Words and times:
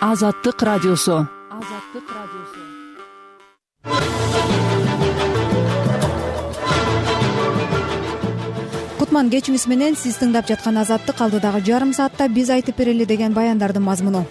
азаттык 0.00 0.62
радиосу. 0.62 1.28
Азаттык 1.50 2.06
радиосу. 2.10 2.60
Кутман 8.98 9.30
кечиңиз 9.30 9.68
менен 9.68 9.94
сиз 9.94 10.18
тыңдап 10.18 10.48
жаткан 10.48 10.78
азаттык 10.82 11.20
алдыдагы 11.20 11.62
жарым 11.62 11.94
саатта 11.94 12.28
биз 12.28 12.50
айтып 12.50 12.76
берели 12.78 13.04
деген 13.06 13.32
баяндардын 13.32 13.82
мазмуну. 13.82 14.26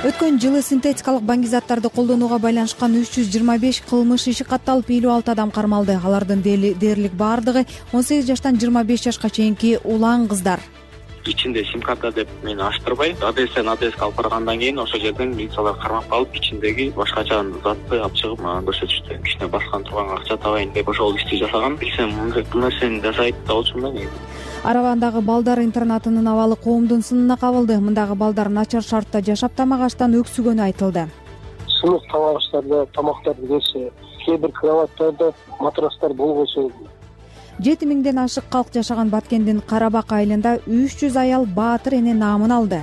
Өткөн 0.00 0.40
жылы 0.40 0.62
синтетикалык 0.62 1.22
баңгизаттарды 1.28 1.92
колдонууга 1.92 2.38
байланышкан 2.40 2.96
үч 3.02 3.18
жүз 3.18 3.28
жыйырма 3.34 3.58
беш 3.60 3.82
кылмыш 3.84 4.28
иши 4.32 4.44
катталып 4.48 4.88
элүү 4.88 5.12
алты 5.12 5.36
адам 5.36 5.50
кармалды. 5.50 6.00
Алардын 6.02 6.40
дээрлик 6.40 7.12
баардыгы 7.12 7.66
он 7.92 8.02
сегиз 8.02 8.24
жаштан 8.32 8.56
жыйырма 8.56 8.84
беш 8.84 9.04
жашка 9.04 9.28
чейинки 9.28 9.78
улан 9.84 10.26
кыздар 10.26 10.60
ичинде 11.26 11.64
сим 11.64 11.82
карта 11.82 12.10
деп 12.12 12.28
мени 12.42 12.62
ачтырбай 12.62 13.14
адстен 13.20 13.68
адске 13.68 14.04
алып 14.04 14.16
баргандан 14.16 14.58
кийин 14.58 14.78
ошол 14.78 15.00
жерден 15.00 15.34
милициялар 15.36 15.76
кармап 15.82 16.08
калып 16.08 16.34
ичиндеги 16.34 16.90
башкача 16.96 17.42
затты 17.64 17.98
алып 17.98 18.14
чыгып 18.14 18.40
мага 18.40 18.66
көрсөтүштү. 18.70 19.22
Кичине 19.24 19.48
баскан 19.48 19.84
турган 19.84 20.10
акча 20.16 20.36
табайын 20.36 20.72
деп 20.72 20.88
ошол 20.88 21.16
ишти 21.16 21.38
жасагам 21.38 21.76
билсем 21.76 22.10
бул 22.52 22.62
нерсени 22.62 23.00
жасайт 23.00 23.34
да 23.46 23.54
болчумун 23.54 23.82
да 23.82 23.98
негизи. 23.98 24.10
Арабандагы 24.64 25.20
балдар 25.20 25.60
интернатынын 25.60 26.28
абалы 26.28 26.56
коомдун 26.56 27.02
сынына 27.02 27.36
кабылды. 27.36 27.78
Мындагы 27.80 28.14
балдар 28.14 28.48
начар 28.48 28.82
шартта 28.82 29.22
жашап 29.22 29.54
тамак 29.56 29.80
аштан 29.80 30.14
өксүгөнү 30.20 30.62
айтылды. 30.62 31.08
Сынык 31.80 32.04
тамак 32.12 32.36
аштарда 32.36 32.86
тамактарды 32.92 33.46
берсе 33.46 33.90
кээ 34.24 34.36
бир 34.36 34.52
кроваттарда 34.52 35.32
матрастар 35.60 36.12
болбосо 36.12 36.68
жети 37.60 37.84
миңден 37.84 38.18
ашык 38.22 38.46
калк 38.48 38.72
жашаган 38.72 39.10
баткендин 39.12 39.60
кара 39.60 39.90
бак 39.92 40.12
айылында 40.16 40.56
үч 40.64 40.96
жүз 41.02 41.16
аял 41.20 41.44
баатыр 41.44 41.98
эне 41.98 42.14
наамын 42.14 42.52
алды. 42.56 42.80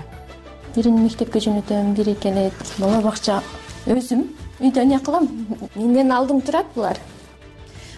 Бири 0.76 0.92
мектепке 0.94 1.40
жөнөтөм 1.42 1.94
бири 1.98 2.14
келет. 2.22 2.54
Бала 2.78 3.02
бакча 3.02 3.42
өзүм 3.88 4.28
үйдө 4.60 4.84
эмне 4.84 5.00
кылам? 5.02 5.30
Менден 5.76 6.12
алдың 6.14 6.44
турат 6.46 6.70
булар. 6.76 7.00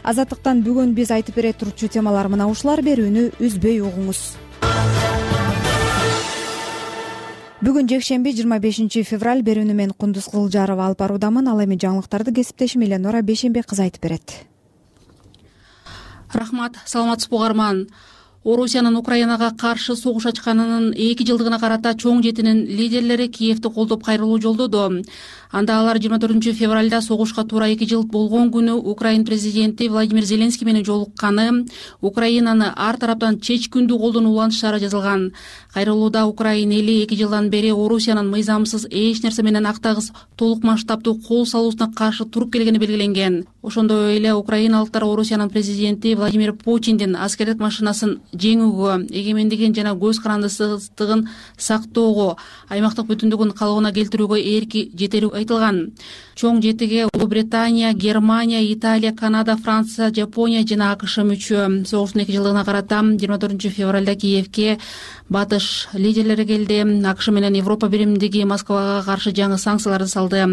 Азаттыктан 0.03 0.61
бүгүн 0.63 0.94
биз 0.95 1.11
айтып 1.11 1.35
бере 1.35 1.52
турчу 1.53 1.89
темалар 1.91 2.30
мына 2.31 2.47
ушулар 2.47 2.80
берүүнү 2.85 3.25
үзбөй 3.44 3.81
угуңуз. 3.83 4.22
Бүгүн 7.59 7.89
жекшемби 7.91 8.31
жыйырма 8.38 8.61
бешинчи 8.63 9.03
февраль 9.03 9.44
берүүнү 9.44 9.75
мен 9.75 9.91
кундуз 9.91 10.31
кызылжарова 10.31 10.88
алып 10.88 11.03
баруудамын. 11.03 11.52
Ал 11.52 11.59
эми 11.59 11.75
жаңылыктарды 11.75 12.31
кесиптешим 12.39 12.88
эленора 12.88 13.22
бейшенбек 13.22 13.67
кызы 13.67 13.89
айтып 13.89 14.07
берет 14.07 14.48
рахмат 16.33 16.75
саламатсызбы 16.85 17.35
угарман 17.35 17.88
орусиянын 18.45 18.95
украинага 18.95 19.52
каршы 19.52 19.95
согуш 19.95 20.25
ачканынын 20.31 20.94
эки 20.94 21.25
жылдыгына 21.27 21.59
карата 21.59 21.91
чоң 21.94 22.22
жетинин 22.23 22.66
лидерлери 22.66 23.27
киевди 23.27 23.69
колдоп 23.69 24.03
кайрылуу 24.03 24.39
жолдоду 24.41 25.03
анда 25.52 25.80
алар 25.80 25.97
жыйырма 25.97 26.19
төртүнчү 26.22 26.53
февралда 26.53 27.02
согушка 27.02 27.44
туура 27.44 27.72
эки 27.73 27.88
жыл 27.89 28.03
болгон 28.05 28.52
күнү 28.53 28.75
украин 28.92 29.25
президенти 29.25 29.88
владимир 29.88 30.23
зеленский 30.23 30.66
менен 30.66 30.86
жолукканы. 30.86 31.66
Украинаны 32.02 32.72
ар 32.75 32.97
тараптан 32.97 33.39
чечкиндүү 33.39 33.97
колдонуулу 33.97 34.52
шаары 34.52 34.80
жазылган. 34.80 35.31
Кайрылууда 35.73 36.28
украин 36.28 36.72
эли 36.72 37.03
эки 37.03 37.16
жылдан 37.16 37.50
бери 37.50 37.72
орусиянын 37.72 38.30
мыйзамсыз 38.30 38.86
эч 38.91 39.23
нерсе 39.23 39.41
менен 39.41 39.66
актагыс 39.66 40.11
толук 40.38 40.64
масштабдуу 40.64 41.16
кол 41.16 41.47
салуусуна 41.47 41.91
каршы 41.95 42.25
туруп 42.25 42.53
келгени 42.53 42.78
белгиленген. 42.78 43.45
Ошондой 43.63 44.17
эле 44.17 44.34
украиналыктар 44.34 45.03
орусиянын 45.03 45.50
президенти 45.50 46.13
владимир 46.13 46.53
путиндин 46.53 47.16
аскердик 47.16 47.59
машинасын 47.59 48.19
жеңүүгө 48.34 49.09
эгемендигин 49.09 49.73
жана 49.73 49.95
көз 49.97 50.22
карандысыздыгын 50.23 51.28
сактоого 51.58 52.38
аймактык 52.69 53.09
бүтүндүгүн 53.09 53.52
калыбына 53.58 53.91
келтирүүгө 53.91 54.39
эрки 54.56 54.91
жетери 54.95 55.28
айтылган. 55.39 55.79
Чоң 56.39 56.61
жетиге 56.63 57.07
улуу 57.09 57.27
британия 57.27 57.94
германия 57.94 58.61
италия 58.73 59.11
канада 59.16 59.57
франция 59.57 60.11
жапония 60.16 60.63
жана 60.67 60.91
акш 60.94 61.17
мүчө 61.17 61.85
согуштун 61.89 62.23
эки 62.23 62.35
жылдыгына 62.38 62.63
карата 62.66 63.01
жыйырма 63.03 63.39
төртүнчү 63.41 63.72
февралда 63.75 64.16
киевке 64.16 64.78
батыш 65.29 65.89
лидерлери 65.94 66.45
келди. 66.45 66.79
Акш 67.07 67.28
менен 67.28 67.55
европа 67.55 67.89
биримдиги 67.89 68.44
москвага 68.44 69.03
каршы 69.05 69.31
жаңы 69.31 69.57
санкцияларды 69.57 70.07
салды. 70.07 70.45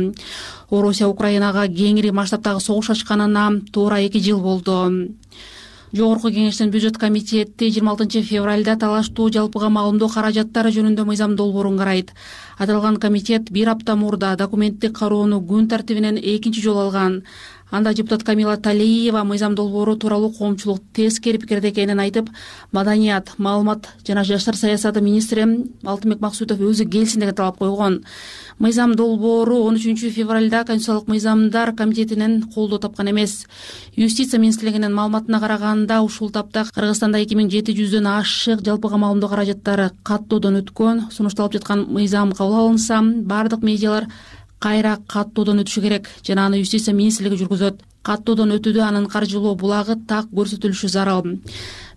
Орусия 0.70 1.06
украинага 1.06 1.69
кеңири 1.69 2.10
масштабтагы 2.10 2.60
согуш 2.60 2.91
ачканына 2.91 3.62
туура 3.72 4.00
эки 4.02 4.19
жыл 4.19 4.41
болду 4.41 5.14
жогорку 5.96 6.28
кеңештин 6.28 6.70
бюджет 6.70 6.98
комитети 7.00 7.70
жыйырма 7.70 7.94
алтынчы 7.94 8.20
февралда 8.22 8.76
талаштуу 8.76 9.30
жалпыга 9.32 9.70
маалымдоо 9.72 10.08
каражаттары 10.12 10.70
жөнүндө 10.74 11.06
мыйзам 11.08 11.36
долбоорун 11.36 11.78
карайт. 11.80 12.12
Аталган 12.58 12.98
комитет 13.00 13.50
бир 13.50 13.70
апта 13.72 13.96
мурда 13.96 14.36
документтик 14.36 14.98
кароону 14.98 15.40
күн 15.40 15.68
тартибинен 15.68 16.20
экинчи 16.20 16.60
жолу 16.60 16.86
алган. 16.86 17.22
Анда 17.70 17.94
депутат 17.94 18.22
камила 18.22 18.56
талиева 18.56 19.24
мыйзам 19.24 19.54
долбоору 19.54 19.96
тууралуу 19.96 20.30
коомчулук 20.32 20.82
тескери 20.94 21.38
пикирде 21.38 21.70
экенин 21.70 21.98
айтып 21.98 22.28
маданият 22.72 23.32
маалымат 23.38 23.88
жана 24.06 24.22
жаштар 24.24 24.54
саясаты 24.54 25.00
министри 25.00 25.42
алтынбек 25.82 26.20
максутов 26.20 26.60
өзү 26.60 26.86
келсин 26.86 27.20
деген 27.20 27.34
талап 27.34 27.58
койгон 27.58 28.04
мыйзам 28.59 28.94
долбоору 28.97 29.65
он 29.65 29.77
үчүнчү 29.77 30.11
февралда 30.11 30.65
конституциялык 30.65 31.09
мыйзамдар 31.09 31.75
комитетинен 31.77 32.43
колдоо 32.55 32.78
тапкан 32.78 33.11
эмес. 33.11 33.47
Юстиция 33.97 34.41
министрлигинин 34.41 34.94
маалыматына 34.94 35.41
караганда 35.41 36.00
ушул 36.03 36.31
тапта 36.31 36.65
кыргызстанда 36.75 37.21
эки 37.21 37.37
миң 37.37 37.50
жети 37.50 37.77
жүздөн 37.77 38.09
ашык 38.19 38.65
жалпыга 38.65 38.97
маалымдоо 38.97 39.28
каражаттары 39.28 39.91
каттоодон 40.03 40.62
өткөн. 40.62 41.11
Сунушталып 41.12 41.59
жаткан 41.59 41.87
мыйзам 41.89 42.33
кабыл 42.33 42.67
алынса 42.67 43.03
баардык 43.03 43.62
медиалар 43.62 44.09
кайра 44.59 44.99
каттоодон 45.06 45.61
өтүшү 45.61 45.83
керек. 45.83 46.09
Жана 46.25 46.47
аны 46.47 46.62
юстиция 46.65 46.94
министрлиги 46.94 47.43
жүргүзөт. 47.43 47.83
Каттоодон 48.03 48.55
өтүүдө 48.55 48.81
анын 48.87 49.09
каржылоо 49.11 49.56
булагы 49.59 49.99
так 50.06 50.31
көрсөтүлүшү 50.33 50.88
зарыл 50.88 51.41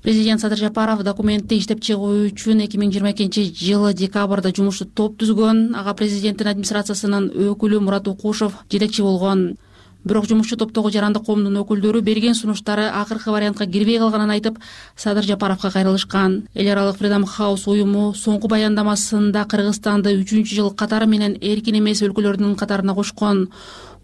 президент 0.01 0.41
садыр 0.41 0.57
жапаров 0.57 1.03
документти 1.03 1.57
иштеп 1.59 1.81
чыгуу 1.81 2.29
үчүн 2.29 2.63
эки 2.65 2.77
миң 2.79 2.91
жыйырма 2.93 3.11
экинчи 3.11 3.49
жылы 3.51 3.93
декабрда 3.93 4.53
жумуштуу 4.55 4.87
топ 4.87 5.17
түзгөн. 5.19 5.75
Ага 5.75 5.93
президенттин 5.93 6.47
администрациясынын 6.47 7.31
өкүлү 7.51 7.81
мурат 7.83 8.07
укушев 8.07 8.55
жетекчи 8.71 9.03
болгон. 9.03 9.57
Бирок 10.05 10.29
жумушчу 10.29 10.55
топтогу 10.55 10.89
жарандык 10.95 11.25
коомдун 11.27 11.59
өкүлдөрү 11.59 11.99
берген 12.01 12.33
сунуштары 12.33 12.85
акыркы 12.87 13.33
вариантка 13.35 13.65
кирбей 13.67 13.97
калганын 13.99 14.31
айтып 14.31 14.55
садыр 14.95 15.27
жапаровго 15.27 15.69
кайрылышкан. 15.73 16.45
Эл 16.55 16.71
аралык 16.71 16.95
фридом 16.97 17.25
хаус 17.25 17.67
уюму 17.67 18.13
соңку 18.15 18.47
баяндамасында 18.47 19.43
кыргызстанды 19.51 20.15
үчүнчү 20.21 20.55
жыл 20.55 20.71
катары 20.71 21.05
менен 21.05 21.35
эркин 21.41 21.81
эмес 21.81 21.99
өлкөлөрдүн 22.07 22.55
катарына 22.55 22.95
кошкон. 22.95 23.49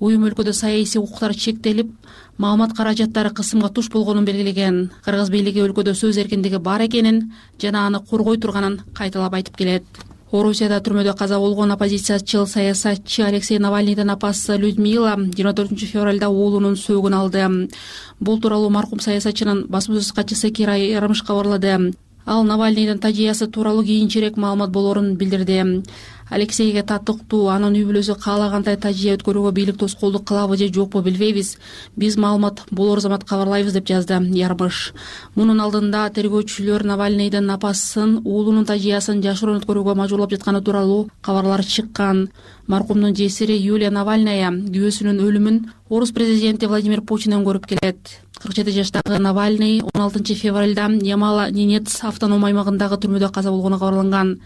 Уюм 0.02 0.28
өлкөдө 0.28 0.52
саясий 0.52 1.00
укуктар 1.00 1.34
чектелип 1.34 1.94
маалымат 2.38 2.74
каражаттары 2.76 3.32
кысымга 3.32 3.70
туш 3.70 3.90
болгонун 3.92 4.26
белгилеген 4.26 4.92
кыргыз 5.06 5.30
бийлиги 5.32 5.64
өлкөдө 5.64 5.94
сөз 5.96 6.18
эркиндиги 6.24 6.60
бар 6.60 6.84
экенин 6.88 7.32
жана 7.62 7.86
аны 7.88 8.02
коргой 8.10 8.38
турганын 8.38 8.82
кайталап 8.94 9.34
айтып 9.34 9.56
келет. 9.58 9.86
Орусияда 10.32 10.82
түрмөдө 10.84 11.14
каза 11.16 11.38
болгон 11.40 11.72
оппозициячыл 11.72 12.48
саясатчы 12.48 13.24
алексей 13.24 13.60
навальныйдын 13.60 14.10
апасы 14.10 14.58
людмила 14.58 15.16
жыйырма 15.16 15.54
төртүнчү 15.56 15.88
февралда 15.94 16.30
уулунун 16.30 16.76
сөөгүн 16.76 17.16
алды. 17.16 17.70
Бул 18.20 18.42
тууралуу 18.42 18.70
маркум 18.70 19.00
саясатчынын 19.00 19.68
басма 19.70 19.96
сөз 19.96 20.12
катчысы 20.12 20.52
кира 20.52 20.76
ярмыш 20.76 21.24
кабарлады 21.24 21.94
ал 22.26 22.44
навальныйдын 22.44 23.00
тажыясы 23.00 23.48
тууралуу 23.48 23.84
кийинчерээк 23.84 24.38
маалымат 24.38 24.72
болоорун 24.72 25.16
билдирди. 25.16 25.84
Алексейге 26.30 26.82
татыктуу 26.82 27.52
анын 27.54 27.76
үй 27.78 27.86
бүлөсү 27.86 28.16
каалагандай 28.18 28.80
тажыя 28.82 29.14
өткөрүүгө 29.14 29.52
бийлик 29.54 29.78
тоскоолдук 29.78 30.26
кылабы 30.26 30.58
же 30.58 30.72
жокпу 30.74 31.04
билбейбиз. 31.06 31.58
Биз 31.96 32.18
маалымат 32.18 32.64
болоор 32.72 33.00
замат 33.00 33.28
кабарлайбыз 33.30 33.74
деп 33.74 33.86
жазды 33.86 34.18
ярмыш. 34.34 34.94
Мунун 35.36 35.62
алдында 35.62 36.10
тергөөчүлөр 36.18 36.82
навальныйдын 36.90 37.50
апасын 37.54 38.24
уулунун 38.26 38.66
тажыясын 38.66 39.22
жашыруун 39.22 39.62
өткөрүүгө 39.62 39.96
мажбурлап 40.02 40.34
жатканы 40.34 40.66
тууралуу 40.66 41.10
кабарлар 41.22 41.62
чыккан. 41.64 42.30
Маркумдун 42.66 43.14
жесири 43.14 43.62
юлия 43.62 43.92
навальная 43.94 44.50
күйөөсүнүн 44.50 45.22
өлүмүн 45.22 45.66
орус 45.90 46.12
президенти 46.12 46.66
владимир 46.66 47.06
путинден 47.06 47.46
көрүп 47.46 47.70
келет 47.70 48.25
кырк 48.42 48.56
жети 48.56 48.72
жаштагы 48.72 49.20
навальный 49.20 49.82
он 49.82 50.02
алтынчы 50.02 50.34
февралда 50.36 50.90
ямала 51.02 51.50
ненец 51.52 52.00
автоном 52.04 52.46
аймагындагы 52.46 52.98
түрмөдө 52.98 53.32
каза 53.32 53.52
болгону 53.52 53.80
кабарланган. 53.80 54.40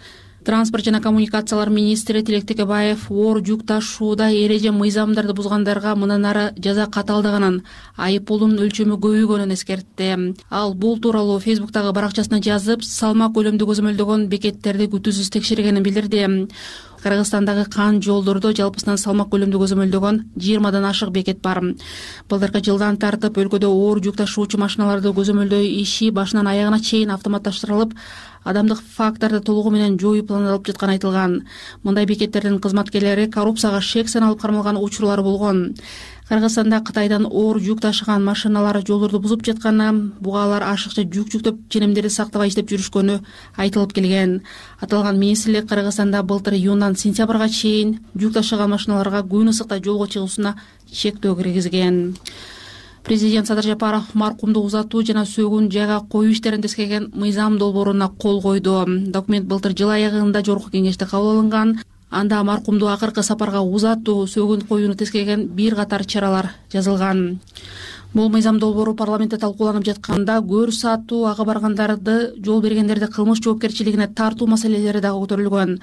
Транспорт 0.45 0.85
жана 0.85 1.01
коммуникациялар 1.01 1.69
министри 1.69 2.21
тилек 2.23 2.45
текебаев 2.47 3.09
оор 3.11 3.41
жүк 3.43 3.65
ташууда 3.67 4.29
эреже 4.31 4.71
мыйзамдарды 4.71 5.33
бузгандарга 5.35 5.95
мындан 5.99 6.25
ары 6.25 6.45
жаза 6.55 6.85
катаалдаганын 6.87 7.59
айыппулдун 7.97 8.55
өлчөмү 8.63 8.95
көбөйгөнүн 9.03 9.51
эскертти. 9.53 10.35
Ал 10.49 10.73
бул 10.73 10.97
тууралуу 10.97 11.41
фейсбуктагы 11.43 11.91
баракчасына 11.91 12.39
жазып 12.39 12.87
салмак 12.87 13.35
көлөмдү 13.35 13.67
көзөмөлдөгөн 13.67 14.29
бекеттерди 14.31 14.87
күтүүсүз 14.95 15.29
текшергенин 15.35 15.83
билдирди 15.83 16.23
кыргызстандагы 17.03 17.65
кан 17.71 18.01
жолдордо 18.01 18.51
жалпысынан 18.53 18.97
салмак 18.97 19.29
көлөмдү 19.33 19.59
көзөмөлдөгөн 19.61 20.21
жыйырмадан 20.37 20.85
ашык 20.85 21.11
бекет 21.15 21.41
бар. 21.41 21.61
Былтыркы 22.29 22.61
жылдан 22.65 22.97
тартып 22.97 23.37
өлкөдө 23.37 23.67
оор 23.67 24.01
жүк 24.03 24.17
ташуучу 24.19 24.59
машиналарды 24.59 25.13
көзөмөлдөө 25.15 25.63
иши 25.83 26.11
башынан 26.11 26.47
аягына 26.47 26.79
чейин 26.79 27.11
автоматташтырылып 27.15 27.95
адамдык 28.43 28.79
факторду 28.95 29.41
толугу 29.41 29.71
менен 29.71 29.97
жоюу 29.99 30.25
пландалып 30.25 30.67
жатканы 30.67 30.95
айтылган. 30.95 31.41
Мындай 31.83 32.05
бекеттердин 32.05 32.59
кызматкерлери 32.59 33.29
коррупцияга 33.31 33.81
шек 33.81 34.09
саналып 34.09 34.41
кармалган 34.41 34.77
учурлар 34.77 35.21
болгон 35.21 35.75
кыргызстанда 36.29 36.77
кытайдан 36.85 37.25
оор 37.25 37.57
жүк 37.57 37.79
ташыган 37.81 38.23
машиналар 38.23 38.77
жолдорду 38.85 39.19
бузуп 39.19 39.41
жатканы 39.45 40.13
буга 40.21 40.43
алар 40.43 40.63
ашыкча 40.67 41.01
жүк 41.01 41.31
жүктөп 41.33 41.63
ченемдерди 41.73 42.11
сактабай 42.13 42.51
иштеп 42.51 42.69
жүрүшкөнү 42.69 43.15
айтылып 43.57 43.95
келген. 43.97 44.43
Аталган 44.79 45.17
министрлик 45.17 45.65
кыргызстанда 45.69 46.21
былтыр 46.21 46.53
июндан 46.53 46.95
сентябрга 46.95 47.49
чейин 47.49 47.97
жүк 48.13 48.37
ташыган 48.37 48.69
машиналарга 48.69 49.23
күн 49.25 49.49
ысыкта 49.49 49.81
жолго 49.81 50.05
чыгуусуна 50.05 50.53
чектөө 50.93 51.35
киргизген. 51.41 52.15
Президент 53.03 53.47
садыр 53.47 53.63
жапаров 53.63 54.13
маркумду 54.13 54.61
узатуу 54.61 55.01
жана 55.01 55.25
сөгүн 55.25 55.71
жайга 55.73 56.03
коюу 56.11 56.29
иштерин 56.29 56.61
тескерген 56.61 57.09
мыйзам 57.15 57.57
долбооруна 57.57 58.09
кол 58.09 58.41
койду. 58.41 58.85
Документ 58.87 59.47
былтыр 59.47 59.73
жыл 59.73 59.89
аягында 59.89 60.45
жогорку 60.45 60.69
кеңеште 60.69 61.09
кабыл 61.09 61.39
алынган 61.39 61.79
анда 62.09 62.43
маркумду 62.43 62.87
акыркы 62.89 63.23
сапарга 63.23 63.61
узатуу 63.61 64.27
сөгүн 64.27 64.67
коюуну 64.67 64.95
тескерген 64.95 65.47
бир 65.47 65.75
катар 65.75 66.05
чаралар 66.05 66.51
жазылган. 66.73 67.39
Бул 68.13 68.29
мыйзам 68.33 68.57
долбоору 68.57 68.95
парламентте 68.97 69.37
талкууланып 69.37 69.85
жатканда 69.85 70.39
көрүш 70.41 70.79
сааттуу 70.81 71.27
ага 71.29 71.45
баргандарды 71.45 72.15
жол 72.45 72.61
бергендерди 72.61 73.05
кылмыш 73.13 73.43
жоопкерчилигине 73.45 74.07
тартуу 74.07 74.47
маселелери 74.47 74.99
дагы 74.99 75.21
көтөрүлгөн. 75.25 75.75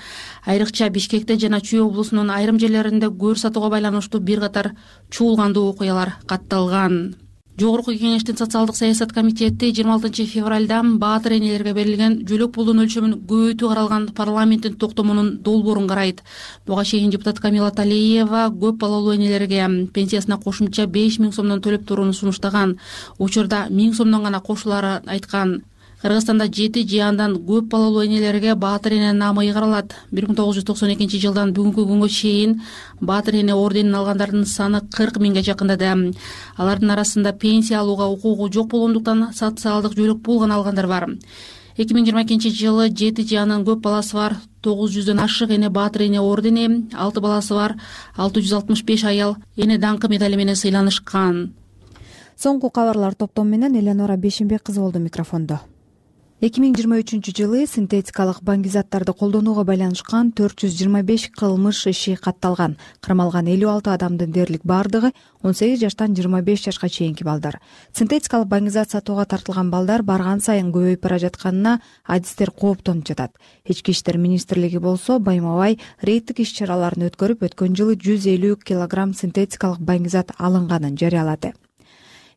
Айрыкча 0.44 0.88
бишкекте 0.90 1.37
жана 1.38 1.61
чүй 1.61 1.84
облусунун 1.84 2.32
айрым 2.34 2.58
жерлеринде 2.58 3.12
көрүш 3.12 3.46
сатууга 3.46 3.70
байланыштуу 3.76 4.20
бир 4.20 4.40
катар 4.40 4.72
чуулгандуу 5.11 5.69
окуялар 5.70 6.17
катталган 6.26 7.14
жогорку 7.58 7.93
кеңештин 7.97 8.37
социалдык 8.37 8.76
саясат 8.76 9.12
комитети 9.17 9.70
жыйырма 9.73 9.94
алтынчы 9.97 10.26
февралда 10.29 10.82
баатыр 11.00 11.38
энелерге 11.38 11.73
берилген 11.73 12.19
жөлөк 12.29 12.53
пулдун 12.53 12.82
өлчөмүн 12.85 13.14
көбөйтүү 13.31 13.70
каралган 13.70 14.08
парламенттин 14.17 14.76
токтомунун 14.76 15.31
долбоорун 15.43 15.88
карайт. 15.88 16.23
Буга 16.67 16.85
чейин 16.85 17.11
депутат 17.11 17.41
камила 17.41 17.70
талиева 17.70 18.50
көп 18.50 18.76
балалуу 18.82 19.14
энелерге 19.14 19.88
пенсиясына 19.94 20.37
кошумча 20.37 20.87
беш 20.87 21.17
миң 21.19 21.32
сомдон 21.32 21.62
төлөп 21.64 21.87
турууну 21.88 22.12
сунуштаган. 22.12 22.76
Учурда 23.19 23.69
миң 23.70 23.94
сомдон 23.94 24.29
гана 24.29 24.41
кошулаарын 24.41 25.08
айткан 25.08 25.62
кыргызстанда 26.06 26.47
жети 26.47 26.87
же 26.87 27.00
андан 27.03 27.35
көп 27.35 27.67
балалуу 27.70 28.05
энелерге 28.05 28.55
баатыр 28.55 28.93
эне 28.93 29.12
наамы 29.12 29.43
ыйгарылат. 29.43 29.94
Бир 30.12 30.29
миң 30.29 30.37
тогуз 30.38 30.61
жүз 30.61 30.67
токсон 30.69 30.93
экинчи 30.94 31.19
жылдан 31.19 31.50
бүгүнкү 31.56 31.82
күнгө 31.82 32.08
чейин 32.08 32.61
баатыр 33.00 33.41
эне 33.41 33.55
орденин 33.55 33.94
алгандардын 33.99 34.47
саны 34.47 34.85
кырк 34.94 35.19
миңге 35.19 35.43
жакындады. 35.43 36.14
Алардын 36.56 36.94
арасында 36.94 37.32
пенсия 37.32 37.81
алууга 37.81 38.06
укугу 38.06 38.47
жок 38.53 38.70
болгондуктан 38.70 39.32
социалдык 39.35 39.99
жөлөк 39.99 40.23
пул 40.23 40.38
гана 40.38 40.55
алгандар 40.55 40.87
бар. 40.87 41.08
Эки 41.76 41.93
миң 41.93 42.06
жыйырма 42.06 42.23
экинчи 42.23 42.55
жылы 42.55 42.88
жети 42.88 43.26
же 43.26 43.43
андан 43.43 43.67
көп 43.67 43.82
баласы 43.82 44.14
бар 44.14 44.38
тогуз 44.62 44.94
жүздөн 44.94 45.25
ашык 45.26 45.50
эне 45.50 45.70
баатыр 45.70 46.06
эне 46.06 46.20
ордени 46.20 46.87
алты 46.94 47.20
баласы 47.20 47.55
бар 47.55 47.81
алты 48.17 48.41
жүз 48.41 48.61
алтымыш 48.61 48.85
беш 48.85 49.05
аял 49.05 49.37
эне 49.56 49.79
даңкы 49.79 50.08
медали 50.08 50.37
менен 50.37 50.55
сыйланышкан. 50.55 51.53
Соңку 52.38 52.70
кабарлар 52.70 53.14
топтому 53.14 53.50
менен 53.50 53.75
эленора 53.75 54.17
бейшенбек 54.17 54.62
кызы 54.62 54.81
болду 54.81 54.99
микрофондо 55.00 55.61
эки 56.44 56.60
миң 56.60 56.74
жыйырма 56.76 56.98
үчүнчү 57.00 57.32
жылы 57.32 57.62
синтетикалык 57.64 58.42
баңгизаттарды 58.44 59.14
колдонууга 59.16 59.62
байланышкан 59.64 60.34
төрт 60.36 60.60
жүз 60.60 60.74
жыйырма 60.76 61.00
беш 61.08 61.30
кылмыш 61.32 61.80
иши 61.88 62.12
катталган. 62.20 62.74
Кармалган 63.00 63.48
элүү 63.48 63.70
алты 63.72 63.94
адамдын 63.94 64.34
дээрлик 64.34 64.66
баардыгы 64.68 65.14
он 65.40 65.56
сегиз 65.56 65.80
жаштан 65.80 66.12
жыйырма 66.12 66.42
беш 66.44 66.66
жашка 66.68 66.90
чейинки 66.92 67.24
балдар. 67.24 67.56
Синтетикалык 67.96 68.52
баңгизат 68.52 68.92
сатууга 68.92 69.24
тартылган 69.24 69.70
балдар 69.72 70.04
барган 70.04 70.44
сайын 70.44 70.72
көбөйүп 70.76 71.00
бара 71.00 71.18
жатканына 71.24 71.80
адистер 72.04 72.52
кооптонуп 72.52 73.08
жатат. 73.08 73.32
Ички 73.64 73.96
иштер 73.96 74.18
министрлиги 74.18 74.76
болсо 74.76 75.18
байма 75.18 75.56
бай 75.56 75.78
рейдтик 76.02 76.44
иш 76.44 76.52
чараларын 76.52 77.08
өткөрүп 77.08 77.48
өткөн 77.48 77.80
жылы 77.80 77.96
жүз 77.96 78.28
элүү 78.36 78.60
килограмм 78.60 79.16
синтетикалык 79.16 79.80
баңгизат 79.80 80.36
алынганын 80.36 81.00
жарыялады 81.00 81.56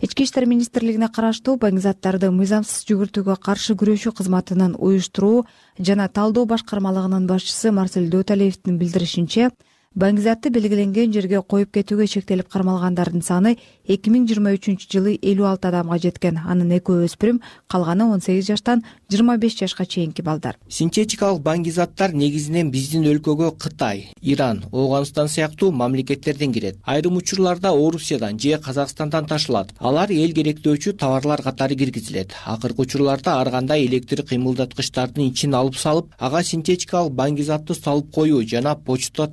ички 0.02 0.24
иштер 0.24 0.46
министрлигине 0.48 1.10
караштуу 1.12 1.58
баңгизаттарды 1.60 2.30
мыйзамсыз 2.32 2.86
жүгүртүүгө 2.88 3.34
каршы 3.44 3.74
күрөшүү 3.82 4.14
кызматынын 4.20 4.78
уюштуруу 4.80 5.44
жана 5.90 6.06
талдоо 6.08 6.46
башкармалыгынын 6.48 7.26
башчысы 7.28 7.74
марсель 7.76 8.08
дөөталиевдин 8.14 8.78
билдиришинче 8.80 9.50
баңгизатты 9.98 10.52
белгиленген 10.54 11.10
жерге 11.10 11.42
коюп 11.42 11.72
кетүүгө 11.74 12.06
шектелип 12.08 12.50
кармалгандардын 12.54 13.24
саны 13.26 13.56
эки 13.90 14.12
миң 14.14 14.28
жыйырма 14.30 14.52
үчүнчү 14.54 14.86
жылы 14.94 15.16
элүү 15.18 15.48
алты 15.50 15.72
адамга 15.72 15.98
жеткен. 15.98 16.38
Анын 16.46 16.76
экөө 16.78 17.08
өспүрүм 17.08 17.40
калганы 17.68 18.06
он 18.06 18.22
сегиз 18.22 18.46
жаштан 18.52 18.84
жыйырма 19.10 19.40
беш 19.42 19.58
жашка 19.58 19.88
чейинки 19.90 20.22
балдар. 20.22 20.60
Синтетикалык 20.70 21.42
баңгизаттар 21.42 22.14
негизинен 22.14 22.70
биздин 22.70 23.08
өлкөгө 23.10 23.56
кытай 23.58 24.12
иран 24.22 24.62
ооганстан 24.72 25.28
сыяктуу 25.28 25.72
мамлекеттерден 25.72 26.54
кирет. 26.54 26.78
Айрым 26.86 27.18
учурларда 27.18 27.72
орусиядан 27.74 28.40
же 28.40 28.60
казакстандан 28.60 29.26
ташылат. 29.26 29.74
Алар 29.80 30.12
эл 30.12 30.34
керектөөчү 30.38 30.94
товарлар 31.02 31.42
катары 31.42 31.76
киргизилет. 31.76 32.36
Акыркы 32.46 32.84
учурларда 32.86 33.40
ар 33.42 33.50
кандай 33.50 33.88
электр 33.88 34.22
кыймылдаткычтардын 34.22 35.32
ичин 35.32 35.56
алып 35.56 35.76
салып 35.76 36.14
ага 36.20 36.44
синтетикалык 36.44 37.14
баңгизатты 37.14 37.74
салып 37.74 38.14
коюу 38.14 38.46
жана 38.46 38.76
почта 38.76 39.26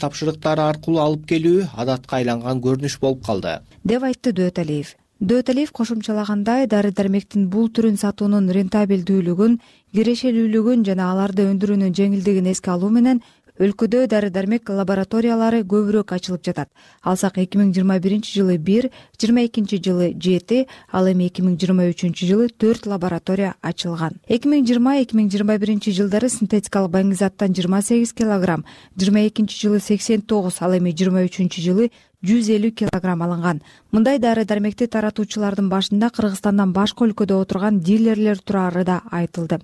аркылуу 0.47 1.01
алып 1.03 1.27
келүү 1.33 1.67
адатка 1.75 2.21
айланган 2.21 2.63
көрүнүш 2.63 3.01
болуп 3.01 3.25
калды. 3.27 3.59
Деп 3.85 4.07
айтты 4.07 4.33
дөөталиев 4.33 4.95
дөөталиев 5.21 5.73
кошумчалагандай 5.73 6.67
дары 6.69 6.91
дармектин 6.93 7.49
бул 7.49 7.71
түрүн 7.73 7.97
сатуунун 7.97 8.51
рентабелдүүлүгүн 8.53 9.55
кирешелүүлүгүн 9.97 10.85
жана 10.85 11.07
аларды 11.13 11.47
өндүрүүнүн 11.49 11.95
жеңилдигин 11.97 12.51
эске 12.53 12.71
алуу 12.75 12.91
менен 12.93 13.23
өлкөдө 13.57 14.05
дары 14.13 14.29
дармек 14.31 14.69
лабораториялары 14.69 15.63
көбүрөөк 15.65 16.13
ачылып 16.13 16.43
жатат. 16.45 16.69
Алсак 17.03 17.39
эки 17.41 17.57
миң 17.57 17.73
жыйырма 17.73 17.97
биринчи 18.05 18.35
жылы 18.37 18.59
бир 18.59 18.91
жыйырма 19.17 19.47
экинчи 19.47 19.79
жылы 19.81 20.11
жети 20.13 20.67
ал 20.93 21.09
эми 21.09 21.31
эки 21.31 21.41
миң 21.41 21.57
жыйырма 21.57 21.87
үчүнчү 21.93 22.29
жылы 22.29 22.49
төрт 22.51 22.87
лаборатория 22.87 23.55
ачылган. 23.63 24.19
Эки 24.29 24.49
миң 24.49 24.67
жыйырма 24.69 24.99
эки 25.01 25.17
миң 25.17 25.31
жыйырма 25.33 25.57
биринчи 25.63 25.95
жылдары 25.97 26.29
синтетикалык 26.29 26.93
баңгизаттан 26.93 27.57
жыйырма 27.57 27.81
сегиз 27.81 28.13
килограмм 28.13 28.67
жыйырма 28.97 29.25
экинчи 29.31 29.57
жылы 29.57 29.81
сексен 29.81 30.21
тогуз 30.21 30.61
ал 30.61 30.77
эми 30.77 30.93
жыйырма 30.93 31.25
үчүнчү 31.25 31.65
жылы 31.65 31.91
жүз 32.27 32.51
элүү 32.51 32.73
килограмм 32.83 33.23
алынган. 33.23 33.63
Мындай 33.93 34.19
дары 34.19 34.45
дармекти 34.45 34.87
таратуучулардын 34.87 35.69
башында 35.73 36.11
кыргызстандан 36.11 36.73
башка 36.77 37.07
өлкөдө 37.07 37.41
отурган 37.41 37.81
дилерлер 37.81 38.41
турары 38.43 38.85
да 38.85 39.01
айтылды 39.13 39.61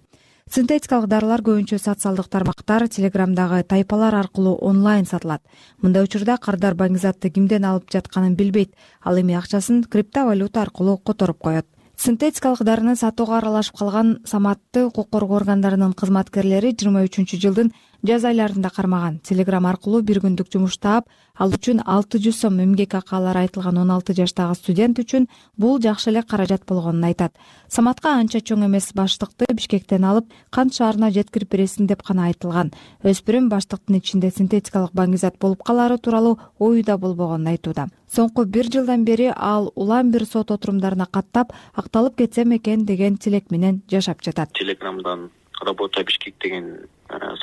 синтетикалык 0.50 1.08
дарылар 1.08 1.42
көбүнчө 1.46 1.78
социалдык 1.78 2.28
тармактар 2.28 2.88
телеграмдагы 2.88 3.62
тайпалар 3.62 4.14
аркылуу 4.14 4.56
онлайн 4.60 5.06
сатылат. 5.06 5.42
Мындай 5.80 6.02
учурда 6.02 6.36
кардар 6.38 6.74
баңгизатты 6.74 7.30
кимден 7.30 7.64
алып 7.64 7.90
жатканын 7.92 8.34
билбейт. 8.34 8.74
Ал 9.04 9.20
эми 9.20 9.34
акчасын 9.38 9.84
криптовалюта 9.84 10.62
аркылуу 10.62 10.98
которуп 10.98 11.38
коет. 11.38 11.66
Синтетикалык 11.96 12.64
дарыны 12.66 12.96
сатууга 12.96 13.38
аралашып 13.38 13.76
калган 13.78 14.18
саматты 14.26 14.86
укук 14.86 15.10
коргоо 15.10 15.36
органдарынын 15.36 15.92
кызматкерлери 15.92 16.72
жыйырма 16.74 17.04
үчүнчү 17.06 17.38
жылдын 17.38 17.72
жаз 18.02 18.24
айларында 18.26 18.70
кармаган. 18.74 19.18
Телеграм 19.22 19.66
аркылуу 19.66 20.02
бир 20.02 20.18
күндүк 20.22 20.50
жумуш 20.52 20.76
таап 20.82 21.08
ал 21.38 21.52
үчүн 21.54 21.82
алты 21.86 22.18
жүз 22.22 22.40
сом 22.42 22.58
эмгек 22.60 22.94
акы 22.98 23.14
алары 23.16 23.44
айтылган 23.46 23.78
он 23.78 23.90
алты 23.94 24.14
жаштагы 24.14 24.56
студент 24.58 24.98
үчүн 24.98 25.28
бул 25.56 25.78
жакшы 25.80 26.10
эле 26.10 26.22
каражат 26.22 26.66
болгонун 26.66 27.04
айтат. 27.04 27.32
Саматка 27.68 28.16
анча 28.18 28.40
чоң 28.40 28.66
эмес 28.66 28.90
баштыкты 28.92 29.46
бишкектен 29.54 30.04
алып 30.04 30.32
кант 30.50 30.74
шаарына 30.74 31.12
жеткирип 31.14 31.50
бересиң 31.54 31.86
деп 31.86 32.02
гана 32.02 32.26
айтылган. 32.30 32.72
Өспүрүм 33.04 33.48
баштыктын 33.48 34.00
ичинде 34.00 34.30
синтетикалык 34.30 34.92
баңгизат 34.92 35.38
болуп 35.38 35.62
калаары 35.62 35.98
тууралуу 35.98 36.38
ою 36.58 36.82
да 36.82 36.98
болбогонун 36.98 37.54
айтууда. 37.54 37.86
Соңку 38.12 38.44
бир 38.44 38.66
жылдан 38.66 39.04
бери 39.04 39.30
ал 39.34 39.72
улам 39.74 40.10
бир 40.10 40.26
сот 40.26 40.50
отурумдарына 40.50 41.06
каттап 41.06 41.54
акталып 41.74 42.16
кетсем 42.16 42.56
экен 42.56 42.84
деген 42.84 43.16
тилек 43.16 43.50
менен 43.50 43.82
жашап 43.88 44.22
жатат. 44.22 44.52
Телеграмдан 44.52 45.30
работа 45.64 46.04
бишкек 46.04 46.34
деген 46.42 46.88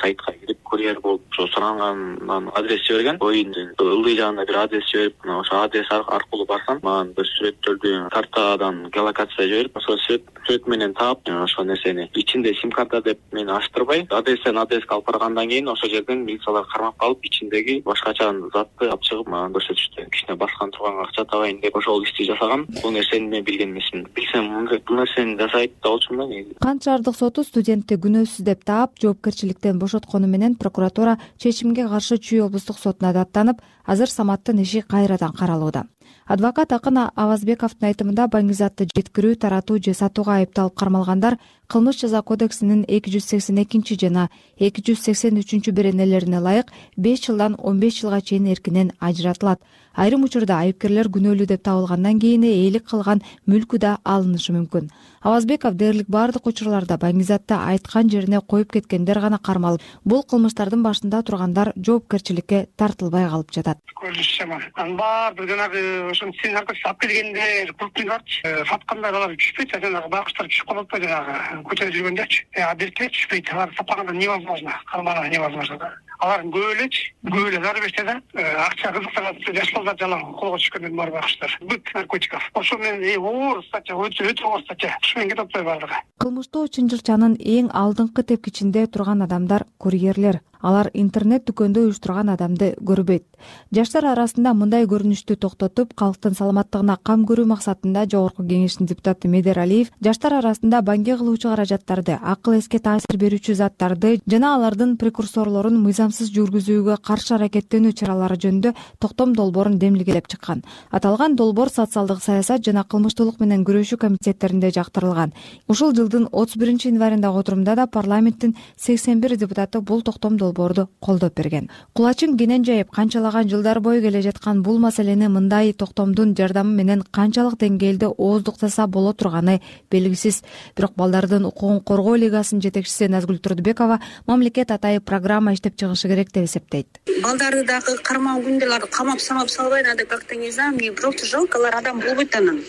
сайтка 0.00 0.32
кирип 0.32 0.62
курьер 0.62 1.00
болуп 1.00 1.22
ошо 1.30 1.46
сурангандан 1.48 2.50
адрес 2.54 2.80
жиберген. 2.86 3.16
Оюндун 3.20 3.74
ылдый 3.78 4.16
жагына 4.16 4.44
бир 4.46 4.56
адрес 4.56 4.84
жиберип 4.90 5.24
мына 5.24 5.40
ошол 5.40 5.58
адрес 5.58 5.86
аркылуу 5.90 6.46
барсам 6.46 6.80
маган 6.82 7.12
бир 7.12 7.26
сүрөттөрдү 7.26 8.08
картадан 8.10 8.90
геолокация 8.90 9.48
жиберип 9.48 9.76
ошол 9.76 9.98
сүрөт 10.06 10.66
менен 10.66 10.94
таап 10.94 11.28
ошол 11.28 11.64
нерсени 11.64 12.10
ичинде 12.14 12.54
сим 12.54 12.70
карта 12.70 13.00
деп 13.00 13.18
мени 13.32 13.50
ачтырбай 13.50 14.06
адрестен 14.10 14.58
адреске 14.58 14.94
алып 14.94 15.06
баргандан 15.06 15.48
кийин 15.48 15.68
ошол 15.68 15.90
жерден 15.90 16.24
милициялар 16.24 16.64
кармап 16.72 16.96
калып 16.98 17.24
ичиндеги 17.24 17.82
башкача 17.84 18.30
затты 18.54 18.88
алып 18.88 19.02
чыгып 19.08 19.28
мага 19.28 19.52
көрсөтүштү. 19.58 20.06
Кичине 20.10 20.36
баскан 20.36 20.70
турганга 20.70 21.06
акча 21.06 21.24
табайын 21.24 21.60
деп 21.60 21.76
ошол 21.76 22.02
ишти 22.04 22.24
жасагам 22.24 22.66
бул 22.82 22.90
нерсени 22.92 23.28
мен 23.28 23.44
билген 23.44 23.70
эмесмин. 23.70 24.06
Билсем 24.14 24.48
бул 24.86 24.96
нерсени 24.96 25.36
жасайт 25.38 25.72
да 25.82 25.88
болчумун 25.90 26.28
да 26.28 26.34
негизи. 26.34 26.56
Кант 26.60 26.84
шаардык 26.84 27.16
соту 27.16 27.44
студентти 27.44 27.94
күнөөсүз 27.94 28.44
деп 28.44 28.64
таап 28.64 28.98
жоопкерчилик 29.02 29.59
бошоткону 29.64 30.26
менен 30.26 30.54
прокуратура 30.54 31.18
чечимге 31.38 31.88
каршы 31.88 32.18
чүй 32.18 32.42
облустук 32.42 32.78
сотуна 32.78 33.12
даттанып 33.12 33.60
азыр 33.86 34.08
саматтын 34.08 34.62
иши 34.62 34.82
кайрадан 34.82 35.32
каралууда. 35.32 35.84
Адвокат 36.26 36.72
акын 36.72 36.98
авазбековдун 37.14 37.88
айтымында 37.88 38.28
баңгизатты 38.30 38.86
жеткирүү 38.94 39.36
таратуу 39.36 39.78
же 39.82 39.94
сатууга 39.94 40.36
айыпталып 40.38 40.74
кармалгандар 40.74 41.38
кылмыш 41.70 42.00
жаза 42.02 42.20
кодексинин 42.26 42.80
эки 42.88 43.12
жүз 43.14 43.28
сексен 43.30 43.60
экинчи 43.62 43.96
жана 44.02 44.24
эки 44.58 44.82
жүз 44.86 45.04
сексен 45.06 45.38
үчүнчү 45.38 45.70
беренелерине 45.76 46.40
ылайык 46.40 46.72
беш 46.96 47.22
жылдан 47.26 47.54
он 47.58 47.78
беш 47.78 48.00
жылга 48.00 48.20
чейин 48.20 48.50
эркинен 48.50 48.90
ажыратылат. 48.98 49.62
Айрым 49.94 50.24
учурда 50.24 50.60
айыпкерлер 50.62 51.10
күнөөлүү 51.14 51.46
деп 51.50 51.62
табылгандан 51.66 52.18
кийин 52.22 52.44
ээлик 52.46 52.86
кылган 52.90 53.22
мүлкү 53.46 53.78
да 53.82 53.98
алынышы 54.04 54.54
мүмкүн. 54.54 54.90
Авазбеков 55.20 55.74
дээрлик 55.74 56.08
баардык 56.08 56.46
учурларда 56.46 56.96
баңгизатты 56.96 57.54
айткан 57.58 58.08
жерине 58.08 58.40
коюп 58.40 58.70
кеткендер 58.72 59.20
гана 59.20 59.38
кармалып 59.38 59.82
бул 60.04 60.22
кылмыштардын 60.22 60.82
башында 60.82 61.22
тургандар 61.22 61.72
жоопкерчиликке 61.76 62.68
тартылбай 62.76 63.28
калып 63.28 63.52
жатат. 63.52 63.78
Анын 64.00 64.96
баардыгы 64.96 65.50
жанагы 65.50 65.82
ошо 66.10 66.30
сени 66.40 66.54
наркотик 66.54 66.86
алып 66.86 67.00
келгендер 67.02 67.74
крупныйларчы 67.74 68.40
э, 68.44 68.64
саткандар 68.70 69.14
алар 69.14 69.36
түшпөйт 69.36 69.74
а 69.76 69.80
жанагы 69.84 70.08
байкуштар 70.08 70.48
түшүп 70.48 70.70
калып 70.70 70.86
атпайбы 70.86 71.12
жанагы 71.12 71.59
көчөдө 71.64 71.96
жүргөндөрчү 71.96 72.44
э, 72.54 72.62
а 72.62 72.74
түшпөйт. 72.76 73.52
Аларды 73.52 73.76
сатпаганда 73.76 74.12
невозможно 74.12 74.74
кармануу 74.90 75.30
невозможно 75.30 75.78
да. 75.78 75.92
Алардын 76.20 76.52
көп 76.52 76.74
элечи 76.74 77.14
көп 77.24 77.48
эле 77.48 77.62
зары 77.64 77.80
берсе 77.80 78.04
да 78.04 78.20
э, 78.34 78.44
акча 78.66 78.92
кызыктырат 78.92 79.40
жаш 79.56 79.72
балдар 79.74 79.96
жалаң 80.00 80.26
колго 80.40 80.58
түшкөндөр 80.60 80.96
бар 80.98 81.14
байкуштар 81.16 81.58
быт 81.62 81.94
наркотиков. 81.94 82.50
Ошол 82.54 82.78
менен 82.78 83.24
оор 83.24 83.64
статья 83.64 83.96
өтө 83.96 84.44
оор 84.44 84.62
статья. 84.62 84.96
Ушу 85.02 85.18
менен 85.18 85.30
кетип 85.30 85.46
атпайбы 85.46 85.70
баардыгы 85.70 86.04
кылмыштуу 86.20 86.68
чынжырчанын 86.68 87.38
эң 87.40 87.70
алдыңкы 87.72 88.22
тепкичинде 88.28 88.86
турган 88.92 89.24
адамдар 89.24 89.64
курьерлер 89.80 90.40
алар 90.60 90.90
интернет 90.94 91.46
дүкөндө 91.48 91.86
уюштурган 91.88 92.30
адамды 92.32 92.74
көрбөйт. 92.84 93.24
Жаштар 93.72 94.04
арасында 94.12 94.52
мындай 94.54 94.84
көрүнүштү 94.90 95.36
токтотуп 95.40 95.94
калктын 95.98 96.34
саламаттыгына 96.36 96.98
кам 97.02 97.24
көрүү 97.28 97.46
максатында 97.50 98.04
жогорку 98.10 98.44
кеңештин 98.44 98.88
депутаты 98.90 99.28
медер 99.32 99.58
алиев 99.62 99.90
жаштар 100.04 100.36
арасында 100.40 100.82
баңге 100.84 101.16
кылуучу 101.16 101.48
каражаттарды 101.48 102.18
акыл 102.20 102.58
эске 102.58 102.80
таасир 102.84 103.16
берүүчү 103.20 103.56
заттарды 103.56 104.18
жана 104.26 104.54
алардын 104.56 104.96
прекурсорлорун 105.00 105.78
мыйзамсыз 105.84 106.32
жүргүзүүгө 106.36 106.98
каршы 107.06 107.36
аракеттенүү 107.38 107.94
чаралары 108.00 108.36
жөнүндө 108.44 108.74
токтом 109.00 109.34
долбоорун 109.34 109.78
демилгелеп 109.78 110.28
чыккан. 110.28 110.62
Аталган 110.90 111.36
долбоор 111.36 111.70
социалдык 111.72 112.22
саясат 112.22 112.64
жана 112.66 112.84
кылмыштуулук 112.84 113.40
менен 113.40 113.64
күрөшүү 113.64 113.98
комитеттеринде 114.04 114.70
жактырылган. 114.76 115.32
Ушул 115.68 115.94
жылдын 115.96 116.28
отуз 116.32 116.56
биринчи 116.60 116.90
январындагы 116.90 117.40
отурумда 117.40 117.76
да 117.76 117.86
парламенттин 117.86 118.56
сексен 118.76 119.20
бир 119.20 119.36
депутаты 119.36 119.80
бул 119.80 120.02
токтом 120.02 120.36
долбоорду 120.50 120.88
колдоп 121.00 121.34
берген. 121.36 121.70
Кулачын 121.94 122.36
кенен 122.36 122.64
жайып 122.64 122.90
канчалаган 122.90 123.48
жылдар 123.48 123.80
бою 123.80 124.02
келе 124.02 124.22
жаткан 124.22 124.62
бул 124.62 124.78
маселени 124.78 125.28
мындай 125.28 125.72
токтомдун 125.72 126.34
жардамы 126.36 126.74
менен 126.74 127.02
канчалык 127.02 127.58
деңгээлде 127.60 128.10
ооздуктаса 128.10 128.86
боло 128.86 129.12
турганы 129.14 129.60
белгисиз. 129.90 130.42
Бирок 130.76 130.94
балдардын 130.96 131.44
укугун 131.44 131.80
коргоо 131.80 132.16
лигасынын 132.16 132.62
жетекчиси 132.62 133.08
назгүл 133.08 133.38
турдубекова 133.38 134.00
мамлекет 134.26 134.70
атайын 134.70 135.02
программа 135.02 135.54
иштеп 135.54 135.76
чыгышы 135.76 136.08
керек 136.08 136.32
деп 136.32 136.44
эсептейт. 136.44 137.00
Балдарды 137.22 137.64
дагы 137.64 137.96
кармаган 138.02 138.44
күндө 138.46 138.66
аларды 138.66 138.88
камап 138.90 139.20
самап 139.20 139.50
салбай 139.50 139.82
надо 139.82 140.06
как 140.06 140.24
то 140.24 140.34
не 140.34 140.50
знаю 140.50 140.74
мне 140.74 140.92
просто 140.92 141.26
жалко 141.26 141.58
алар 141.58 141.76
адам 141.76 142.00
болбойт 142.00 142.34
анан. 142.34 142.62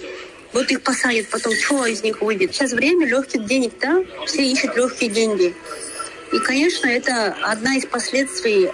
Вот 0.53 0.69
их 0.69 0.83
посадят 0.83 1.29
потом 1.29 1.53
что 1.53 1.85
из 1.85 2.03
них 2.03 2.21
выйдет. 2.21 2.53
Сейчас 2.53 2.73
время 2.73 3.07
легких 3.07 3.45
денег 3.45 3.73
да? 3.79 4.03
Все 4.25 4.45
ищут 4.51 4.75
легкие 4.75 5.09
деньги 5.09 5.55
и 6.31 6.39
конечно 6.39 6.87
это 6.87 7.35
одна 7.43 7.75
из 7.75 7.85
последствий 7.85 8.71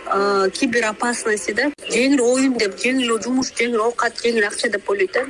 киберопасности 0.52 1.52
да? 1.52 1.72
Жеңил 1.88 2.24
оюн 2.36 2.58
деп 2.58 2.76
жеңил 2.78 3.22
жумуш 3.22 3.54
жеңил 3.58 3.82
оокат 3.86 4.20
жеңил 4.24 4.48
акча 4.48 4.70
деп 4.70 4.90
ойлойт 4.90 5.12
да? 5.14 5.26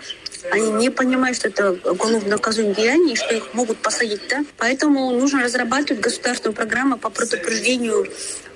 Они 0.51 0.71
не 0.71 0.89
понимают 0.89 1.37
что 1.37 1.47
это 1.49 1.71
уголовно 1.91 2.29
наказуемое 2.29 2.75
деяние 2.75 3.13
и 3.13 3.17
что 3.17 3.35
их 3.35 3.53
могут 3.53 3.77
посадить 3.77 4.27
да? 4.29 4.43
Поэтому 4.57 5.11
нужно 5.11 5.43
разрабатывать 5.43 6.01
государственную 6.01 6.55
программу 6.55 6.97
по 6.97 7.09
предупреждению 7.09 8.07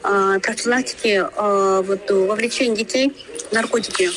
профилактике 0.01 1.29
вот 1.35 2.09
вовлечения 2.09 2.75
детей 2.75 3.13
в 3.49 3.53
наркотики 3.53 4.09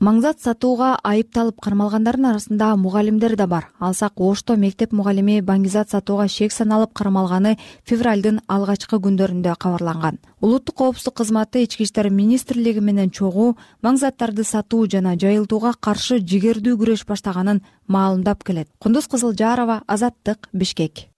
маңзат 0.00 0.42
сатууга 0.44 0.90
айыпталып 1.04 1.60
кармалгандардын 1.64 2.28
арасында 2.30 2.68
мугалимдер 2.76 3.36
да 3.36 3.46
бар. 3.46 3.68
Алсак 3.80 4.20
ошто 4.20 4.56
мектеп 4.56 4.92
мугалими 4.92 5.40
баңгизат 5.40 5.90
сатууга 5.90 6.28
шек 6.28 6.52
саналып 6.52 6.92
кармалганы 6.92 7.56
февралдын 7.88 8.42
алгачкы 8.46 9.00
күндөрүндө 9.00 9.56
кабарланган. 9.58 10.18
Улуттук 10.40 10.76
коопсуздук 10.76 11.16
кызматы 11.22 11.64
ички 11.64 11.84
иштер 11.84 12.10
министрлиги 12.10 12.80
менен 12.80 13.10
чогуу 13.10 13.56
маңзаттарды 13.82 14.44
сатуу 14.44 14.86
жана 14.86 15.16
жайылтууга 15.16 15.72
каршы 15.80 16.20
жигердүү 16.20 16.76
күрөш 16.76 17.06
баштаганын 17.08 17.62
маалымдап 17.88 18.44
келет. 18.44 18.68
Кундуз 18.78 19.08
кызылжарова 19.08 19.82
азаттык 19.86 20.50
бишкек 20.52 21.08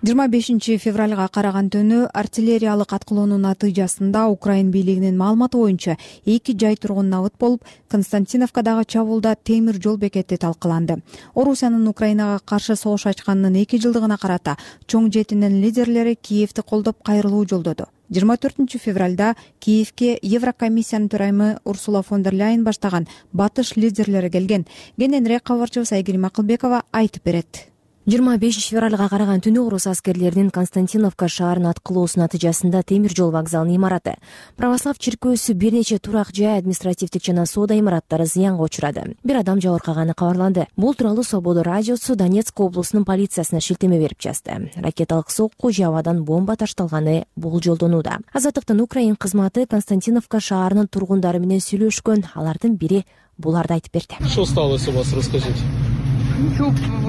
жыйырма 0.00 0.28
бешинчи 0.32 0.78
февралга 0.80 1.26
караган 1.28 1.66
түнү 1.68 2.06
артиллериялык 2.16 2.94
аткылоонун 2.96 3.42
натыйжасында 3.44 4.22
украин 4.32 4.70
бийлигинин 4.72 5.18
маалыматы 5.20 5.58
боюнча 5.60 5.98
эки 6.24 6.54
жай 6.56 6.78
тургун 6.80 7.10
набыт 7.12 7.34
болуп 7.38 7.66
константиновкадагы 7.92 8.86
чабуулда 8.86 9.36
темир 9.44 9.76
жол 9.76 9.98
бекети 9.98 10.38
талкаланды 10.40 11.02
орусиянын 11.34 11.86
украинага 11.92 12.40
каршы 12.40 12.76
согуш 12.80 13.04
ачканынын 13.12 13.60
эки 13.60 13.76
жылдыгына 13.76 14.16
карата 14.16 14.56
чоң 14.86 15.12
жетинин 15.12 15.60
лидерлери 15.60 16.14
киевти 16.14 16.62
колдоп 16.62 17.02
кайрылуу 17.04 17.44
жолдоду. 17.44 17.90
Жыйырма 18.10 18.38
төртүнчү 18.40 18.80
февралда 18.80 19.34
киевке 19.60 20.16
еврокомиссиянын 20.22 21.10
төрайымы 21.12 21.50
урсула 21.64 22.02
фон 22.02 22.22
дер 22.22 22.34
ляйн 22.34 22.64
баштаган 22.64 23.06
батыш 23.32 23.76
лидерлери 23.76 24.30
келген. 24.30 24.66
Кененирээк 24.96 25.44
кабарчыбыз 25.44 25.92
айгерим 25.92 26.24
акылбекова 26.24 26.82
айтып 26.90 27.24
берет 27.24 27.69
жыйырма 28.10 28.38
бешинчи 28.42 28.72
февралга 28.74 29.06
караган 29.08 29.38
түнү 29.38 29.60
орус 29.68 29.84
аскерлеринин 29.86 30.48
константиновка 30.50 31.28
шаарына 31.30 31.70
аткылоосу 31.70 32.18
натыйжасында 32.18 32.82
темир 32.82 33.12
жол 33.14 33.30
вокзалынын 33.30 33.76
имараты 33.76 34.14
православ 34.56 34.98
чиркөөсү 34.98 35.54
бир 35.54 35.76
нече 35.78 36.00
турак 36.02 36.32
жай 36.34 36.58
административдик 36.58 37.22
жана 37.22 37.44
соода 37.46 37.78
имараттары 37.78 38.26
зыянга 38.26 38.64
учурады. 38.66 39.14
Бир 39.22 39.36
адам 39.38 39.60
жабыркаганы 39.60 40.14
кабарланды. 40.14 40.66
Бул 40.76 40.94
тууралуу 40.94 41.22
свобода 41.22 41.62
радиосу 41.62 42.16
донецк 42.16 42.58
облусунун 42.58 43.04
полициясына 43.04 43.60
шилтеме 43.60 44.00
берип 44.00 44.20
жазды. 44.20 44.72
Ракеталык 44.74 45.30
сокку 45.30 45.70
же 45.70 45.84
абадан 45.84 46.24
бомба 46.24 46.56
ташталганы 46.56 47.26
болжолдонууда. 47.36 48.18
Азаттыктын 48.32 48.80
украин 48.80 49.14
кызматы 49.14 49.66
константиновка 49.66 50.40
шаарынын 50.40 50.88
тургундары 50.88 51.38
менен 51.38 51.62
сүйлөшкөн. 51.62 52.26
Алардын 52.34 52.74
бири 52.74 53.04
буларды 53.38 53.74
айтып 53.74 53.92
берди. 53.94 54.18
Что 54.28 54.44
сталось 54.46 54.88
у 54.88 54.92
вас? 54.92 55.12
Расскажите 55.12 55.89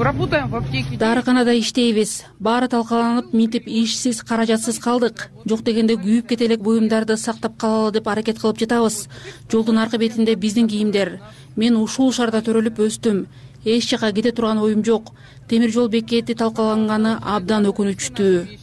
работаем 0.01 0.47
в 0.49 0.55
аптеке. 0.55 0.97
Дарыканада 0.97 1.57
иштейбиз. 1.59 2.23
Баары 2.39 2.67
талкаланып 2.67 3.33
минтип 3.33 3.67
ишсиз 3.67 4.23
каражатсыз 4.23 4.79
калдык. 4.79 5.29
Жок 5.45 5.63
дегенде 5.63 5.95
күйүп 5.95 6.27
кете 6.27 6.45
элек 6.45 6.61
буюмдарды 6.61 7.17
сактап 7.17 7.57
калалы 7.57 7.91
деп 7.91 8.07
аракет 8.07 8.39
кылып 8.39 8.59
жатабыз. 8.59 9.07
Жолдун 9.51 9.77
аркы 9.77 9.97
бетинде 9.97 10.35
биздин 10.35 10.67
кийимдер. 10.67 11.19
Мен 11.55 11.77
ушул 11.77 12.11
шаарда 12.11 12.41
төрөлүп 12.41 12.79
өстүм. 12.87 13.27
Эч 13.65 13.89
жака 13.89 14.11
кете 14.11 14.31
турган 14.31 14.57
оюм 14.57 14.83
жок. 14.83 15.13
Темир 15.47 15.71
жол 15.71 15.89
бекети 15.89 16.33
талкаланганы 16.33 17.17
абдан 17.21 17.65
өкүнүчтүү 17.69 18.60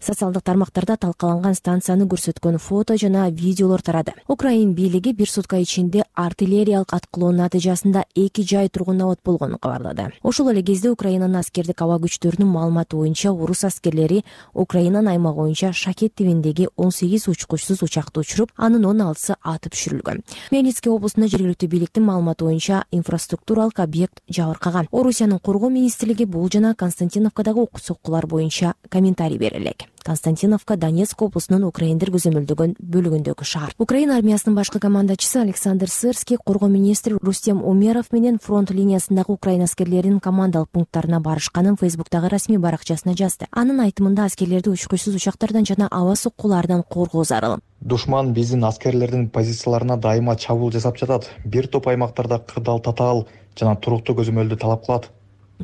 социалдык 0.00 0.42
тармактарда 0.42 0.96
талкаланган 0.96 1.54
станцияны 1.54 2.06
көрсөткөн 2.08 2.58
фото 2.58 2.96
жана 2.96 3.28
видеолор 3.30 3.82
тарады. 3.82 4.14
Украин 4.28 4.72
бийлиги 4.74 5.12
бир 5.12 5.28
сутка 5.28 5.60
ичинде 5.60 6.04
артиллериялык 6.14 6.92
аткылоонун 6.94 7.44
натыйжасында 7.44 8.04
эки 8.14 8.42
жай 8.42 8.68
тургун 8.68 8.96
набыт 8.96 9.20
болгонун 9.24 9.58
кабарлады. 9.58 10.10
Ошол 10.22 10.50
эле 10.50 10.62
кезде 10.62 10.90
украинанын 10.90 11.40
аскердик 11.40 11.82
аба 11.82 11.98
күчтөрүнүн 12.00 12.48
маалыматы 12.48 12.96
боюнча 12.96 13.32
орус 13.32 13.64
аскерлери 13.64 14.24
украинанын 14.54 15.12
аймагы 15.12 15.36
боюнча 15.36 15.72
шакет 15.72 16.14
тибиндеги 16.14 16.68
он 16.76 16.90
сегиз 16.90 17.28
учкучсуз 17.28 17.82
учакты 17.82 18.20
учуруп 18.20 18.50
анын 18.56 18.86
он 18.86 19.02
алтысы 19.02 19.36
атып 19.42 19.74
түшүрүлгөн. 19.74 20.24
Мельницкий 20.50 20.90
облусунда 20.90 21.28
жергиликтүү 21.28 21.68
бийликтин 21.68 22.04
маалыматы 22.04 22.44
боюнча 22.44 22.84
инфраструктуралык 22.90 23.80
объект 23.80 24.22
жабыркаган. 24.28 24.88
Орусиянын 24.90 25.38
коргоо 25.38 25.68
министрлиги 25.68 26.24
бул 26.24 26.48
жана 26.50 26.74
константиновкадагы 26.74 27.60
окуу 27.60 27.80
соккулар 27.80 28.26
боюнча 28.26 28.74
комментарий 28.88 29.38
бере 29.38 29.58
элек 29.58 29.90
константиновка 30.04 30.76
донецк 30.76 31.22
облусунун 31.22 31.64
украиндер 31.68 32.10
көзөмөлдөгөн 32.14 32.76
бөлүгүндөгү 32.80 33.44
шаар. 33.44 33.74
Украин 33.78 34.10
армиясынын 34.10 34.56
башкы 34.56 34.80
командачысы 34.80 35.40
александр 35.40 35.88
сырский 35.88 36.36
коргоо 36.36 36.68
министри 36.68 37.16
рустем 37.20 37.64
умеров 37.64 38.12
менен 38.12 38.38
фронт 38.38 38.70
линиясындагы 38.70 39.32
украин 39.32 39.62
аскерлеринин 39.62 40.20
командалык 40.20 40.70
пункттарына 40.70 41.20
барышканын 41.20 41.76
фейсбуктагы 41.76 42.28
расмий 42.28 42.58
баракчасына 42.58 43.16
жазды. 43.16 43.46
Анын 43.50 43.80
айтымында 43.80 44.24
аскерлерди 44.24 44.70
учкучсуз 44.70 45.14
учактардан 45.14 45.66
жана 45.66 45.88
аба 45.90 46.16
соккуларынан 46.16 46.82
коргоо 46.82 47.24
зарыл. 47.24 47.58
Душман 47.80 48.32
биздин 48.34 48.64
аскерлердин 48.64 49.30
позицияларына 49.30 49.96
дайыма 49.96 50.36
чабуул 50.36 50.72
жасап 50.72 50.98
жатат. 50.98 51.30
Бир 51.44 51.66
топ 51.66 51.88
аймактарда 51.88 52.38
кырдаал 52.38 52.80
татаал 52.80 53.26
жана 53.58 53.76
туруктуу 53.76 54.16
көзөмөлдү 54.16 54.56
талап 54.56 54.84
кылат 54.86 55.10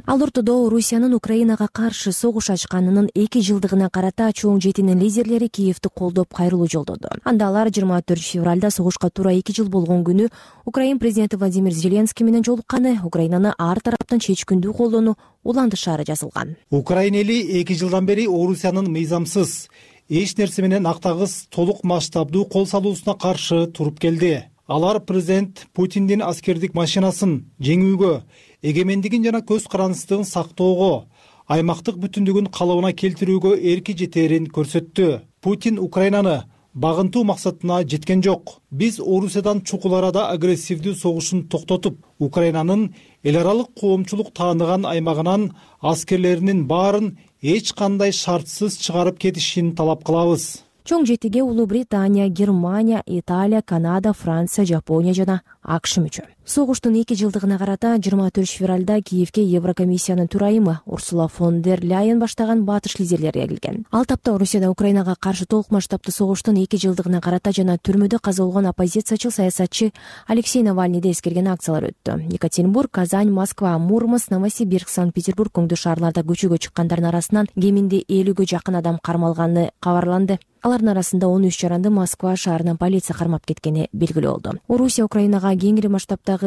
ал 0.04 0.22
ортодо 0.22 0.66
орусиянын 0.66 1.14
украинага 1.14 1.68
каршы 1.72 2.12
согуш 2.12 2.50
ачканынын 2.50 3.08
эки 3.14 3.40
жылдыгына 3.40 3.88
карата 3.90 4.28
чоң 4.32 4.60
жетинин 4.60 5.00
лидерлери 5.00 5.48
киевти 5.48 5.88
колдоп 5.88 6.34
кайрылуу 6.34 6.68
жолдоду. 6.68 7.08
Анда 7.24 7.48
алар 7.48 7.70
жыйырма 7.70 8.02
төртүнчү 8.02 8.38
февралда 8.38 8.70
согушка 8.70 9.10
туура 9.10 9.32
эки 9.32 9.52
жыл 9.56 9.68
болгон 9.68 10.04
күнү 10.04 10.28
украин 10.64 10.98
президенти 10.98 11.36
владимир 11.36 11.72
зеленский 11.72 12.26
менен 12.26 12.44
жолукканы 12.44 13.00
украинаны 13.04 13.54
ар 13.58 13.80
тараптан 13.80 14.20
чечкиндүү 14.20 14.74
колдоону 14.74 15.16
улантышаары 15.44 16.04
жазылган. 16.04 16.56
Украин 16.70 17.14
эли 17.14 17.60
эки 17.60 17.72
жылдан 17.72 18.06
бери 18.06 18.26
орусиянын 18.26 18.90
мыйзамсыз 18.90 19.68
эч 20.08 20.36
нерсе 20.36 20.62
менен 20.62 20.86
актагыс 20.86 21.46
толук 21.50 21.84
масштабдуу 21.84 22.44
кол 22.44 22.66
салуусуна 22.66 23.14
каршы 23.14 23.66
туруп 23.66 23.98
келди. 23.98 24.44
Алар 24.66 25.00
президент 25.00 25.66
путиндин 25.72 26.22
аскердик 26.22 26.74
машинасын 26.74 27.44
жеңүүгө 27.62 28.22
эгемендигин 28.62 29.24
жана 29.24 29.40
көз 29.40 29.68
карандысыздыгын 29.72 30.24
сактоого 30.24 31.06
аймактык 31.46 31.96
бүтүндүгүн 32.02 32.50
калыбына 32.50 32.92
келтирүүгө 33.00 33.54
эрки 33.72 33.94
жетээрин 33.94 34.48
көрсөттү. 34.50 35.20
Путин 35.40 35.78
украинаны 35.78 36.42
багынтуу 36.74 37.22
максатына 37.24 37.82
жеткен 37.86 38.22
жок. 38.22 38.58
Биз 38.70 38.98
орусиядан 39.00 39.62
чукул 39.62 39.94
арада 39.94 40.26
агрессивдүү 40.34 40.94
согушун 40.94 41.46
токтотуп 41.52 42.02
украинанын 42.18 42.92
эл 43.22 43.40
аралык 43.40 43.72
коомчулук 43.80 44.34
тааныган 44.34 44.84
аймагынан 44.84 45.52
аскерлеринин 45.80 46.66
баарын 46.66 47.16
эч 47.42 47.72
кандай 47.72 48.12
шартсыз 48.12 48.78
чыгарып 48.82 49.18
кетишин 49.18 49.74
талап 49.74 50.04
кылабыз. 50.04 50.62
Чоң 50.86 51.06
жетиге 51.06 51.42
улуу 51.42 51.66
британия 51.66 52.28
германия 52.28 53.02
италия 53.06 53.62
канада 53.62 54.12
франция 54.12 54.64
жапония 54.64 55.14
жана 55.14 55.42
акш 55.62 55.98
мүчө 55.98 56.35
согуштун 56.46 56.94
эки 56.94 57.14
жылдыгына 57.18 57.58
карата 57.58 57.96
жыйырма 57.98 58.28
төртүнчү 58.30 58.60
февралда 58.60 59.00
киевке 59.02 59.42
еврокомиссиянын 59.42 60.28
төрайымы 60.30 60.78
урсула 60.86 61.26
фон 61.26 61.60
дер 61.60 61.82
ляйен 61.82 62.20
баштаган 62.22 62.62
батыш 62.64 63.00
лидерлери 63.00 63.48
келген 63.48 63.84
ал 63.90 64.06
тапта 64.06 64.34
орусияда 64.34 64.70
украинага 64.70 65.16
каршы 65.18 65.46
толук 65.46 65.72
масштабтуу 65.74 66.12
согуштун 66.14 66.56
эки 66.62 66.78
жылдыгына 66.78 67.20
карата 67.20 67.50
жана 67.50 67.76
түрмөдө 67.82 68.20
каза 68.22 68.44
болгон 68.44 68.70
оппозициячыл 68.70 69.32
саясатчы 69.32 69.92
алексей 70.28 70.62
навальныйды 70.62 71.10
эскерген 71.10 71.48
акциялар 71.48 71.90
өттү. 71.90 72.20
Екатеринбург 72.30 72.90
казань 72.92 73.32
москва 73.32 73.76
мурманск 73.78 74.30
новосибирск 74.30 74.88
санкт 74.88 75.14
петербург 75.14 75.50
өңдүү 75.58 75.76
шаарларда 75.82 76.22
көчөгө 76.22 76.58
чыккандардын 76.62 77.10
арасынан 77.10 77.50
кеминде 77.54 78.04
элүүгө 78.06 78.46
жакын 78.46 78.78
адам 78.78 79.00
кармалганы 79.02 79.72
кабарланды. 79.80 80.38
Алардын 80.66 80.88
арасында 80.96 81.28
он 81.28 81.44
үч 81.46 81.60
жаранды 81.60 81.90
москва 81.94 82.32
шаарынан 82.34 82.76
полиция 82.76 83.14
кармап 83.14 83.44
кеткени 83.46 83.86
белгилүү 83.92 84.30
болду. 84.32 84.54
Орусия 84.66 85.04
украинага 85.04 85.52
кеңири 85.54 85.86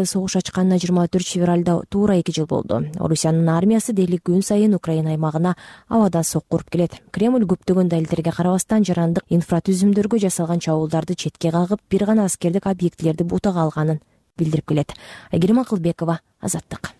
согуш 0.05 0.35
ачканына 0.39 0.77
жыйырма 0.79 1.07
төртүнчү 1.07 1.39
февралда 1.39 1.79
туура 1.89 2.17
эки 2.19 2.31
жыл 2.35 2.45
болду. 2.45 2.83
Орусиянын 2.99 3.49
армиясы 3.49 3.93
дээрлик 3.93 4.23
күн 4.29 4.41
сайын 4.41 4.75
украина 4.75 5.11
аймагына 5.11 5.55
абадан 5.87 6.23
сокку 6.23 6.57
уруп 6.57 6.69
келет. 6.69 6.99
Кремль 7.11 7.45
көптөгөн 7.45 7.89
далилдерге 7.89 8.31
карабастан 8.31 8.85
жарандык 8.85 9.25
инфратүзүмдөргө 9.29 10.19
жасалган 10.25 10.59
чабуулдарды 10.59 11.15
четке 11.15 11.51
кагып 11.51 11.81
бир 11.89 12.05
гана 12.05 12.25
аскердик 12.25 12.67
объектилерди 12.67 13.23
бутага 13.23 13.63
алганын 13.63 13.99
билдирип 14.37 14.67
келет. 14.67 14.93
Айгерим 15.31 15.59
акылбекова 15.59 16.19
азаттык 16.41 16.93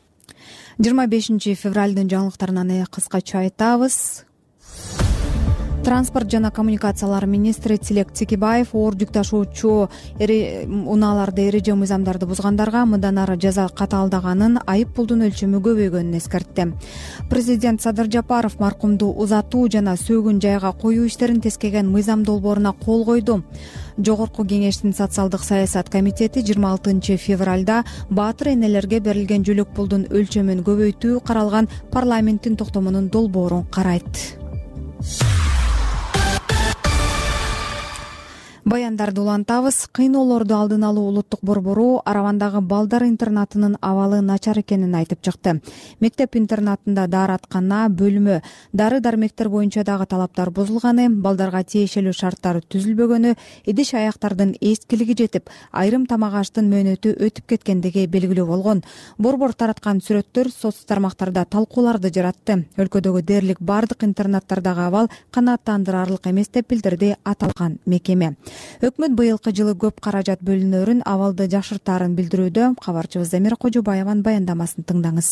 жыйырма 0.79 1.07
бешинчи 1.11 1.57
февралдын 1.59 2.07
жаңылыктарын 2.07 2.61
эле 2.63 2.85
кыскача 2.87 3.41
айтабыз 3.43 4.25
транспорт 5.83 6.31
жана 6.31 6.51
коммуникациялар 6.51 7.25
министри 7.25 7.77
тилек 7.77 8.11
цекибаев 8.13 8.73
оор 8.73 8.95
жүк 8.95 9.11
ташуучу 9.13 9.89
унааларды 10.19 11.47
эреже 11.47 11.75
мыйзамдарды 11.75 12.25
бузгандарга 12.25 12.85
мындан 12.85 13.17
ары 13.17 13.37
жаза 13.39 13.67
катаалдаганын 13.69 14.59
айып 14.65 14.95
пулдун 14.95 15.23
өлчөмү 15.27 15.61
көбөйгөнүн 15.63 16.17
эскертти. 16.17 16.73
Президент 17.29 17.81
садыр 17.81 18.09
жапаров 18.11 18.59
маркумду 18.59 19.11
узатуу 19.11 19.67
жана 19.69 19.95
сөөгүн 19.95 20.41
жайга 20.41 20.73
коюу 20.73 21.05
иштерин 21.05 21.39
тескеген 21.41 21.91
мыйзам 21.91 22.23
долбооруна 22.23 22.73
кол 22.73 23.05
койду. 23.05 23.43
Жогорку 23.97 24.43
кеңештин 24.43 24.93
социалдык 24.93 25.43
саясат 25.43 25.89
комитети 25.89 26.39
жыйырма 26.39 26.71
алтынчы 26.71 27.17
февралда 27.17 27.83
баатыр 28.09 28.53
энелерге 28.55 28.99
берилген 28.99 29.43
жөлөк 29.43 29.73
пулдун 29.75 30.07
өлчөмүн 30.09 30.63
көбөйтүү 30.63 31.23
каралган 31.23 31.69
парламенттин 31.91 32.55
токтомунун 32.55 33.09
долбоорун 33.09 33.65
карайт 33.67 34.39
баяндарды 38.69 39.21
улантабыз. 39.21 39.87
Кыйноолорду 39.91 40.53
алдын 40.53 40.83
алуу 40.85 41.07
улуттук 41.09 41.39
борбору 41.41 42.01
аравандагы 42.05 42.61
балдар 42.61 43.03
интернатынын 43.07 43.77
абалы 43.81 44.21
начар 44.21 44.59
экенин 44.59 44.93
айтып 44.95 45.23
чыкты. 45.25 45.55
Мектеп 45.99 46.35
интернатында 46.37 47.07
даараткана 47.09 47.87
бөлмө 47.89 48.41
дары 48.73 48.99
дармектер 49.01 49.49
боюнча 49.49 49.83
дагы 49.83 50.05
талаптар 50.05 50.51
бузулганы 50.51 51.07
балдарга 51.09 51.63
тиешелүү 51.63 52.13
шарттар 52.13 52.61
түзүлбөгөнү 52.69 53.33
идиш 53.65 53.93
аяктардын 53.97 54.53
эскилиги 54.61 55.17
жетип 55.23 55.49
айрым 55.71 56.05
тамак 56.05 56.37
аштын 56.43 56.69
мөөнөтү 56.69 57.15
өтүп 57.25 57.49
кеткендиги 57.55 58.05
белгилүү 58.07 58.45
болгон. 58.45 58.83
Борбор 59.17 59.53
тараткан 59.53 60.03
сүрөттөр 60.05 60.51
соц 60.53 60.83
тармактарда 60.85 61.45
талкууларды 61.49 62.13
жаратты. 62.13 62.65
Өлкөдөгү 62.77 63.25
дээрлик 63.25 63.61
баардык 63.61 64.05
интернаттардагы 64.05 64.85
абал 64.85 65.09
канааттандырарлык 65.31 66.29
эмес 66.29 66.53
деп 66.53 66.69
билдирди 66.69 67.15
аталган 67.23 67.79
мекеме 67.85 68.35
өкмөт 68.85 69.15
быйылкы 69.19 69.53
жылы 69.55 69.75
көп 69.83 70.01
каражат 70.05 70.43
бөлүнөрүн 70.45 71.05
абалды 71.05 71.49
жакшыртаарын 71.53 72.17
билдирүүдө 72.19 72.73
кабарчыбыз 72.85 73.31
замира 73.35 73.59
кожобаеванын 73.59 74.25
баяндамасын 74.25 74.87
тыңдаңыз 74.89 75.31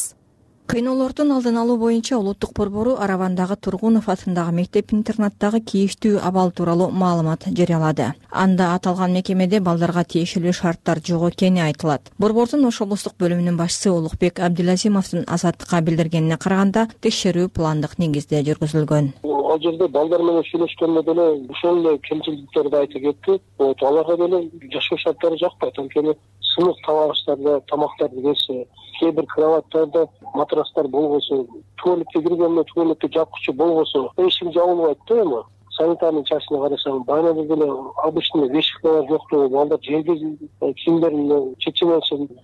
кыйноолордун 0.67 1.31
алдын 1.31 1.57
алуу 1.61 1.77
боюнча 1.79 2.17
улуттук 2.17 2.51
борбору 2.57 2.97
аравандагы 2.99 3.55
тургунов 3.55 4.09
атындагы 4.11 4.51
мектеп 4.57 4.91
интернаттагы 4.91 5.61
кейиштүү 5.71 6.19
абал 6.19 6.51
тууралуу 6.51 6.89
маалымат 6.91 7.47
жарыялады. 7.59 8.09
Анда 8.31 8.73
аталган 8.75 9.13
мекемеде 9.15 9.61
балдарга 9.63 10.03
тиешелүү 10.03 10.51
шарттар 10.59 10.99
жок 11.07 11.29
экени 11.29 11.63
айтылат. 11.63 12.11
Борбордун 12.19 12.67
ош 12.67 12.81
облустук 12.83 13.15
бөлүмүнүн 13.15 13.55
башчысы 13.55 13.93
улукбек 13.95 14.41
абдилазимовдун 14.43 15.23
азаттыкка 15.27 15.79
билдиргенине 15.81 16.37
караганда 16.37 16.89
текшерүү 16.99 17.47
пландык 17.47 17.95
негизде 17.97 18.43
жүргүзүлгөн. 18.43 19.13
Ал 19.23 19.61
жерде 19.63 19.87
балдар 19.87 20.19
менен 20.19 20.43
сүйлөшкөндө 20.51 21.05
деле 21.07 21.27
ошол 21.47 21.79
эле 21.79 21.97
кемчиликтерди 22.03 22.75
айтып 22.75 23.01
кетти. 23.07 23.39
Вот 23.57 23.81
аларга 23.81 24.17
деле 24.19 24.49
жашоо 24.73 24.97
шарттары 24.99 25.39
жакпайт. 25.39 25.79
Анткени 25.79 26.13
сынык 26.57 26.77
тамак 26.85 27.11
аштарда 27.11 27.59
тамактарды 27.69 28.21
берсе 28.21 28.65
кээ 28.99 29.11
бир 29.11 29.25
кроваттарда 29.25 30.07
матрастар 30.33 30.87
болбосо 30.87 31.45
туалетке 31.83 32.21
киргенде 32.21 32.63
туалетти 32.73 33.11
жапкычы 33.13 33.53
болбосо 33.53 34.09
эшик 34.17 34.51
жабылбайт 34.53 34.97
да 35.07 35.21
эми 35.21 35.43
санитарный 35.77 36.25
частьне 36.25 36.59
карасаң 36.59 37.03
баянада 37.05 37.43
деле 37.45 37.69
обычный 38.03 38.49
вещикалар 38.49 39.07
жоктугу 39.09 39.49
балдар 39.49 39.79
жерге 39.81 40.15
кийимдерин 40.59 41.55
чече 41.59 41.85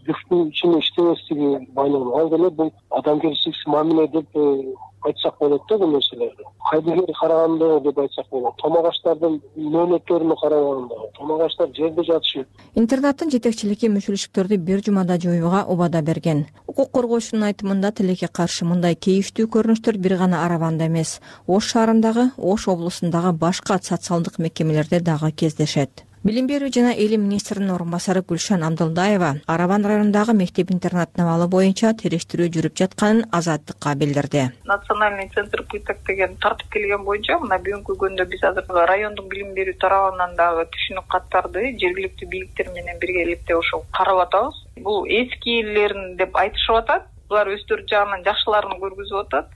душтун 0.05 0.49
ичинде 0.49 0.79
иштебестиги 0.79 1.67
баянагы 1.73 2.19
ал 2.19 2.29
деле 2.29 2.49
бул 2.49 2.73
адамгерчиликсиз 2.89 3.65
мамиле 3.67 4.07
деп 4.07 4.27
э, 4.35 4.73
айтсак 5.01 5.35
болот 5.39 5.61
да 5.69 5.77
бул 5.77 5.87
нерселерди 5.87 6.43
кайдыгер 6.69 7.13
караганда 7.19 7.79
деп 7.79 7.97
айтсак 7.99 8.27
болот. 8.31 8.55
Тамак 8.61 8.85
аштардын 8.91 9.41
мөөнөттөрүнө 9.57 10.35
караганда 10.41 10.95
тамак 11.17 11.41
аштар 11.47 11.69
жерде 11.75 12.03
жатышат 12.03 12.47
интернаттын 12.75 13.31
жетекчилиги 13.33 13.91
мүчүлүштүктөрдү 13.97 14.57
бир 14.57 14.83
жумада 14.85 15.19
жоюуга 15.19 15.65
убада 15.67 16.01
берген 16.01 16.45
укук 16.73 16.89
коргоочунун 16.97 17.43
айтымында 17.45 17.91
тилекке 17.99 18.27
каршы 18.39 18.65
мындай 18.65 18.95
кейиштүү 19.05 19.45
көрүнүштөр 19.55 19.99
бир 20.01 20.15
гана 20.17 20.39
араванда 20.45 20.87
эмес. 20.89 21.19
Ош 21.45 21.69
шаарындагы 21.73 22.31
ош 22.37 22.65
облусундагы 22.73 23.33
башка 23.45 23.77
социалдык 23.89 24.39
мекемелерде 24.39 24.99
дагы 24.99 25.31
кездешет 25.31 26.03
билим 26.23 26.45
берүү 26.47 26.69
жана 26.71 26.93
илим 26.95 27.25
министринин 27.27 27.71
орун 27.73 27.89
басары 27.91 28.21
гүлшан 28.23 28.61
абдылдаева 28.63 29.29
араван 29.53 29.83
районундагы 29.89 30.33
мектеп 30.33 30.69
интернаттын 30.71 31.25
абалы 31.25 31.49
боюнча 31.51 31.91
териштирүү 31.99 32.47
жүрүп 32.55 32.77
жатканын 32.79 33.25
азаттыкка 33.39 33.91
билдирди. 33.99 34.45
Национальный 34.63 35.27
центр 35.35 35.65
пыток 35.67 35.97
деген 36.07 36.37
тартып 36.37 36.71
келген 36.71 37.03
боюнча 37.03 37.37
мына 37.43 37.57
бүгүнкү 37.65 37.97
күндө 38.03 38.25
биз 38.31 38.43
азыр 38.49 38.87
райондук 38.91 39.27
билим 39.33 39.51
берүү 39.57 39.75
тарабынан 39.83 40.37
дагы 40.39 40.63
түшүнүк 40.77 41.09
каттарды 41.11 41.73
жергиликтүү 41.83 42.29
бийликтер 42.29 42.71
менен 42.71 43.03
биргеликте 43.03 43.57
ошол 43.57 43.83
карап 43.91 44.23
атабыз. 44.27 44.63
Бул 44.79 45.03
эскилерин 45.03 46.15
деп 46.15 46.39
айтышып 46.39 46.79
атат. 46.79 47.11
Булар 47.27 47.51
өздөрү 47.51 47.83
жагынан 47.91 48.23
жакшыларын 48.23 48.79
көргөзүп 48.79 49.27
атат. 49.27 49.51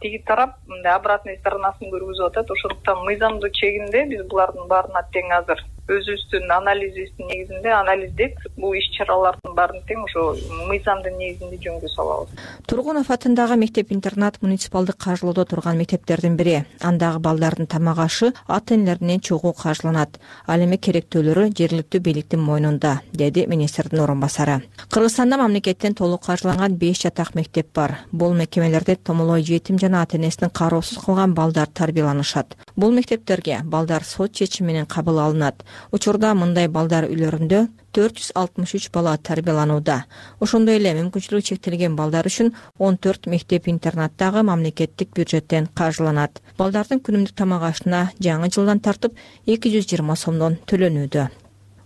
Тиги 0.00 0.22
тарап 0.24 0.56
мындай 0.68 0.96
обратный 0.96 1.36
сторонасын 1.42 1.92
көргүзүп 1.92 2.32
атат. 2.32 2.50
Ошондуктан 2.56 3.04
мыйзамдуу 3.04 3.52
чегинде 3.60 4.04
биз 4.08 4.26
булардын 4.32 4.68
баарына 4.68 5.04
тең 5.12 5.32
азыр 5.40 5.64
өзүбүздүн 5.84 6.48
анализибиздин 6.48 7.28
негизинде 7.28 7.72
анализдеп 7.76 8.38
бул 8.56 8.72
иш 8.72 8.86
чаралардын 8.96 9.52
баарын 9.56 9.82
тең 9.88 10.04
ошо 10.06 10.22
мыйзамдын 10.70 11.18
негизинде 11.18 11.58
жөнгө 11.60 11.90
салабыз. 11.92 12.32
Тургунов 12.66 13.10
атындагы 13.12 13.58
мектеп 13.60 13.92
интернат 13.92 14.40
муниципалдык 14.40 14.96
каржылоодо 14.96 15.44
турган 15.44 15.76
мектептердин 15.76 16.36
бири. 16.36 16.64
Андагы 16.80 17.20
балдардын 17.20 17.66
тамак 17.66 17.98
ашы 17.98 18.32
ата 18.46 18.74
энелеринен 18.74 19.20
чогуу 19.20 19.52
каржыланат. 19.52 20.18
Ал 20.46 20.64
эми 20.64 20.78
керектөөлөрү 20.80 21.50
жергиликтүү 21.52 22.00
бийликтин 22.00 22.40
мойнунда 22.40 23.00
деди 23.12 23.46
министрдин 23.46 24.00
орун 24.00 24.20
басары 24.20 24.62
кыргызстанда 24.88 25.36
мамлекеттен 25.36 25.94
толук 25.94 26.24
каржыланган 26.24 26.76
беш 26.78 27.02
жатак 27.02 27.34
мектеп 27.34 27.74
бар. 27.74 27.98
Бул 28.12 28.32
мекемелерде 28.32 28.96
томолой 28.96 29.42
жетим 29.42 29.78
жана 29.78 30.02
ата 30.02 30.16
энесин 30.16 30.50
кароосуз 30.50 31.04
калган 31.04 31.34
балдар 31.34 31.66
тарбияланышат. 31.66 32.56
Бул 32.76 32.92
мектептерге 32.92 33.60
балдар 33.64 34.04
сот 34.04 34.32
чечими 34.32 34.68
менен 34.68 34.86
кабыл 34.86 35.18
алынат 35.18 35.64
учурда 35.92 36.32
мындай 36.34 36.68
балдар 36.68 37.06
үйлөрүндө 37.10 37.60
төрт 37.94 38.18
жүз 38.18 38.32
алтымыш 38.40 38.74
үч 38.78 38.88
бала 38.94 39.14
тарбияланууда. 39.16 40.00
Ошондой 40.40 40.80
эле 40.80 40.94
мүмкүнчүлүгү 40.98 41.48
чектелген 41.50 41.94
балдар 41.96 42.26
үчүн 42.30 42.52
он 42.78 42.98
төрт 42.98 43.28
мектеп 43.30 43.68
интернат 43.68 44.16
дагы 44.18 44.42
мамлекеттик 44.42 45.14
бюджеттен 45.14 45.70
каржыланат. 45.74 46.42
Балдардын 46.58 47.04
күнүмдүк 47.04 47.38
тамак 47.38 47.70
ашына 47.70 48.08
жаңы 48.18 48.50
жылдан 48.50 48.82
тартып 48.82 49.16
эки 49.46 49.72
жүз 49.76 49.90
жыйырма 49.90 50.18
сомдон 50.18 50.58
төлөнүүдө 50.66 51.30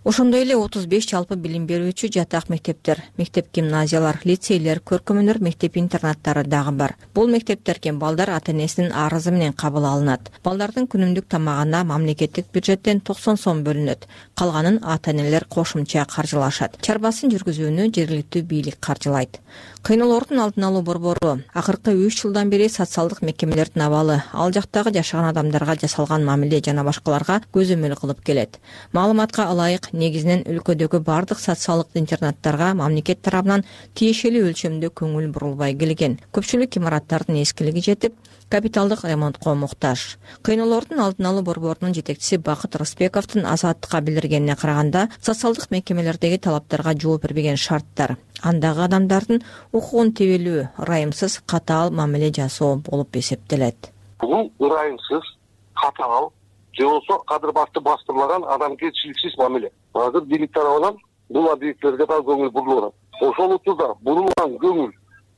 ошондой 0.03 0.41
эле 0.41 0.55
отуз 0.55 0.85
беш 0.87 1.07
жалпы 1.09 1.35
билим 1.35 1.65
берүүчү 1.67 2.09
жатак 2.15 2.49
мектептер 2.49 3.01
мектеп 3.17 3.49
гимназиялар 3.53 4.21
лицейлер 4.23 4.79
көркөм 4.79 5.19
өнөр 5.23 5.41
мектеп 5.43 5.77
интернаттары 5.77 6.45
дагы 6.47 6.71
бар. 6.71 6.95
Бул 7.13 7.27
мектептерге 7.27 7.91
балдар 7.93 8.29
ата 8.31 8.51
энесинин 8.51 8.93
арызы 8.93 9.31
менен 9.31 9.53
кабыл 9.53 9.85
алынат. 9.85 10.31
Балдардын 10.43 10.87
күнүмдүк 10.87 11.27
тамагына 11.27 11.83
мамлекеттик 11.83 12.47
бюджеттен 12.53 13.01
токсон 13.01 13.37
сом 13.37 13.63
бөлүнөт. 13.63 14.07
Калганын 14.35 14.79
ата 14.83 15.11
энелер 15.11 15.45
кошумча 15.45 16.05
каржылашат. 16.05 16.79
Чарбасын 16.81 17.35
жүргүзүүнү 17.35 17.91
жергиликтүү 17.91 18.43
бийлик 18.43 18.79
каржылайт 18.79 19.41
кыйноолордун 19.83 20.39
алдын 20.43 20.65
алуу 20.67 20.81
борбору. 20.83 21.39
Акыркы 21.53 21.93
үч 21.95 22.21
жылдан 22.21 22.49
бери 22.49 22.67
социалдык 22.69 23.21
мекемелердин 23.21 23.81
абалы. 23.81 24.21
Ал 24.33 24.51
жактагы 24.51 24.91
жашаган 24.93 25.29
адамдарга 25.29 25.75
жасалган 25.81 26.25
мамиле 26.25 26.59
жана 26.65 26.83
башкаларга 26.83 27.39
көзөмөл 27.53 27.95
кылып 27.99 28.21
келет. 28.25 28.59
Маалыматка 28.93 29.47
ылайык 29.51 29.91
негизинен 29.93 30.43
өлкөдөгү 30.43 30.99
баардык 30.99 31.39
социалдык 31.39 31.95
интернаттарга 31.95 32.73
мамлекет 32.73 33.21
тарабынан 33.23 33.63
тиешелүү 33.95 34.49
өлчөмдө 34.51 34.91
көңүл 34.91 35.31
бурулбай 35.31 35.77
келген. 35.79 36.19
Көпчүлүк 36.33 36.75
имараттардын 36.81 37.41
эскилиги 37.41 37.85
жетип 37.91 38.19
капиталдык 38.49 39.03
ремонтко 39.03 39.53
муктаж. 39.53 40.17
Кыйноолордун 40.43 40.99
алдын 40.99 41.25
алуу 41.25 41.43
борборунун 41.43 41.93
жетекчиси 41.93 42.37
бакыт 42.37 42.75
рысбековдун 42.75 43.45
азаттыкка 43.45 44.01
билдиргенине 44.01 44.55
караганда 44.55 45.09
социалдык 45.21 45.69
мекемелердеги 45.71 46.37
талаптарга 46.37 46.93
жооп 46.99 47.23
бербеген 47.23 47.57
шарттар 47.57 48.17
андагы 48.41 48.83
адамдардын 48.87 49.43
укугун 49.71 50.13
тебелүү 50.13 50.67
ырайымсыз 50.79 51.41
катаал 51.45 51.91
мамиле 51.91 52.31
жасоо 52.33 52.75
болуп 52.77 53.15
эсептелет. 53.15 53.91
Бул 54.19 54.51
ырайымсыз 54.59 55.35
катаал 55.73 56.33
же 56.73 56.85
болбосо 56.85 57.23
кадыр 57.25 57.51
башты 57.51 57.79
бастырлаган 57.79 58.43
адамгерчиликсиз 58.45 59.37
мамиле. 59.37 59.71
Азыр 59.93 60.23
бийлик 60.25 60.53
тарабынан 60.53 60.97
бул 61.29 61.51
объектилерге 61.51 62.05
дагы 62.05 62.31
көңүл 62.31 62.51
бурулуп 62.51 62.85
атат 62.85 63.21
ошол 63.21 63.55
учурда 63.55 63.93
бурулган 64.01 64.57
көңүл 64.63 64.91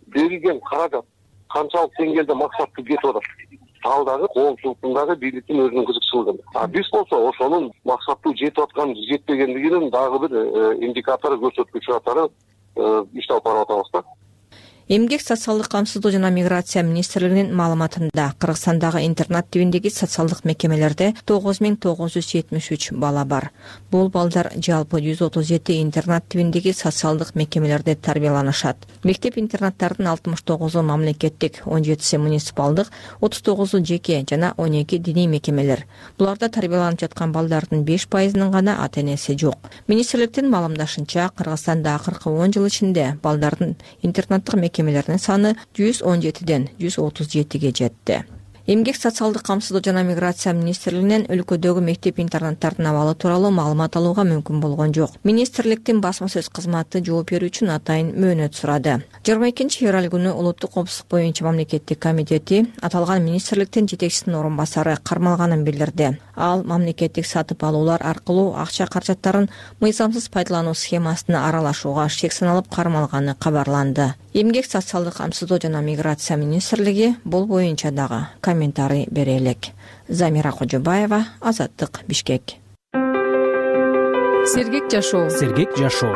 берилген 0.07 0.59
каражат 0.69 1.05
канчалык 1.53 1.97
деңгээлде 1.99 2.35
максаттуу 2.35 2.85
кетип 2.85 3.05
атат. 3.05 3.23
Ал 3.83 4.05
дагы 4.05 4.27
коомчулуктун 4.33 4.93
дагы 4.93 5.15
бийликтин 5.17 5.59
өзүнүн 5.65 5.85
кызыкчылыгы. 5.85 6.37
А 6.53 6.67
биз 6.67 6.89
болсо 6.91 7.17
ошонун 7.29 7.71
максаттуу 7.83 8.35
жетип 8.35 8.59
аткан 8.59 8.95
жетпегендигинин 8.95 9.89
дагы 9.89 10.27
бир 10.27 10.37
э, 10.37 10.75
индикатору 10.85 11.39
көрсөткүчү 11.41 11.97
катары 11.97 12.27
э, 12.75 13.05
иш 13.13 13.29
алып 13.29 13.45
барып 13.45 13.69
атабыз 13.69 13.91
да 13.93 14.03
эмгек 14.91 15.21
социалдык 15.21 15.69
камсыздоо 15.69 16.11
жана 16.11 16.29
миграция 16.29 16.83
министрлигинин 16.83 17.55
маалыматында 17.55 18.33
кыргызстандагы 18.37 19.05
интернат 19.05 19.45
тибиндеги 19.49 19.87
социалдык 19.87 20.43
мекемелерде 20.43 21.13
тогуз 21.23 21.61
миң 21.63 21.77
тогуз 21.79 22.17
жүз 22.17 22.27
жетимиш 22.27 22.67
үч 22.75 22.89
бала 22.91 23.23
бар. 23.23 23.53
Бул 23.89 24.09
балдар 24.11 24.49
жалпы 24.57 24.99
жүз 24.99 25.21
отуз 25.29 25.47
жети 25.47 25.77
интернат 25.81 26.27
тибиндеги 26.27 26.73
социалдык 26.75 27.35
мекемелерде 27.35 27.95
тарбияланышат. 27.95 28.75
Мектеп 29.03 29.37
интернаттардын 29.37 30.07
алтымыш 30.11 30.41
тогузу 30.41 30.83
мамлекеттик 30.83 31.61
он 31.65 31.85
жетиси 31.85 32.17
муниципалдык 32.17 32.91
отуз 33.21 33.41
тогузу 33.41 33.79
жеке 33.85 34.25
жана 34.29 34.53
он 34.57 34.73
эки 34.73 34.97
диний 34.97 35.27
мекемелер. 35.27 35.85
Буларда 36.17 36.49
тарбияланып 36.49 36.99
жаткан 36.99 37.31
балдардын 37.31 37.85
беш 37.85 38.09
пайызынын 38.09 38.51
гана 38.51 38.83
ата 38.83 38.99
энеси 38.99 39.37
жок. 39.39 39.55
Министрликтин 39.87 40.51
маалымдашынча 40.51 41.31
кыргызстанда 41.37 41.95
акыркы 41.95 42.29
он 42.29 42.51
жыл 42.51 42.67
ичинде 42.67 43.17
балдардын 43.23 43.77
интернаттык 44.01 44.55
мекемелердин 44.81 45.19
саны 45.19 45.55
жүз 45.77 46.01
он 46.07 46.21
жетиден 46.21 46.69
жүз 46.81 46.97
отуз 47.01 47.29
жетиге 47.31 47.71
жетти 47.71 48.23
эмгек 48.67 48.95
социалдык 48.95 49.43
камсыздоо 49.43 49.81
жана 49.83 50.03
миграция 50.03 50.53
министрлигинен 50.53 51.25
өлкөдөгү 51.33 51.81
мектеп 51.81 52.19
интернаттардын 52.19 52.85
абалы 52.91 53.15
тууралуу 53.15 53.51
маалымат 53.51 53.95
алууга 53.95 54.23
мүмкүн 54.23 54.59
болгон 54.61 54.93
жок. 54.93 55.15
Министрликтин 55.23 56.01
басма 56.01 56.27
сөз 56.29 56.49
кызматы 56.53 57.01
жооп 57.03 57.31
берүү 57.31 57.49
үчүн 57.49 57.73
атайын 57.73 58.13
мөөнөт 58.13 58.55
сурады. 58.55 59.01
Жыйырма 59.25 59.49
экинчи 59.49 59.81
февраль 59.81 60.09
күнү 60.13 60.33
улуттук 60.37 60.75
коопсуздук 60.75 61.09
боюнча 61.09 61.45
мамлекеттик 61.45 61.99
комитети 61.99 62.67
аталган 62.81 63.25
министрликтин 63.25 63.89
жетекчисинин 63.89 64.37
орун 64.37 64.57
басары 64.57 64.97
кармалганын 65.03 65.63
билдирди. 65.65 66.17
Ал 66.35 66.63
мамлекеттик 66.63 67.25
сатып 67.25 67.63
алуулар 67.63 68.01
аркылуу 68.03 68.55
акча 68.57 68.87
каражаттарын 68.87 69.49
мыйзамсыз 69.79 70.29
пайдалануу 70.29 70.73
схемасына 70.73 71.47
аралашууга 71.49 72.07
шек 72.09 72.33
саналып 72.33 72.69
кармалганы 72.73 73.35
кабарланды. 73.35 74.13
Эмгек 74.33 74.65
социалдык 74.65 75.17
камсыздоо 75.17 75.59
жана 75.61 75.81
миграция 75.81 76.37
министрлиги 76.37 77.15
бул 77.25 77.45
боюнча 77.45 77.91
дагы 77.91 78.27
комментарий 78.51 79.07
бере 79.09 79.37
элек. 79.37 79.57
Замира 80.09 80.51
кожобаева 80.51 81.25
азаттык 81.39 82.01
бишкек. 82.07 82.41
Сергек 84.53 84.91
жашоо 84.91 85.29
сергек 85.29 85.77
жашоо 85.77 86.15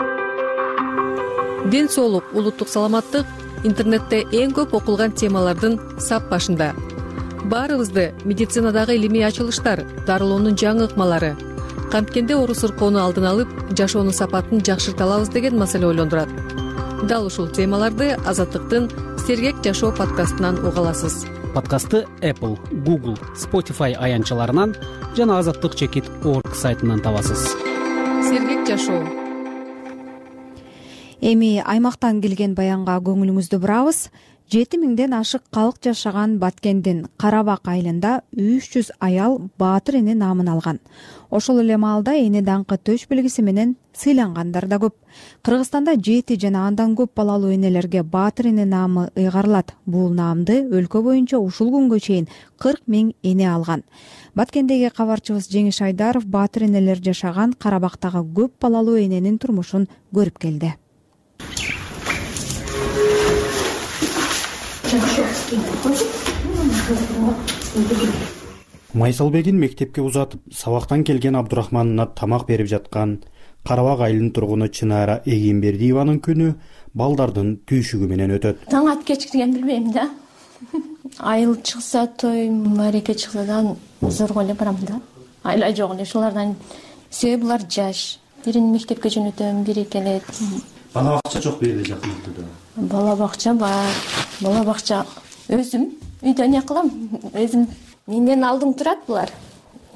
ден 1.72 1.88
соолук 1.90 2.26
улуттук 2.34 2.68
саламаттык 2.68 3.26
интернетте 3.64 4.20
эң 4.42 4.52
көп 4.58 4.74
окулган 4.76 5.12
темалардын 5.12 5.80
сап 6.00 6.28
башында. 6.30 6.74
Баарыбызды 7.46 8.12
медицинадагы 8.26 8.98
илимий 8.98 9.24
ачылыштар 9.24 9.86
дарылоонун 10.08 10.58
жаңы 10.60 10.90
ыкмалары 10.90 11.32
канткенде 11.94 12.36
оору 12.36 12.54
сыркоону 12.54 13.00
алдын 13.00 13.30
алып 13.32 13.54
жашоонун 13.80 14.14
сапатын 14.14 14.60
жакшырта 14.60 15.06
алабыз 15.06 15.30
деген 15.30 15.58
маселе 15.58 15.88
ойлондурат. 15.88 16.30
Дал 17.08 17.28
ушул 17.28 17.48
темаларды 17.48 18.18
азаттыктын 18.26 18.92
сергек 19.26 19.64
жашоо 19.64 19.94
подкастынан 19.96 20.60
уга 20.66 20.82
аласыз 20.84 21.26
подкастты 21.56 22.04
apple 22.20 22.58
google 22.84 23.16
spotify 23.40 23.94
аянтчаларынан 23.96 24.76
жана 25.16 25.40
азаттык 25.40 25.76
чекит 25.80 26.04
орг 26.26 26.54
сайтынан 26.54 27.00
табасыз. 27.00 27.56
Сергек 28.28 28.68
жашоо 28.68 29.00
эми 31.22 31.64
аймактан 31.64 32.20
келген 32.22 32.58
баянга 32.60 32.98
көңүлүңүздү 33.00 33.60
бурабыз 33.64 34.10
жети 34.52 34.78
миңден 34.82 35.16
ашык 35.16 35.46
калк 35.56 35.80
жашаган 35.84 36.38
баткендин 36.44 37.06
кара 37.18 37.42
бак 37.48 37.72
айылында 37.72 38.20
үч 38.36 38.68
жүз 38.76 38.92
аял 39.00 39.40
баатыр 39.58 40.02
эне 40.02 40.14
наамын 40.20 40.52
алган 40.52 40.82
ошол 41.30 41.60
эле 41.62 41.78
маалда 41.78 42.14
эне 42.16 42.42
даңкы 42.42 42.78
төш 42.78 43.08
белгиси 43.10 43.42
менен 43.42 43.76
сыйлангандар 43.96 44.68
да 44.68 44.78
көп. 44.78 44.94
Кыргызстанда 45.42 45.96
жети 45.96 46.38
жана 46.40 46.68
андан 46.68 46.96
көп 46.96 47.16
балалуу 47.16 47.52
энелерге 47.54 48.04
баатыр 48.04 48.48
эне 48.48 48.66
наамы 48.66 49.10
ыйгарылат. 49.16 49.74
Бул 49.86 50.10
наамды 50.14 50.62
өлкө 50.70 51.02
боюнча 51.02 51.40
ушул 51.40 51.72
күнгө 51.74 52.00
чейин 52.00 52.28
кырк 52.60 52.82
миң 52.88 53.14
эне 53.24 53.50
алган. 53.52 53.84
Баткендеги 54.36 54.90
кабарчыбыз 54.96 55.48
жеңиш 55.52 55.82
айдаров 55.82 56.26
баатыр 56.26 56.70
энелер 56.70 57.00
жашаган 57.04 57.54
кара 57.54 57.80
бактагы 57.80 58.24
көп 58.24 58.52
балалуу 58.62 58.98
эненин 59.00 59.38
турмушун 59.38 59.88
көрүп 60.14 60.40
келди 60.40 60.74
майсалбегин 68.96 69.60
мектепке 69.60 70.02
узатып 70.02 70.42
сабактан 70.54 71.04
келген 71.04 71.36
абдурахманына 71.36 72.08
тамак 72.16 72.48
берип 72.48 72.68
жаткан 72.68 73.20
кара 73.68 73.84
бак 73.84 74.00
айылынын 74.08 74.32
тургуну 74.32 74.68
чынара 74.68 75.22
эгембердиеванын 75.26 76.22
күнү 76.24 76.54
балдардын 76.94 77.56
түйшүгү 77.68 78.08
менен 78.08 78.36
өтөт. 78.38 78.68
Таң 78.72 78.92
ат 78.92 79.04
кечкиргенин 79.06 79.54
билбейм 79.58 79.92
да. 79.92 80.10
Айыл 81.20 81.58
чыкса 81.62 82.08
той 82.08 82.50
маареке 82.50 83.16
чыкса 83.16 83.46
дагы 83.46 83.76
зорго 84.02 84.42
эле 84.42 84.54
барам 84.54 84.78
да. 84.88 85.02
Айла 85.44 85.74
жок 85.76 85.96
эле 85.96 86.04
ушулардан 86.04 86.56
себеби 87.10 87.44
булар 87.44 87.68
жаш. 87.70 88.20
Бирин 88.46 88.72
мектепке 88.72 89.10
жөнөтөм 89.10 89.64
бири 89.66 89.86
келет. 89.86 90.24
Бала 90.94 91.20
бакча 91.20 91.42
жок 91.42 91.60
бул 91.60 91.68
жерде 91.68 91.92
жакын 91.92 92.12
ортодо 92.12 92.48
бала 92.76 93.16
бакча 93.16 93.54
бар 93.54 93.92
бала 94.42 94.64
бакча 94.64 95.06
өзүм 95.48 95.88
үйдө 96.22 96.46
эмне 96.46 96.62
кылам 96.68 96.90
өзүм 97.34 97.68
менден 98.08 98.44
алдың 98.44 98.74
турат 98.78 99.06
булар. 99.08 99.32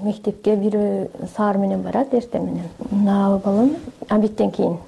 Мектепке 0.04 0.56
бирөө 0.56 1.28
саар 1.36 1.58
менен 1.58 1.84
барат 1.84 2.14
эртең 2.14 2.46
менен. 2.46 2.72
Мына 2.92 3.40
балам 3.44 3.76
обедтен 4.10 4.52
кийин. 4.52 4.80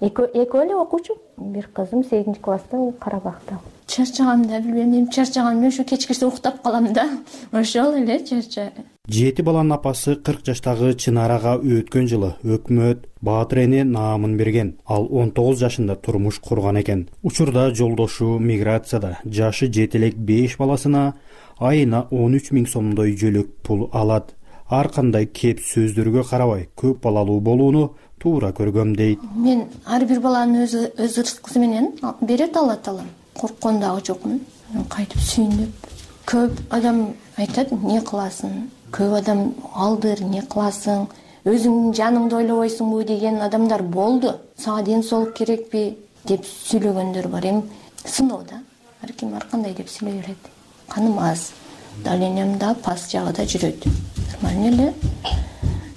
Экөө 0.00 0.32
эле 0.64 0.76
окуучу. 0.76 1.16
Бир 1.36 1.70
кызым 1.72 2.04
сегизинчи 2.04 2.40
класста 2.40 2.76
бул 2.76 2.92
карабакта 2.92 3.60
чарчагам 3.86 4.44
да 4.44 4.60
билбейм 4.60 4.92
эми 4.92 5.10
чарчаганм 5.10 5.56
менен 5.56 5.68
ушу 5.68 5.84
кечкирсе 5.84 6.26
уктап 6.26 6.60
калам 6.62 6.92
да. 6.92 7.08
Ошол 7.52 7.94
эле 7.94 8.24
чарча 8.24 8.72
жети 9.08 9.42
баланын 9.42 9.76
апасы 9.76 10.16
кырк 10.16 10.42
жаштагы 10.46 10.94
чынарага 10.98 11.56
өткөн 11.62 12.08
жылы 12.10 12.32
өкмөт 12.42 13.06
баатыр 13.22 13.62
эне 13.64 13.84
наамын 13.84 14.36
берген. 14.36 14.76
Ал 14.86 15.06
он 15.10 15.30
тогуз 15.30 15.58
жашында 15.58 15.96
турмуш 15.96 16.40
курган 16.40 16.80
экен. 16.80 17.08
Учурда 17.22 17.70
жолдошу 17.74 18.38
миграцияда 18.38 19.18
жашы 19.24 19.66
жете 19.72 19.98
элек 19.98 20.16
беш 20.16 20.56
баласына 20.58 21.14
айына 21.58 22.06
он 22.10 22.34
үч 22.34 22.50
миң 22.50 22.66
сомдой 22.66 23.16
жөлөк 23.16 23.48
пул 23.62 23.88
алат. 23.92 24.34
Ар 24.68 24.88
кандай 24.88 25.26
кеп 25.26 25.60
сөздөргө 25.62 26.24
карабай 26.28 26.68
көп 26.76 27.00
балалуу 27.02 27.40
болууну 27.40 27.92
туура 28.18 28.50
көргөм 28.50 28.96
дейт. 28.96 29.20
Мен 29.36 29.68
ар 29.86 30.04
бир 30.04 30.20
баланын 30.20 30.64
өз 30.64 30.74
ырыскысы 30.98 31.60
менен 31.60 31.92
берет 32.20 32.56
алла 32.56 32.76
таала 32.76 33.04
корккон 33.34 33.80
дагы 33.80 34.02
жокмун. 34.06 34.40
Кайтип 34.90 35.20
сүйүнүп 35.22 35.86
көп 36.26 36.58
адам 36.70 37.14
айтат 37.38 37.70
эмне 37.70 38.00
кыласың 38.02 38.66
көп 38.96 39.18
адам 39.18 39.40
алдыр 39.74 40.22
эмне 40.24 40.42
кыласың 40.48 41.06
өзүңдүн 41.46 41.92
жаныңды 41.98 42.38
ойлобойсуңбу 42.40 43.02
деген 43.04 43.42
адамдар 43.44 43.82
болду. 43.82 44.32
Сага 44.56 44.82
ден 44.86 45.02
соолук 45.02 45.34
керекпи 45.36 45.98
деп 46.24 46.46
сүйлөгөндөр 46.46 47.28
бар 47.28 47.44
эми. 47.50 47.62
Сыноо 48.04 48.40
да. 48.48 48.62
Ар 49.02 49.12
ким 49.12 49.34
ар 49.36 49.46
кандай 49.50 49.74
деп 49.74 49.88
сүйлөй 49.92 50.22
берет. 50.22 50.48
Каным 50.88 51.18
аз. 51.18 51.52
Давлениям 52.04 52.56
да 52.58 52.74
паст 52.74 53.12
жагы 53.12 53.32
да 53.36 53.44
жүрөт. 53.44 53.84
Нормальный 54.32 54.72
эле. 54.72 54.94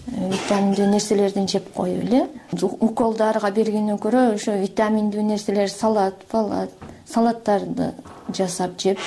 Э, 0.08 0.30
витаминдүү 0.34 0.88
нерселердин 0.92 1.48
жеп 1.48 1.72
коюп 1.74 2.04
эле. 2.04 2.28
Уколдарга 2.62 3.52
бергенден 3.52 3.98
көрө 3.98 4.36
ошо 4.36 4.60
витаминдүү 4.60 5.24
нерселер 5.24 5.70
салат 5.70 6.26
палат 6.32 6.70
салаттарды 7.08 7.94
жасап 8.36 8.78
жеп 8.78 9.00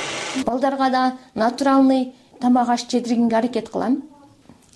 балдарга 0.46 0.90
да 0.90 1.12
натуральный 1.35 2.14
тамак 2.42 2.68
аш 2.68 2.87
жедиргенге 2.90 3.37
аракет 3.37 3.68
кылам. 3.68 4.02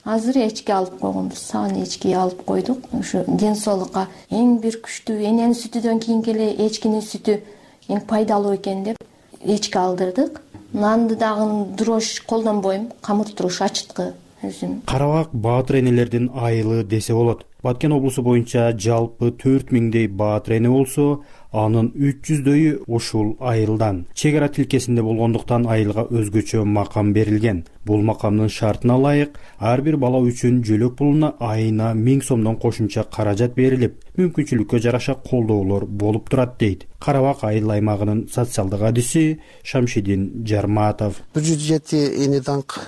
Азыр 0.05 0.37
эчки 0.46 0.70
алып 0.70 1.00
койгонбуз 1.00 1.38
саан 1.38 1.83
эчки 1.83 2.12
алып 2.14 2.44
койдук. 2.44 2.79
Ушу 2.92 3.24
ден 3.26 3.57
соолукка 3.57 4.07
эң 4.31 4.61
бир 4.62 4.79
күчтүү 4.85 5.16
эненин 5.18 5.57
сүтүдөн 5.59 5.98
кийинки 6.05 6.31
эле 6.31 6.52
эчкинин 6.66 7.02
сүтү 7.02 7.40
эң 7.88 8.05
пайдалуу 8.07 8.55
экен 8.55 8.85
деп 8.85 9.02
эчки 9.42 9.79
алдырдык. 9.79 10.40
Нанды 10.72 11.16
дагы 11.16 11.74
дрожь 11.79 12.20
колдонбойм 12.20 12.92
камыр 13.02 13.35
туруш 13.35 13.61
ачыткы 13.66 14.12
өзүм. 14.44 14.83
Карабак 14.87 15.35
баатыр 15.35 15.81
энелердин 15.81 16.31
айылы 16.35 16.85
десе 16.85 17.14
болот. 17.14 17.44
Баткен 17.62 17.92
облусу 17.92 18.22
боюнча 18.22 18.70
жалпы 18.79 19.33
төрт 19.33 19.72
миңдей 19.74 20.07
баатыр 20.07 20.59
эне 20.59 20.70
болсо 20.70 21.24
анын 21.52 21.92
үч 21.94 22.22
жүздөйү 22.28 22.72
ушул 22.87 23.37
айылдан. 23.40 24.06
Чек 24.14 24.37
ара 24.37 24.48
тилкесинде 24.48 25.02
болгондуктан 25.02 25.66
айылга 25.66 26.06
өзгөчө 26.11 26.64
макам 26.64 27.12
берилген. 27.12 27.64
Бул 27.87 28.02
макамдын 28.02 28.48
шартына 28.50 28.96
ылайык 28.98 29.38
ар 29.59 29.82
бир 29.82 29.96
бала 29.96 30.18
үчүн 30.18 30.62
жөлөк 30.66 30.96
пулуна 30.98 31.35
айына 31.40 31.92
миң 31.94 32.22
сомдон 32.26 32.59
кошумча 32.59 33.04
каражат 33.16 33.54
берилип 33.54 34.00
мүмкүнчүлүккө 34.18 34.80
жараша 34.82 35.14
колдоолор 35.28 35.87
болуп 35.87 36.30
турат 36.30 36.59
дейт. 36.59 36.87
Карабак 36.98 37.44
айыл 37.44 37.70
аймагынын 37.70 38.26
социалдык 38.32 38.82
адиси 38.82 39.38
шамшидин 39.62 40.44
жарматов. 40.44 41.22
Бир 41.35 41.42
жүз 41.46 41.62
жети 41.70 42.02
эне 42.26 42.40
даңк 42.40 42.80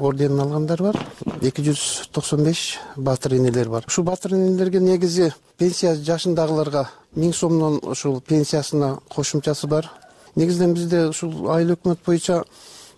орденин 0.00 0.40
алгандар 0.40 0.82
бар 0.82 0.96
эки 1.42 1.62
жүз 1.64 2.10
токсон 2.12 2.44
беш 2.44 2.78
баатыр 2.96 3.34
энелер 3.34 3.68
бар. 3.68 3.84
Ушул 3.86 4.04
баатыр 4.04 4.34
энелерге 4.34 4.80
негизи 4.80 5.32
пенсия 5.58 5.94
жашындагыларга 5.94 6.88
миң 7.16 7.32
сомдон 7.34 7.80
ушул 7.82 8.20
пенсиясына 8.20 8.98
кошумчасы 9.08 9.66
бар. 9.66 9.90
Негизинен 10.36 10.74
бизде 10.74 11.06
ушул 11.08 11.50
айыл 11.50 11.74
өкмөт 11.74 12.04
боюнча 12.06 12.44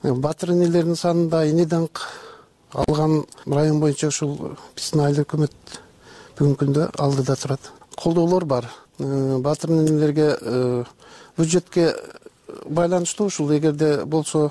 э, 0.03 0.13
баатыр 0.13 0.53
энелердин 0.53 0.97
санында 0.97 1.45
эне 1.47 1.67
даңк 1.67 2.03
алган 2.73 3.25
район 3.47 3.81
боюнча 3.81 4.09
ушул 4.09 4.57
биздин 4.77 5.05
айыл 5.07 5.23
өкмөт 5.25 5.79
бүгүнкү 6.39 6.65
күндө 6.65 6.91
алдыда 6.99 7.37
турат. 7.37 7.73
Колдоолор 7.97 8.45
бар. 8.45 8.71
Э, 8.99 9.39
баатыр 9.39 9.71
энелерге 9.71 10.37
э, 10.41 10.85
бюджетке 11.37 11.95
байланыштуу 12.67 13.27
ушул 13.27 13.57
эгерде 13.57 14.05
болсо 14.05 14.51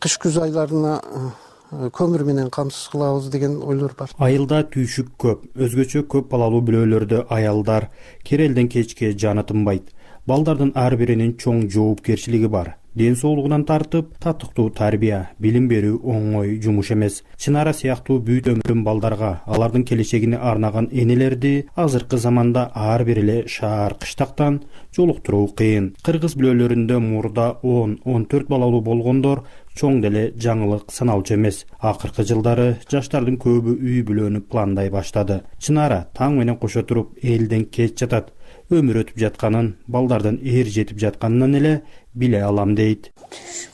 кыш 0.00 0.18
күз 0.22 0.38
айларына 0.44 0.94
э, 1.00 1.88
көмүр 1.94 2.24
менен 2.28 2.50
камсыз 2.54 2.88
кылабыз 2.92 3.30
деген 3.32 3.58
ойлор 3.62 3.96
бар. 3.98 4.14
Айылда 4.18 4.62
түйшүк 4.74 5.10
көп 5.20 5.44
өзгөчө 5.56 6.06
көп 6.10 6.30
балалуу 6.32 6.62
бүлөлөрдө 6.68 7.26
аялдар 7.28 7.90
кээ 8.24 8.46
элден 8.48 8.68
кечке 8.68 9.12
жаны 9.12 9.44
тынбайт. 9.44 9.92
Балдардын 10.26 10.72
ар 10.74 10.96
биринин 10.96 11.36
чоң 11.36 11.68
жоопкерчилиги 11.68 12.48
бар 12.48 12.76
ден 12.94 13.16
соолугунан 13.16 13.64
тартып 13.66 14.12
татыктуу 14.22 14.70
тарбия 14.70 15.30
билим 15.42 15.66
берүү 15.68 15.98
оңой 16.02 16.60
жумуш 16.62 16.92
эмес. 16.94 17.22
Чынара 17.36 17.72
сыяктуу 17.74 18.20
бүт 18.22 18.48
өмүрүн 18.52 18.84
балдарга 18.86 19.40
алардын 19.46 19.84
келечегине 19.84 20.38
арнаган 20.38 20.88
энелерди 20.92 21.66
азыркы 21.74 22.18
заманда 22.18 22.70
ар 22.74 23.04
бир 23.04 23.18
эле 23.18 23.36
шаар 23.48 23.94
кыштактан 23.94 24.62
жолуктуруу 24.96 25.48
кыйын. 25.58 25.94
Кыргыз 26.06 26.38
бүлөлөрүндө 26.38 27.00
мурда 27.00 27.50
он 27.62 27.98
он 28.04 28.26
төрт 28.26 28.48
балалуу 28.48 28.80
болгондор 28.80 29.44
чоң 29.74 30.00
деле 30.02 30.28
жаңылык 30.38 30.92
саналчу 30.94 31.34
эмес. 31.34 31.64
Акыркы 31.80 32.22
жылдары 32.22 32.76
жаштардын 32.90 33.40
көбү 33.42 33.74
үй 33.74 34.04
бүлөнү 34.06 34.44
пландай 34.46 34.90
баштады. 34.90 35.42
Чынара 35.58 36.04
таң 36.14 36.38
менен 36.38 36.56
кошо 36.62 36.84
туруп 36.86 37.18
элден 37.22 37.66
кеч 37.66 37.98
жатат 37.98 38.30
өмүр 38.70 39.02
өтүп 39.02 39.18
жатканын 39.24 39.74
балдардын 39.88 40.38
эр 40.42 40.70
жетип 40.76 40.98
жатканынан 40.98 41.54
эле 41.60 41.74
биле 42.14 42.42
алам 42.42 42.74
дейт. 42.74 43.10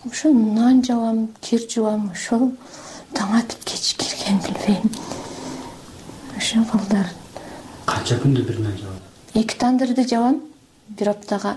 Ошо 0.06 0.32
нан 0.32 0.82
жабам 0.84 1.28
кир 1.40 1.66
жуам 1.68 2.10
ошол 2.14 2.50
таң 3.14 3.36
атып 3.42 3.64
кеч 3.64 3.94
кирген 4.00 4.40
билбейм. 4.46 4.90
Ошо 6.36 6.64
балдар. 6.72 7.14
Канча 7.86 8.18
күндө 8.22 8.46
бир 8.48 8.58
нан 8.64 8.76
жабат 8.78 9.10
эки 9.34 9.56
тандырды 9.58 10.06
жабам. 10.08 10.40
Бир 10.88 11.08
аптага 11.10 11.56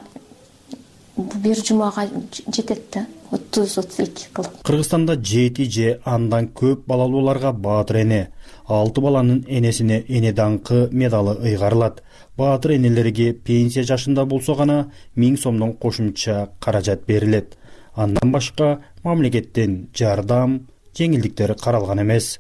бир 1.18 1.58
жумага 1.66 2.08
жетет 2.48 2.92
да 2.94 3.06
отуз 3.32 3.78
отуз 3.78 4.00
эки 4.00 4.28
кылып. 4.34 4.62
Кыргызстанда 4.64 5.16
жети 5.16 5.66
же 5.70 6.00
андан 6.06 6.50
көп 6.54 6.86
балалууларга 6.86 7.52
баатыр 7.52 8.02
эне. 8.04 8.30
Алты 8.68 9.02
баланын 9.02 9.44
энесине 9.48 10.04
эне 10.08 10.34
даңкы 10.34 10.90
медалы 10.92 11.38
ыйгарылат 11.42 12.04
баатыр 12.38 12.76
энелерге 12.78 13.34
пенсия 13.34 13.84
жашында 13.84 14.26
болсо 14.26 14.56
гана 14.56 14.92
миң 15.16 15.38
сомдон 15.38 15.74
кошумча 15.74 16.50
каражат 16.60 17.06
берилет. 17.08 17.58
Андан 17.96 18.32
башка 18.32 18.80
мамлекеттен 19.04 19.90
жардам 19.94 20.68
жеңилдиктер 20.98 21.56
каралган 21.62 22.02
эмес. 22.02 22.40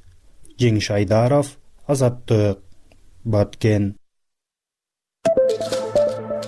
Жеңиш 0.60 0.91
айдаров 0.91 1.58
азаттык. 1.88 2.60
Баткен. 3.23 3.95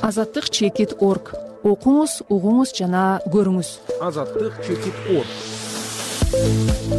Азаттык 0.01 0.49
чекит 0.49 0.97
орг. 0.99 1.33
Окуңуз 1.65 2.19
угуңуз 2.29 2.75
жана 2.77 3.21
көрүңүз. 3.33 3.71
Азаттык 4.01 4.59
чекит 4.67 4.93
орг 5.09 6.94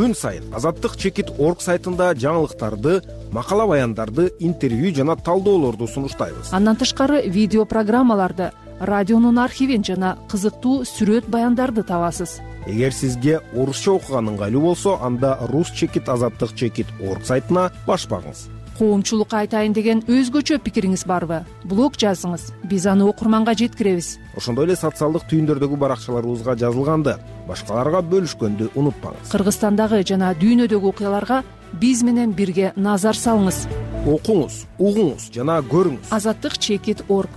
күн 0.00 0.14
сайын 0.16 0.54
азаттык 0.56 0.94
чекит 0.96 1.28
орг 1.36 1.60
сайтында 1.60 2.14
жаңылыктарды 2.16 3.02
макала 3.36 3.66
баяндарды 3.68 4.30
интервью 4.40 4.94
жана 4.96 5.12
талдоолорду 5.16 5.88
сунуштайбыз. 5.92 6.54
Андан 6.56 6.78
тышкары 6.80 7.20
видео 7.28 7.66
программаларды 7.68 8.46
радионун 8.80 9.38
архивин 9.38 9.84
жана 9.84 10.14
кызыктуу 10.32 10.86
сүрөт 10.88 11.28
баяндарды 11.28 11.84
табасыз. 11.84 12.38
Эгер 12.64 12.96
сизге 12.96 13.42
орусча 13.52 13.92
окуган 13.98 14.32
ыңгайлуу 14.32 14.70
болсо 14.70 14.96
анда 15.04 15.36
рус 15.52 15.68
чекит 15.76 16.08
азаттык 16.08 16.56
чекит 16.56 16.88
орг 17.04 17.28
сайтына 17.28 17.68
баш 17.86 18.08
багыңыз 18.08 18.48
коомчулукка 18.80 19.42
айтайын 19.44 19.74
деген 19.76 20.00
өзгөчө 20.08 20.56
пикириңиз 20.64 21.04
барбы? 21.08 21.42
Блог 21.68 21.98
жазыңыз. 22.00 22.48
Биз 22.70 22.86
аны 22.88 23.04
окурманга 23.10 23.52
жеткиребиз. 23.52 24.14
Ошондой 24.40 24.70
эле 24.70 24.76
социалдык 24.80 25.26
түйүндөрдөгү 25.28 25.76
баракчаларыбызга 25.84 26.56
жазылганды. 26.62 27.18
Башкаларга 27.48 28.00
бөлүшкөндү 28.00 28.72
унутпаңыз. 28.72 29.34
Кыргызстандагы 29.34 30.00
жана 30.08 30.32
дүйнөдөгү 30.40 30.94
окуяларга 30.94 31.42
биз 31.82 32.04
менен 32.06 32.32
бирге 32.32 32.72
назар 32.76 33.18
салыңыз. 33.18 33.66
Окуңуз 34.08 34.64
угуңуз 34.78 35.28
жана 35.34 35.60
көрүңүз. 35.60 36.08
Азаттык 36.16 36.56
чекит 36.58 37.04
орг 37.08 37.28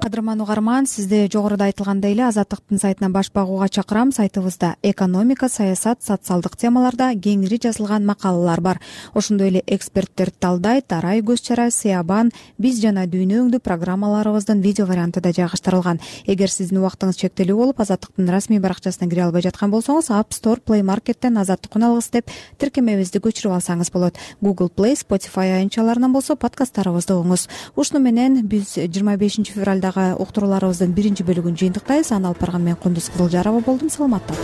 кадырман 0.00 0.40
угарман 0.40 0.86
сизди 0.86 1.28
жогоруда 1.32 1.64
айтылгандай 1.68 2.12
эле 2.12 2.24
азаттыктын 2.28 2.78
сайтына 2.78 3.10
баш 3.10 3.30
багууга 3.32 3.68
чакырам. 3.68 4.12
Сайтыбызда 4.12 4.76
экономика 4.82 5.48
саясат 5.48 6.02
социалдык 6.02 6.56
темаларда 6.56 7.12
кеңири 7.14 7.58
жазылган 7.62 8.06
макалалар 8.06 8.60
бар. 8.60 8.80
Ошондой 9.14 9.48
эле 9.48 9.62
эксперттер 9.66 10.30
талдайт 10.30 10.92
арай 10.92 11.20
көз 11.20 11.42
чара 11.42 11.70
сыябан 11.70 12.30
биз 12.58 12.80
жана 12.80 13.06
дүйнө 13.06 13.42
өңдүү 13.42 13.60
программаларыбыздын 13.60 14.60
видео 14.62 14.86
варианты 14.86 15.20
да 15.20 15.32
жайгаштырылган. 15.32 16.00
Эгер 16.26 16.50
сиздин 16.50 16.78
убактыңыз 16.82 17.18
чектелүү 17.18 17.56
болуп 17.56 17.80
азаттыктын 17.80 18.30
расмий 18.30 18.60
баракчасына 18.60 19.10
кире 19.10 19.26
албай 19.26 19.42
жаткан 19.42 19.70
болсоңуз 19.70 20.10
app 20.14 20.32
store 20.32 20.62
play 20.62 20.82
markеттен 20.82 21.38
азаттык 21.38 21.74
уналгыс 21.74 22.10
деп 22.10 22.30
тиркемебизди 22.58 23.18
көчүрүп 23.18 23.58
алсаңыз 23.58 23.92
болот. 23.92 24.16
Google 24.40 24.70
play 24.70 24.94
spotify 24.96 25.58
аянтчаларынан 25.58 26.12
болсо 26.12 26.36
подкасттарыбызды 26.36 27.18
угуңуз. 27.18 27.48
Ушуну 27.76 28.00
менен 28.00 28.46
биз 28.46 28.76
жыйырма 28.78 29.16
бешинчи 29.16 29.52
февралдагы 29.88 30.20
уктурууларыбыздын 30.22 30.92
биринчи 30.92 31.24
бөлүгүн 31.24 31.56
жыйынтыктайбыз. 31.58 32.12
Аны 32.12 32.28
алып 32.30 32.42
барган 32.42 32.64
мен 32.64 32.76
кундуз 32.76 33.10
кызылжарова 33.12 33.60
болдум. 33.60 33.90
Саламатта 33.90 34.34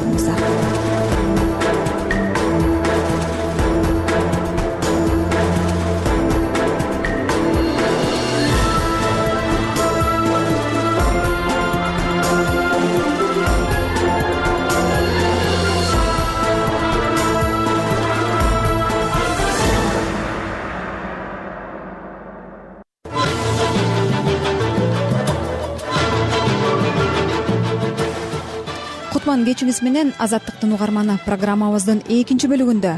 болуңуздар 29.25 29.55
кечиңиз 29.55 29.81
менен 29.83 30.13
азаттыктын 30.21 30.75
угарманы 30.77 31.15
программабыздын 31.25 32.03
экинчи 32.13 32.49
бөлүгүндө. 32.51 32.93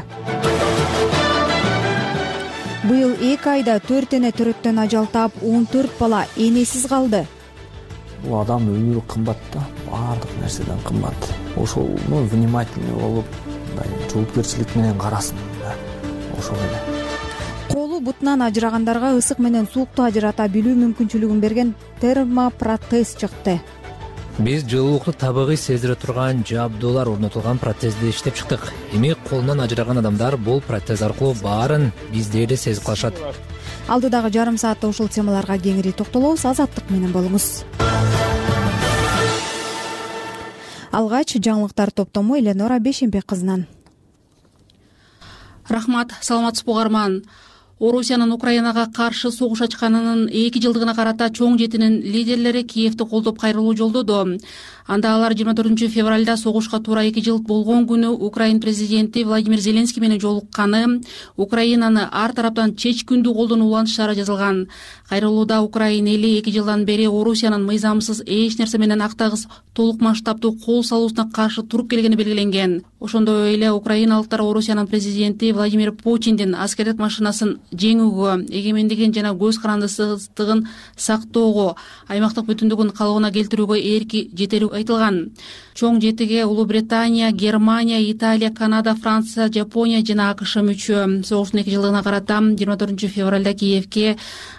Быйыл 2.87 3.13
эки 3.29 3.49
айда 3.49 3.79
төрт 3.79 4.13
эне 4.17 4.31
төрөттөн 4.35 4.81
ажал 4.83 5.07
таап 5.07 5.31
он 5.43 5.65
төрт 5.65 5.91
бала 5.99 6.25
энесиз 6.35 6.85
калды. 6.87 7.25
Бул 8.23 8.41
адам 8.41 8.67
өмүрү 8.67 9.05
кымбат 9.07 9.39
да 9.53 9.63
баардык 9.87 10.35
нерседен 10.41 10.79
кымбат. 10.83 11.31
Ошону 11.55 12.23
внимательный 12.27 12.99
болуп 12.99 13.25
мындай 13.69 13.87
жоопкерчилик 14.11 14.75
менен 14.75 14.99
карасын 14.99 15.37
да 15.61 15.75
ошол 16.37 16.57
эле. 16.57 16.79
Колу 17.71 18.01
бутунан 18.01 18.41
ажырагандарга 18.41 19.15
ысык 19.17 19.39
менен 19.39 19.67
суукту 19.67 20.03
ажырата 20.03 20.47
билүү 20.47 20.75
мүмкүнчүлүгүн 20.75 21.39
берген 21.39 21.75
термопротез 22.01 23.15
чыкты 23.15 23.59
биз 24.39 24.63
жылуулукту 24.69 25.13
табигый 25.13 25.57
сездире 25.57 25.95
турган 25.95 26.43
жабдуулар 26.45 27.09
орнотулган 27.09 27.57
протезди 27.57 28.09
иштеп 28.09 28.35
чыктык. 28.35 28.73
Эми 28.93 29.15
колунан 29.29 29.61
ажыраган 29.61 29.97
адамдар 29.97 30.37
бул 30.37 30.61
протез 30.61 31.01
аркылуу 31.01 31.35
баарын 31.41 31.91
биздей 32.11 32.45
эле 32.45 32.57
сезип 32.57 32.83
калышат. 32.83 33.15
Алдыдагы 33.87 34.31
жарым 34.31 34.57
саатта 34.57 34.87
ушул 34.87 35.07
темаларга 35.07 35.57
кеңири 35.57 35.91
токтолобуз 35.91 36.45
азаттык 36.45 36.89
менен 36.89 37.11
болуңуз. 37.11 37.63
Алгач 40.91 41.35
жаңылыктар 41.35 41.91
топтому 41.91 42.37
эленора 42.37 42.79
бейшенбек 42.79 43.25
кызынан 43.25 43.67
рахмат 45.69 46.13
саламатсызбы 46.21 46.71
угарман 46.71 47.23
орусиянын 47.79 48.31
украинага 48.33 48.87
каршы 48.93 49.31
согуш 49.31 49.61
ачканынын 49.61 50.27
эки 50.29 50.61
жылдыгына 50.63 50.95
карата 50.97 51.29
чоң 51.29 51.59
жетинин 51.61 51.99
лидерлери 52.01 52.63
киевти 52.63 53.05
колдоп 53.05 53.37
кайрылуу 53.39 53.75
жолдоду 53.77 54.39
анда 54.87 55.13
алар 55.15 55.35
жыйырма 55.35 55.53
төртүнчү 55.57 55.89
февралда 55.91 56.37
согушка 56.37 56.79
туура 56.79 57.03
эки 57.07 57.21
жыл 57.23 57.39
болгон 57.39 57.85
күнү 57.87 58.09
украин 58.27 58.61
президенти 58.61 59.23
владимир 59.23 59.59
зеленский 59.59 60.01
менен 60.01 60.19
жолукканы. 60.19 61.01
Украинаны 61.35 62.07
ар 62.11 62.33
тараптан 62.33 62.75
чечкиндүү 62.75 63.33
колдонуу 63.33 63.67
улантышаары 63.67 64.15
жазылган. 64.15 64.67
Кайрылууда 65.09 65.61
украин 65.61 66.07
эли 66.07 66.39
эки 66.39 66.51
жылдан 66.51 66.85
бери 66.85 67.07
орусиянын 67.07 67.65
мыйзамсыз 67.65 68.23
эч 68.25 68.57
нерсе 68.57 68.77
менен 68.77 69.01
актагыс 69.01 69.47
толук 69.73 70.01
масштабдуу 70.01 70.53
кол 70.65 70.83
салуусуна 70.83 71.29
каршы 71.33 71.63
туруп 71.63 71.89
келгени 71.89 72.15
белгиленген. 72.15 72.83
Ошондой 72.99 73.53
эле 73.53 73.71
украиналыктар 73.71 74.41
орусиянын 74.41 74.87
президенти 74.87 75.51
владимир 75.51 75.91
путиндин 75.91 76.55
аскердик 76.55 76.97
машинасын 76.97 77.59
жеңүүгө 77.73 78.47
эгемендигин 78.49 79.13
жана 79.13 79.35
көз 79.37 79.59
карандысыздыгын 79.61 80.65
сактоого 80.95 81.75
аймактык 82.07 82.47
бүтүндүгүн 82.47 82.91
калыбына 82.97 83.31
келтирүүгө 83.35 83.77
эрки 83.77 84.29
жетери 84.33 84.65
айтылган. 84.77 85.17
Чоң 85.77 85.99
жетиге 86.01 86.45
улуу 86.45 86.65
британия 86.65 87.31
германия 87.31 87.99
италия 88.11 88.49
канада 88.53 88.95
франция 88.95 89.49
жапония 89.53 90.01
жана 90.05 90.31
акш 90.31 90.55
мүчө 90.57 91.23
согуштун 91.27 91.61
эки 91.61 91.75
жылдыгына 91.75 92.03
карата 92.03 92.39
жыйырма 92.41 92.77
төртүнчү 92.81 93.09
февралда 93.13 93.53
киевке 93.53 94.17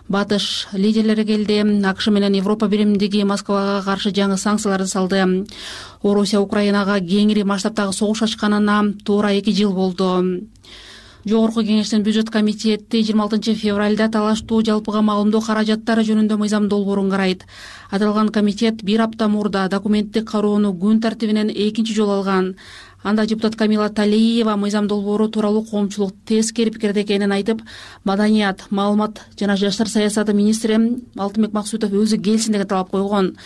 батыш 0.09 0.69
лидерлери 0.73 1.25
келди. 1.25 1.59
Акш 1.87 2.09
менен 2.09 2.35
европа 2.35 2.69
биримдиги 2.69 3.25
москвага 3.25 3.83
каршы 3.85 4.11
жаңы 4.11 4.39
санкцияларды 4.39 4.87
салды. 4.87 5.25
Орусия 6.03 6.41
украинага 6.41 7.01
кеңири 7.01 7.43
масштабтагы 7.43 7.93
согуш 7.93 8.23
ачканына 8.23 8.95
туура 9.05 9.33
эки 9.35 9.51
жыл 9.51 9.73
болду 9.73 10.47
жогорку 11.29 11.63
кеңештин 11.63 12.03
бюджет 12.03 12.31
комитети 12.33 13.03
жыйырма 13.03 13.27
алтынчы 13.27 13.55
февралда 13.55 14.09
талаштуу 14.09 14.63
жалпыга 14.65 15.03
маалымдоо 15.05 15.43
каражаттары 15.45 16.05
жөнүндө 16.09 16.39
мыйзам 16.41 16.69
долбоорун 16.73 17.11
карайт. 17.11 17.45
Аталган 17.91 18.31
комитет 18.33 18.83
бир 18.83 19.03
апта 19.05 19.29
мурда 19.29 19.69
документтик 19.69 20.31
кароону 20.31 20.73
күн 20.73 21.03
тартибинен 21.05 21.51
экинчи 21.51 21.95
жолу 21.95 22.19
алган 22.19 22.55
анда 23.03 23.27
депутат 23.27 23.57
камила 23.57 23.89
талиева 23.89 24.57
мыйзам 24.57 24.89
долбоору 24.89 25.29
тууралуу 25.29 25.65
коомчулук 25.65 26.13
тескери 26.27 26.71
пикирде 26.71 27.03
экенин 27.03 27.33
айтып 27.33 27.63
маданият 28.05 28.65
маалымат 28.71 29.21
жана 29.39 29.57
жаштар 29.57 29.89
саясаты 29.89 30.35
министри 30.35 30.75
алтынбек 31.17 31.53
максутов 31.53 31.93
өзү 31.93 32.19
келсин 32.19 32.53
деген 32.53 32.67
талап 32.67 32.91
койгон. 32.91 33.37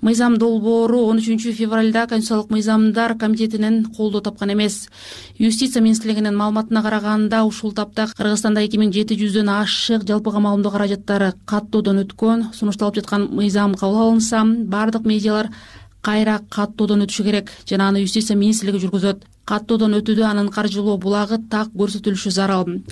Мыйзам 0.00 0.36
долбоору 0.38 1.06
он 1.06 1.18
үчүнчү 1.18 1.52
февралда 1.52 2.06
конституциялык 2.06 2.50
мыйзамдар 2.50 3.16
комитетинен 3.18 3.86
колдоо 3.96 4.20
тапкан 4.20 4.52
эмес. 4.52 4.88
Юстиция 5.38 5.82
министрлигинин 5.82 6.36
маалыматына 6.36 6.82
караганда 6.82 7.42
ушул 7.44 7.72
тапта 7.72 8.06
кыргызстанда 8.16 8.62
эки 8.62 8.76
миң 8.76 8.92
жети 8.92 9.16
жүздөн 9.18 9.48
ашык 9.48 10.06
жалпыга 10.06 10.38
маалымдоо 10.38 10.70
каражаттары 10.70 11.32
каттоодон 11.46 12.04
өткөн 12.04 12.52
сунушталып 12.54 13.00
жаткан 13.00 13.26
мыйзам 13.32 13.74
кабыл 13.74 14.10
алынса 14.10 14.44
баардык 14.44 15.04
медиалар 15.04 15.50
кайра 16.02 16.40
каттоодон 16.50 17.04
өтүшү 17.06 17.24
керек. 17.24 17.50
Жана 17.68 17.88
аны 17.88 18.04
юстиция 18.04 18.36
министрлиги 18.36 18.82
жүргүзөт. 18.84 19.24
Каттоодон 19.48 19.96
өтүүдө 19.98 20.26
анын 20.28 20.50
каржылоо 20.52 20.98
булагы 21.00 21.38
так 21.50 21.72
көрсөтүлүшү 21.74 22.30
зарыл. 22.30 22.82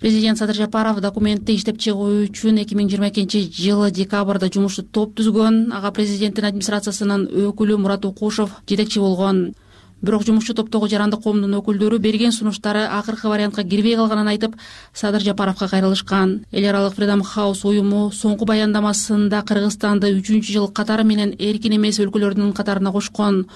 Президент 0.00 0.38
садыр 0.38 0.56
жапаров 0.56 1.00
документти 1.00 1.56
иштеп 1.56 1.78
чыгуу 1.80 2.26
үчүн 2.26 2.60
эки 2.62 2.76
миң 2.76 2.90
жыйырма 2.92 3.08
экинчи 3.08 3.46
жылы 3.50 3.90
декабрда 3.90 4.50
жумуштуу 4.52 4.84
топ 4.84 5.14
түзгөн. 5.16 5.72
Ага 5.72 5.90
президенттин 5.96 6.44
администрациясынын 6.50 7.26
өкүлү 7.48 7.78
мурат 7.80 8.04
укушев 8.04 8.52
жетекчи 8.68 9.00
болгон 9.00 9.54
бирок 10.02 10.24
жумушчу 10.24 10.54
топтогу 10.54 10.88
жарандык 10.88 11.22
коомдун 11.22 11.56
өкүлдөрү 11.58 11.98
берген 11.98 12.32
сунуштары 12.32 12.84
акыркы 12.84 13.28
вариантка 13.28 13.64
кирбей 13.64 13.96
калганын 13.96 14.28
айтып 14.28 14.56
садыр 14.92 15.22
жапаровго 15.22 15.68
кайрылышкан. 15.68 16.44
Эл 16.52 16.68
аралык 16.68 16.94
фридом 16.94 17.22
хаус 17.22 17.64
уюму 17.64 18.10
соңку 18.12 18.44
баяндамасында 18.44 19.42
кыргызстанды 19.48 20.12
үчүнчү 20.18 20.52
жыл 20.52 20.68
катары 20.68 21.04
менен 21.04 21.34
эркин 21.38 21.76
эмес 21.78 22.00
өлкөлөрдүн 22.00 22.52
катарына 22.52 22.92
кошкон. 22.92 23.46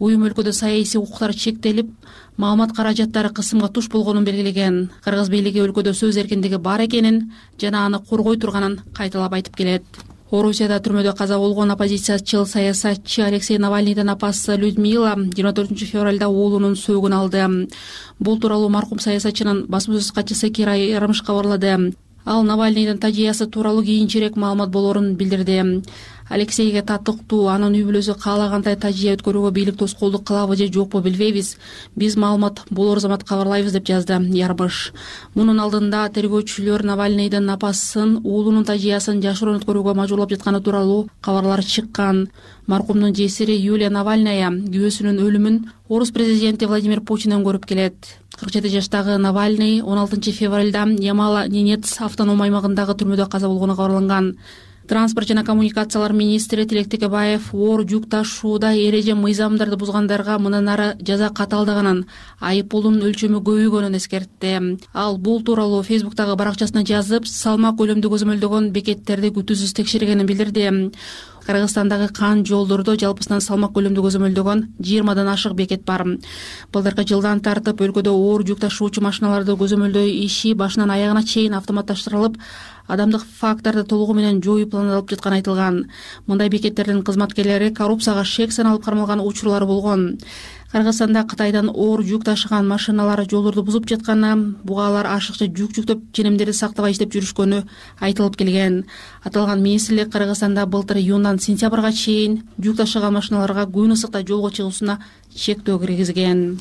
Уюм 0.00 0.24
өлкөдө 0.26 0.52
саясий 0.52 0.98
укуктар 0.98 1.32
чектелип 1.32 1.92
маалымат 2.36 2.74
каражаттары 2.74 3.30
кысымга 3.30 3.68
туш 3.68 3.88
болгонун 3.88 4.24
белгилеген. 4.24 4.90
Кыргыз 5.04 5.30
бийлиги 5.30 5.62
өлкөдө 5.62 5.94
сөз 5.94 6.18
эркиндиги 6.18 6.58
бар 6.58 6.82
экенин 6.88 7.30
жана 7.60 7.86
аны 7.86 8.02
коргой 8.02 8.36
турганын 8.36 8.80
кайталап 8.92 9.38
айтып 9.38 9.56
келет 9.56 9.84
орусияда 10.34 10.80
түрмөдө 10.82 11.14
каза 11.16 11.38
болгон 11.38 11.70
оппозициячыл 11.74 12.46
саясатчы 12.46 13.22
алексей 13.22 13.58
навальныйдын 13.58 14.10
апасы 14.14 14.56
людмила 14.58 15.14
жыйырма 15.16 15.52
төртүнчү 15.56 15.90
февралда 15.92 16.28
уулунун 16.28 16.74
сөөгүн 16.78 17.14
алды. 17.14 17.44
Бул 18.18 18.40
тууралуу 18.40 18.68
маркум 18.68 18.98
саясатчынын 18.98 19.66
басма 19.68 19.98
сөз 19.98 20.10
катчысы 20.16 20.50
кира 20.50 20.74
ярмыш 20.74 21.22
кабарлады 21.22 21.94
ал 22.24 22.42
навальныйдын 22.42 22.98
тажыясы 22.98 23.46
тууралуу 23.46 23.84
кийинчерээк 23.84 24.36
маалымат 24.36 24.70
болоорун 24.70 25.14
билдирди 25.14 25.82
алексейге 26.28 26.82
татыктуу 26.82 27.48
анын 27.52 27.74
үй 27.76 27.84
бүлөсү 27.84 28.16
каалагандай 28.20 28.76
тажыя 28.80 29.14
өткөрүүгө 29.16 29.50
бийлик 29.52 29.76
тоскоолдук 29.76 30.24
кылабы 30.24 30.56
же 30.56 30.68
жокпу 30.72 31.00
билбейбиз. 31.04 31.56
Биз 31.96 32.16
маалымат 32.16 32.64
болоор 32.70 33.00
замат 33.00 33.24
кабарлайбыз 33.24 33.72
деп 33.72 33.86
жазды 33.86 34.16
ярмыш. 34.32 34.92
Мунун 35.34 35.60
алдында 35.60 36.08
тергөөчүлөр 36.16 36.84
навальныйдын 36.84 37.50
апасын 37.56 38.18
уулунун 38.24 38.64
тажыясын 38.64 39.20
жашыруун 39.22 39.60
өткөрүүгө 39.60 39.94
мажбурлап 39.94 40.32
жатканы 40.32 40.62
тууралуу 40.64 41.08
кабарлар 41.20 41.64
чыккан. 41.64 42.28
Маркумдун 42.66 43.14
жесири 43.14 43.58
юлия 43.60 43.90
навальная 43.90 44.50
күйөөсүнүн 44.50 45.20
өлүмүн 45.20 45.64
орус 45.88 46.10
президенти 46.10 46.64
владимир 46.64 47.00
путинден 47.00 47.44
көрүп 47.44 47.66
келет. 47.66 47.96
кырк 48.34 48.50
жети 48.50 48.68
жаштагы 48.68 49.16
навальный 49.18 49.80
он 49.82 49.98
алтынчы 49.98 50.32
февралда 50.32 50.88
ямала 50.98 51.46
ненец 51.46 52.00
автоном 52.00 52.42
аймагындагы 52.42 52.96
түрмөдө 52.98 53.28
каза 53.30 53.48
болгону 53.48 53.76
кабарланган 53.76 54.34
транспорт 54.86 55.28
жана 55.28 55.44
коммуникациялар 55.44 56.12
министри 56.12 56.66
тилек 56.66 56.88
текебаев 56.90 57.52
оор 57.54 57.84
жүк 57.88 58.08
ташууда 58.10 58.74
эреже 58.76 59.14
мыйзамдарды 59.14 59.76
бузгандарга 59.76 60.38
мындан 60.38 60.68
ары 60.68 60.88
жаза 61.00 61.30
катаалдаганын 61.30 62.04
айып 62.40 62.70
пулдун 62.70 63.00
өлчөмү 63.00 63.40
көбөйгөнүн 63.40 63.96
эскертти 63.96 64.78
ал 64.92 65.18
бул 65.18 65.42
тууралуу 65.42 65.82
фейсбуктагы 65.82 66.36
баракчасына 66.36 66.84
жазып 66.84 67.26
салмак 67.26 67.78
көлөмдү 67.80 68.12
көзөмөлдөгөн 68.12 68.72
бекеттерди 68.72 69.32
күтүүсүз 69.36 69.72
текшергенин 69.80 70.26
билдирди. 70.26 70.90
Кыргызстандагы 71.44 72.08
кан 72.16 72.40
жолдордо 72.48 72.94
жалпысынан 72.96 73.42
салмак 73.44 73.74
көлөмдү 73.76 74.00
көзөмөлдөгөн 74.00 74.62
жыйырмадан 74.80 75.28
ашык 75.28 75.52
бекет 75.52 75.84
бар. 75.84 76.06
Былтыркы 76.72 77.04
жылдан 77.04 77.42
тартып 77.44 77.82
өлкөдө 77.84 78.14
оор 78.16 78.46
жүк 78.48 78.62
ташуучу 78.62 79.04
машиналарды 79.04 79.52
көзөмөлдөө 79.52 80.08
иши 80.24 80.54
башынан 80.56 80.94
аягына 80.96 81.20
чейин 81.28 81.58
автоматташтырылып 81.60 82.40
адамдык 82.86 83.22
факторду 83.38 83.84
толугу 83.84 84.14
менен 84.14 84.42
жоюу 84.42 84.68
пландалып 84.68 85.10
жатканы 85.10 85.40
айтылган. 85.40 85.84
Мындай 86.26 86.48
бекеттердин 86.48 87.02
кызматкерлери 87.02 87.72
коррупцияга 87.74 88.24
шек 88.24 88.52
саналып 88.52 88.84
кармалган 88.84 89.20
учурлар 89.20 89.64
болгон. 89.64 90.18
Кыргызстанда 90.72 91.22
кытайдан 91.22 91.68
оор 91.70 92.02
жүк 92.02 92.24
ташыган 92.24 92.66
машиналар 92.66 93.22
жолдорду 93.30 93.62
бузуп 93.62 93.86
жатканы 93.86 94.56
буга 94.64 94.88
алар 94.88 95.06
ашыкча 95.06 95.46
жүк 95.46 95.70
жүктөп 95.76 96.00
ченемдерди 96.12 96.52
сактабай 96.52 96.92
иштеп 96.92 97.14
жүрүшкөнү 97.14 97.62
айтылып 98.00 98.36
келген. 98.36 98.82
Аталган 99.22 99.62
министрлик 99.62 100.10
кыргызстанда 100.10 100.66
былтыр 100.66 100.98
июндан 100.98 101.38
сентябрга 101.38 101.92
чейин 101.92 102.42
жүк 102.58 102.82
ташыган 102.82 103.14
машиналарга 103.14 103.68
күн 103.70 103.94
ысыкта 103.94 104.26
жолго 104.26 104.50
чыгуусуна 104.50 104.98
чектөө 105.30 105.78
киргизген 105.86 106.58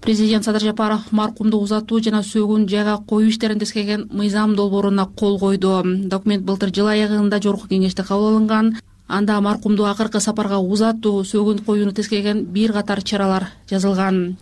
президент 0.00 0.44
садыр 0.44 0.62
жапаров 0.62 1.12
маркумду 1.12 1.60
узатуу 1.60 2.00
жана 2.00 2.22
сөөгүн 2.22 2.68
жайга 2.68 2.98
коюу 3.06 3.28
иштерин 3.28 3.58
тескерген 3.58 4.08
мыйзам 4.12 4.54
долбооруна 4.56 5.06
кол 5.06 5.38
койду. 5.38 5.82
Документ 5.84 6.44
былтыр 6.44 6.72
жыл 6.74 6.88
аягында 6.88 7.40
жогорку 7.42 7.68
кеңеште 7.68 8.04
кабыл 8.04 8.34
алынган. 8.34 8.76
Анда 9.08 9.40
маркумду 9.40 9.86
акыркы 9.86 10.20
сапарга 10.20 10.58
узатуу 10.58 11.24
сөөгүн 11.24 11.64
коюуну 11.64 11.92
тескерген 11.92 12.44
бир 12.44 12.72
катар 12.72 13.02
чаралар 13.02 13.48
жазылган 13.70 14.36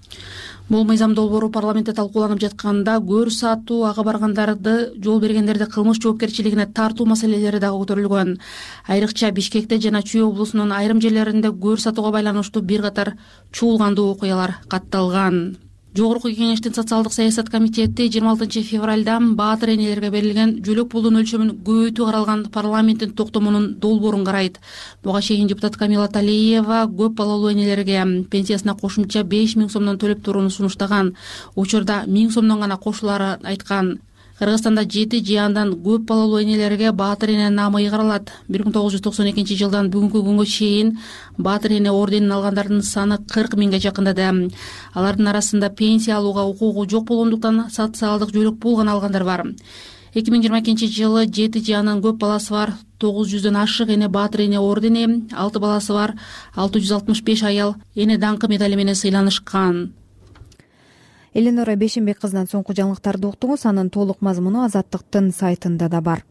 бул 0.69 0.85
мыйзам 0.85 1.14
долбоору 1.14 1.49
парламентте 1.55 1.93
талкууланып 1.95 2.41
жатканда 2.43 2.97
көрү 3.11 3.31
сатуу 3.31 3.85
ага 3.87 4.03
баргандарды 4.07 4.75
жол 5.03 5.21
бергендерди 5.23 5.69
кылмыш 5.71 6.01
жоопкерчилигине 6.03 6.67
тартуу 6.75 7.07
маселелери 7.07 7.61
дагы 7.62 7.79
көтөрүлгөн. 7.85 8.33
Айрыкча 8.89 9.31
бишкекте 9.31 9.79
жана 9.79 10.03
чүй 10.03 10.25
облусунун 10.27 10.73
айрым 10.73 11.03
жерлеринде 11.05 11.55
көрү 11.55 11.79
сатууга 11.87 12.17
байланыштуу 12.19 12.62
бир 12.62 12.83
катар 12.83 13.14
чуулгандуу 13.53 14.11
окуялар 14.17 14.59
катталган 14.67 15.57
жогорку 15.97 16.28
кеңештин 16.28 16.74
социалдык 16.76 17.14
саясат 17.14 17.49
комитети 17.49 18.09
жыйырма 18.11 18.34
алтынчы 18.34 18.62
февралда 18.62 19.16
баатыр 19.38 19.72
энелерге 19.74 20.11
берилген 20.12 20.53
жөлөк 20.66 20.90
пулдун 20.92 21.16
өлчөмүн 21.22 21.55
көбөйтүү 21.64 22.09
каралган 22.09 22.42
парламенттин 22.53 23.14
токтомунун 23.16 23.68
долбоорун 23.80 24.24
карайт. 24.24 24.61
Буга 25.03 25.22
чейин 25.22 25.49
депутат 25.49 25.76
камила 25.76 26.09
талиева 26.09 26.84
көп 26.90 27.16
балалуу 27.16 27.53
энелерге 27.53 28.05
пенсиясына 28.30 28.76
кошумча 28.76 29.24
беш 29.24 29.57
миң 29.57 29.70
сомдон 29.72 29.97
төлөп 29.97 30.22
турууну 30.24 30.51
сунуштаган. 30.51 31.14
Учурда 31.57 32.05
миң 32.07 32.30
сомдон 32.30 32.61
гана 32.61 32.76
кошулаарын 32.76 33.47
айткан 33.47 33.99
кыргызстанда 34.39 34.84
жети 34.84 35.24
же 35.24 35.39
андан 35.39 35.72
көп 35.72 36.05
балалуу 36.07 36.43
энелерге 36.43 36.93
баатыр 36.93 37.30
эне 37.30 37.49
наамы 37.51 37.80
ыйгарылат. 37.80 38.30
Бир 38.49 38.64
миң 38.66 38.72
тогуз 38.72 38.93
жүз 38.93 39.03
токсон 39.07 39.30
экинчи 39.30 39.57
жылдан 39.57 39.89
бүгүнкү 39.91 40.20
күнгө 40.26 40.45
чейин 40.45 40.99
баатыр 41.39 41.78
эне 41.78 41.91
орденин 41.91 42.32
алгандардын 42.32 42.82
саны 42.82 43.18
кырк 43.32 43.57
миңге 43.57 43.80
жакындады 43.80 44.51
алардын 44.93 45.28
арасында 45.32 45.70
пенсия 45.70 46.18
алууга 46.18 46.45
укугу 46.45 46.84
жок 46.84 47.09
болгондуктан 47.09 47.70
социалдык 47.70 48.34
жөлөк 48.37 48.61
пул 48.61 48.76
гана 48.76 48.93
алгандар 48.93 49.24
бар. 49.24 49.47
Эки 50.14 50.30
миң 50.30 50.43
жыйырма 50.43 50.61
экинчи 50.61 50.87
жылы 50.89 51.26
жети 51.26 51.64
же 51.64 51.74
андан 51.76 52.03
көп 52.05 52.20
баласы 52.20 52.53
бар 52.53 52.74
тогуз 52.99 53.28
жүздөн 53.28 53.57
ашык 53.62 53.89
эне 53.89 54.09
баатыр 54.09 54.47
эне 54.47 54.61
ордени 54.61 55.26
алты 55.32 55.61
баласы 55.61 55.93
бар 55.93 56.14
алты 56.55 56.80
жүз 56.80 56.93
алтымыш 56.99 57.22
беш 57.22 57.43
аял 57.43 57.74
эне 57.95 58.16
даңкы 58.16 58.49
медали 58.49 58.76
менен 58.76 58.95
сыйланышкан 58.95 59.93
эленора 61.37 61.74
бейшенбек 61.76 62.22
кызынан 62.22 62.47
соңку 62.49 62.72
жаңылыктарды 62.76 63.28
уктуңуз 63.28 63.66
анын 63.68 63.91
толук 63.93 64.22
мазмуну 64.24 64.62
азаттыктын 64.64 65.28
сайтында 65.37 65.91
да 65.93 66.01
бар 66.01 66.22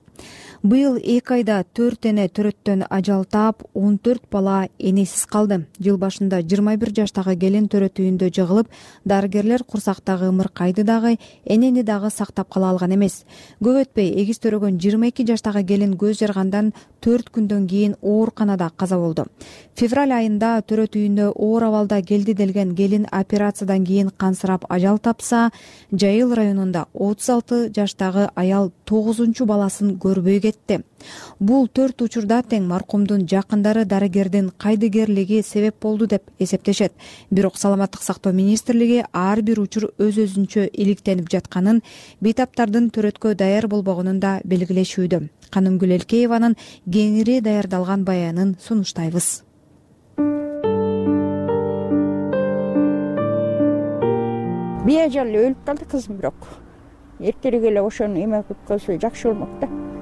быйыл 0.66 0.95
эки 0.97 1.36
айда 1.36 1.59
төрт 1.78 2.07
эне 2.09 2.24
төрөттөн 2.26 2.88
ажал 2.89 3.22
таап 3.30 3.61
он 3.78 3.99
төрт 4.01 4.24
бала 4.32 4.68
энесиз 4.80 5.28
калды. 5.30 5.68
Жыл 5.78 5.99
башында 6.01 6.39
жыйырма 6.41 6.74
бир 6.82 6.89
жаштагы 6.89 7.36
келин 7.38 7.68
төрөт 7.70 8.01
үйүндө 8.01 8.32
жыгылып 8.34 8.72
дарыгерлер 9.05 9.63
курсактагы 9.63 10.32
ымыркайды 10.32 10.84
дагы 10.84 11.20
энени 11.45 11.84
дагы 11.84 12.09
сактап 12.09 12.49
кала 12.49 12.72
алган 12.72 12.95
эмес. 12.95 13.26
Көп 13.61 13.84
өтпөй 13.84 14.09
эгиз 14.24 14.41
төрөгөн 14.41 14.80
жыйырма 14.82 15.11
эки 15.11 15.28
жаштагы 15.28 15.61
келин 15.70 15.93
көз 16.01 16.18
жаргандан 16.24 16.74
төрт 16.99 17.30
күндөн 17.30 17.68
кийин 17.70 17.95
ооруканада 18.01 18.72
каза 18.76 18.97
болду. 18.97 19.28
Февраль 19.76 20.16
айында 20.18 20.63
төрөт 20.66 20.97
үйүнө 20.97 21.30
оор 21.36 21.68
абалда 21.68 22.01
келди 22.01 22.34
делген 22.34 22.74
келин 22.76 23.05
операциядан 23.11 23.86
кийин 23.86 24.09
кансырап 24.09 24.66
ажал 24.70 24.97
тапса 24.97 25.51
жайыл 25.91 26.34
районунда 26.34 26.88
отуз 26.93 27.30
алты 27.30 27.70
жаштагы 27.76 28.32
аял 28.34 28.72
тогузунчу 28.86 29.45
баласын 29.45 29.99
көрбөй 29.99 30.39
кетти 30.41 30.55
бул 31.39 31.68
төрт 31.68 32.01
учурда 32.01 32.41
тең 32.43 32.68
маркумдун 32.70 33.26
жакындары 33.28 33.86
дарыгердин 33.86 34.51
кайдыгерлиги 34.58 35.41
себеп 35.43 35.82
болду 35.82 36.08
деп 36.08 36.24
эсептешет. 36.39 36.93
Бирок 37.32 37.58
саламаттык 37.58 38.01
сактоо 38.01 38.34
министрлиги 38.34 39.03
ар 39.14 39.41
бир 39.41 39.60
учур 39.60 39.91
өз 39.99 40.18
өзүнчө 40.26 40.70
иликтенип 40.74 41.30
жатканын 41.32 41.82
бейтаптардын 42.22 42.89
төрөткө 42.89 43.36
даяр 43.36 43.68
болбогонун 43.68 44.20
да 44.20 44.39
белгилешүүдө. 44.45 45.28
Канымгүл 45.51 45.95
элкееванын 45.99 46.56
кеңири 46.89 47.41
даярдалган 47.41 48.06
баянын 48.06 48.56
сунуштайбыз. 48.60 49.43
Бежал 54.86 55.34
өлүп 55.34 55.66
калды 55.66 55.86
кызым 55.89 56.20
бирок. 56.20 56.47
Эртерээк 57.20 57.64
эле 57.72 57.82
ошону 57.82 58.20
эме 58.22 58.43
кылып 58.43 58.68
койсо 58.68 58.99
жакшы 58.99 59.32
болмок 59.32 59.60
да 59.62 59.95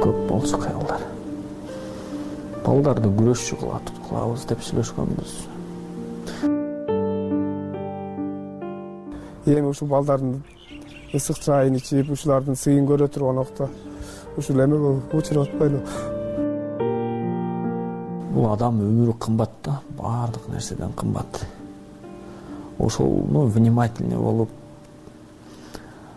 көп 0.00 0.26
болчу 0.28 0.58
кыялдар 0.60 1.06
балдарды 2.64 3.08
күрөшчү 3.16 3.56
кылат 3.60 3.90
кылабыз 4.06 4.44
деп 4.50 4.60
сүйлөшкөнбүз. 4.62 5.32
Эми 9.50 9.66
ушул 9.66 9.88
балдардын 9.90 10.42
ысык 11.16 11.40
чайын 11.42 11.78
ичип 11.80 12.12
ушулардын 12.14 12.58
сыйын 12.58 12.86
көрө 12.86 13.08
турган 13.10 13.40
убакта 13.40 13.68
ушул 14.38 14.60
эме 14.62 14.78
учуруп 15.16 15.48
атпайлыбы 15.48 16.18
бул 18.34 18.46
адам 18.52 18.78
өмүрү 18.84 19.16
кымбат 19.24 19.56
да 19.64 19.80
баардык 19.98 20.46
нерседен 20.48 20.92
кымбат. 20.92 21.42
Ошол 22.78 23.24
ну 23.28 23.46
внимательный 23.46 24.16
болуп 24.16 24.50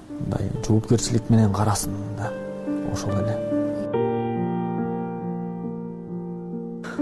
мындай 0.09 0.51
жоопкерчилик 0.67 1.29
менен 1.29 1.53
карасын 1.53 1.97
да 2.17 2.31
ошол 2.93 3.11
эле 3.23 3.52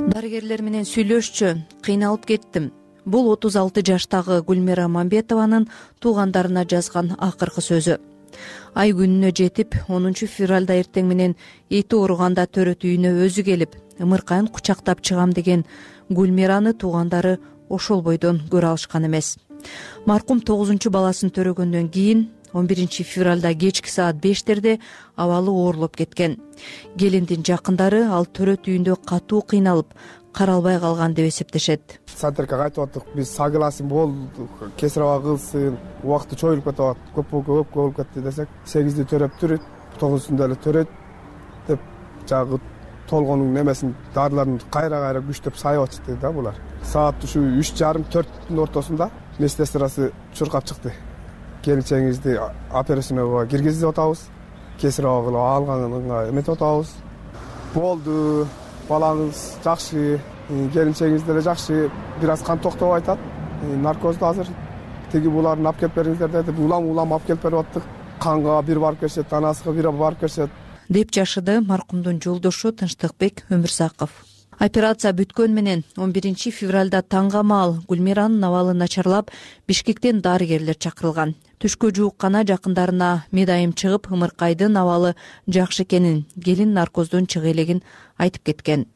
дарыгерлер 0.09 0.61
менен 0.65 0.85
сүйлөшчү 0.87 1.51
кыйналып 1.85 2.25
кеттим. 2.25 2.71
Бул 3.05 3.29
отуз 3.31 3.55
алты 3.59 3.83
жаштагы 3.85 4.39
гүлмира 4.47 4.87
мамбетованын 4.87 5.67
туугандарына 6.01 6.63
жазган 6.65 7.13
акыркы 7.19 7.61
сөзү. 7.61 7.97
Ай 8.73 8.93
күнүнө 8.97 9.31
жетип 9.37 9.75
онунчу 9.87 10.27
февралда 10.27 10.79
эртең 10.81 11.07
менен 11.09 11.35
эти 11.69 11.95
ооруганда 11.95 12.47
төрөт 12.47 12.85
үйүнө 12.87 13.13
өзү 13.27 13.45
келип 13.45 13.75
ымыркайын 13.99 14.47
кучактап 14.47 15.01
чыгам 15.01 15.33
деген 15.37 15.65
гүлмираны 16.09 16.73
туугандары 16.73 17.37
ошол 17.69 18.01
бойдон 18.01 18.41
көрө 18.49 18.73
алышкан 18.73 19.05
эмес. 19.05 19.37
Маркум 20.05 20.41
тогузунчу 20.41 20.89
баласын 20.89 21.29
төрөгөндөн 21.29 21.89
кийин 21.91 22.29
он 22.53 22.67
биринчи 22.67 23.03
февралда 23.03 23.53
кечки 23.53 23.89
саат 23.89 24.15
бештерде 24.15 24.79
абалы 25.15 25.51
оорлоп 25.51 25.95
кеткен. 25.95 26.37
Келиндин 26.97 27.43
жакындары 27.43 28.03
ал 28.07 28.25
төрөт 28.25 28.67
үйүндө 28.67 28.97
катуу 29.05 29.41
кыйналып 29.41 29.93
каралбай 30.33 30.79
калган 30.79 31.13
деп 31.13 31.27
эсептешет. 31.27 31.99
Сантеркага 32.07 32.69
айтып 32.69 32.83
аттык 32.85 33.13
биз 33.15 33.29
согласен 33.29 33.87
болдук. 33.87 34.49
Кесир 34.77 35.03
аба 35.03 35.21
кылсын 35.21 35.77
убакыты 36.03 36.35
чоюлуп 36.35 36.65
кетип 36.65 36.79
атат 36.79 36.97
көп 37.15 37.31
көп 37.31 37.73
болуп 37.73 37.95
кетти 37.97 38.21
десек 38.21 38.49
сегизди 38.65 39.03
төрөптүр 39.03 39.59
тогузунда 39.99 40.45
эле 40.45 40.55
төрөйт 40.55 40.89
деп 41.67 41.79
жанагы 42.27 42.59
толгонун 43.09 43.57
эмесин 43.59 43.95
дарыларын 44.15 44.59
кайра 44.71 45.01
кайра 45.03 45.21
күчтөп 45.21 45.57
сайып 45.57 45.83
атышты 45.83 46.15
да 46.21 46.31
булар. 46.31 46.55
Саат 46.83 47.23
ушу 47.23 47.43
үч 47.59 47.75
жарым 47.75 48.05
төрттүн 48.11 48.59
ортосунда 48.59 49.11
медсестрасы 49.39 50.11
чуркап 50.33 50.65
чыкты 50.65 50.93
келинчегиңизди 51.65 52.37
операционныйга 52.71 53.47
киргизип 53.47 53.89
атабыз. 53.89 54.27
Кесир 54.81 55.05
аба 55.05 55.29
кылып 55.29 55.41
алганга 55.41 56.27
эметип 56.29 56.55
атабыз 56.55 56.95
болду 57.73 58.47
балаңыз 58.89 59.41
жакшы 59.63 60.19
келинчегиңиз 60.49 61.25
деле 61.25 61.41
жакшы. 61.41 61.89
Бир 62.19 62.33
аз 62.33 62.43
кан 62.43 62.59
токтоп 62.59 62.95
айтат. 62.95 63.19
Наркоздо 63.61 64.31
азыр. 64.31 64.47
Тиги 65.11 65.29
буларын 65.29 65.67
алып 65.67 65.79
келип 65.79 65.95
бериңиздер 65.95 66.31
дедип 66.31 66.59
улам 66.59 66.89
улам 66.89 67.13
алып 67.13 67.27
келип 67.27 67.43
берип 67.43 67.59
аттык 67.63 67.83
канга 68.19 68.61
бир 68.61 68.79
барып 68.79 68.99
келишет 68.99 69.33
анасыга 69.33 69.73
бир 69.75 69.91
барып 69.91 70.19
келишет. 70.19 70.49
Деп 70.89 71.11
жашыды 71.11 71.61
маркумдун 71.61 72.21
жолдошу 72.21 72.71
тынчтыкбек 72.71 73.45
өмүрзаков. 73.49 74.09
Операция 74.59 75.13
бүткөн 75.13 75.53
менен 75.55 75.83
он 75.97 76.11
биринчи 76.11 76.51
февралда 76.51 77.01
таңга 77.01 77.43
маал 77.43 77.77
гүлмиранын 77.87 78.43
абалы 78.43 78.73
начарлап 78.73 79.31
бишкектен 79.67 80.21
дарыгерлер 80.21 80.75
чакырылган 80.75 81.35
түшкө 81.61 81.91
жуук 81.93 82.15
гана 82.17 82.41
жакындарына 82.41 83.07
медайым 83.31 83.75
чыгып 83.77 84.07
ымыркайдын 84.09 84.77
абалы 84.81 85.11
жакшы 85.47 85.83
экенин 85.83 86.23
келин 86.45 86.73
наркоздон 86.73 87.27
чыга 87.27 87.51
элегин 87.51 87.83
айтып 88.17 88.43
кеткен. 88.49 88.87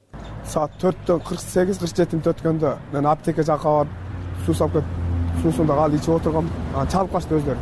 Саат 0.49 0.74
төрттөн 0.82 1.22
кырк 1.28 1.43
сегиз 1.43 1.78
кырк 1.78 1.93
жети 1.93 2.18
мүнөт 2.18 2.32
өткөндө 2.34 2.72
мен 2.93 3.05
аптека 3.05 3.45
жака 3.45 3.70
барып 3.78 4.43
суу 4.45 4.57
салып 4.57 4.80
кетип 4.80 5.43
суусун 5.43 5.70
дагы 5.70 5.86
алып 5.86 6.01
ичип 6.01 6.16
отургам. 6.18 6.49
Анан 6.74 6.89
чалып 6.89 7.11
калышты 7.11 7.38
өздөрү. 7.38 7.59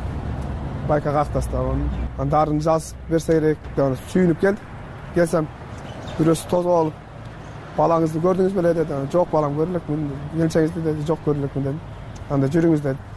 Байка 0.88 1.12
каак 1.12 1.34
тастаган 1.34 1.84
анан 2.18 2.30
дарыны 2.30 2.62
жазып 2.62 3.10
берсе 3.10 3.40
керек 3.40 3.58
деп 3.76 3.86
анан 3.86 4.00
сүйүнүп 4.14 4.40
келдим 4.40 4.72
келсем 5.16 5.48
бирөөсү 6.18 6.50
тосуп 6.50 6.72
алып 6.80 6.94
балаңызды 7.78 8.22
көрдүңүзбү 8.24 8.64
эле 8.64 8.74
деди 8.80 9.00
жок 9.12 9.32
балам 9.32 9.58
көрө 9.58 9.76
элекмин 9.76 10.12
келинчегиңизди 10.34 10.84
деди 10.88 11.08
жок 11.08 11.20
көрө 11.26 11.44
элекмин 11.44 11.64
дедим 11.68 11.80
анда 12.30 12.50
жүрүңүз 12.56 12.84
деди 12.86 13.13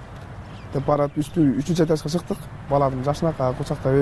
деп 0.75 0.87
барып 0.87 1.19
үстү 1.19 1.45
үчүнчү 1.61 1.85
этажга 1.85 2.11
чыктык. 2.11 2.39
Баламдын 2.71 3.05
жашынакай 3.05 3.55
кучактап 3.55 3.95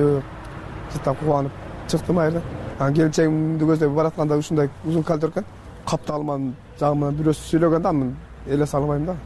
жыттап 0.93 1.19
кубанып 1.19 1.53
чыктым 1.89 2.21
жерден 2.21 2.43
анан 2.79 2.95
келинчегимди 2.95 3.65
көздөй 3.65 3.89
баратканда 3.89 4.39
ушундай 4.39 4.71
узун 4.85 5.03
кальдер 5.03 5.31
экен 5.31 5.45
капталманын 5.87 6.55
жагы 6.81 6.99
менен 6.99 7.19
бирөөсү 7.19 7.49
сүйлөгөн 7.51 7.83
да 7.83 7.93
мен 7.93 8.17
элес 8.47 8.75
албайм 8.75 9.07
да. 9.07 9.17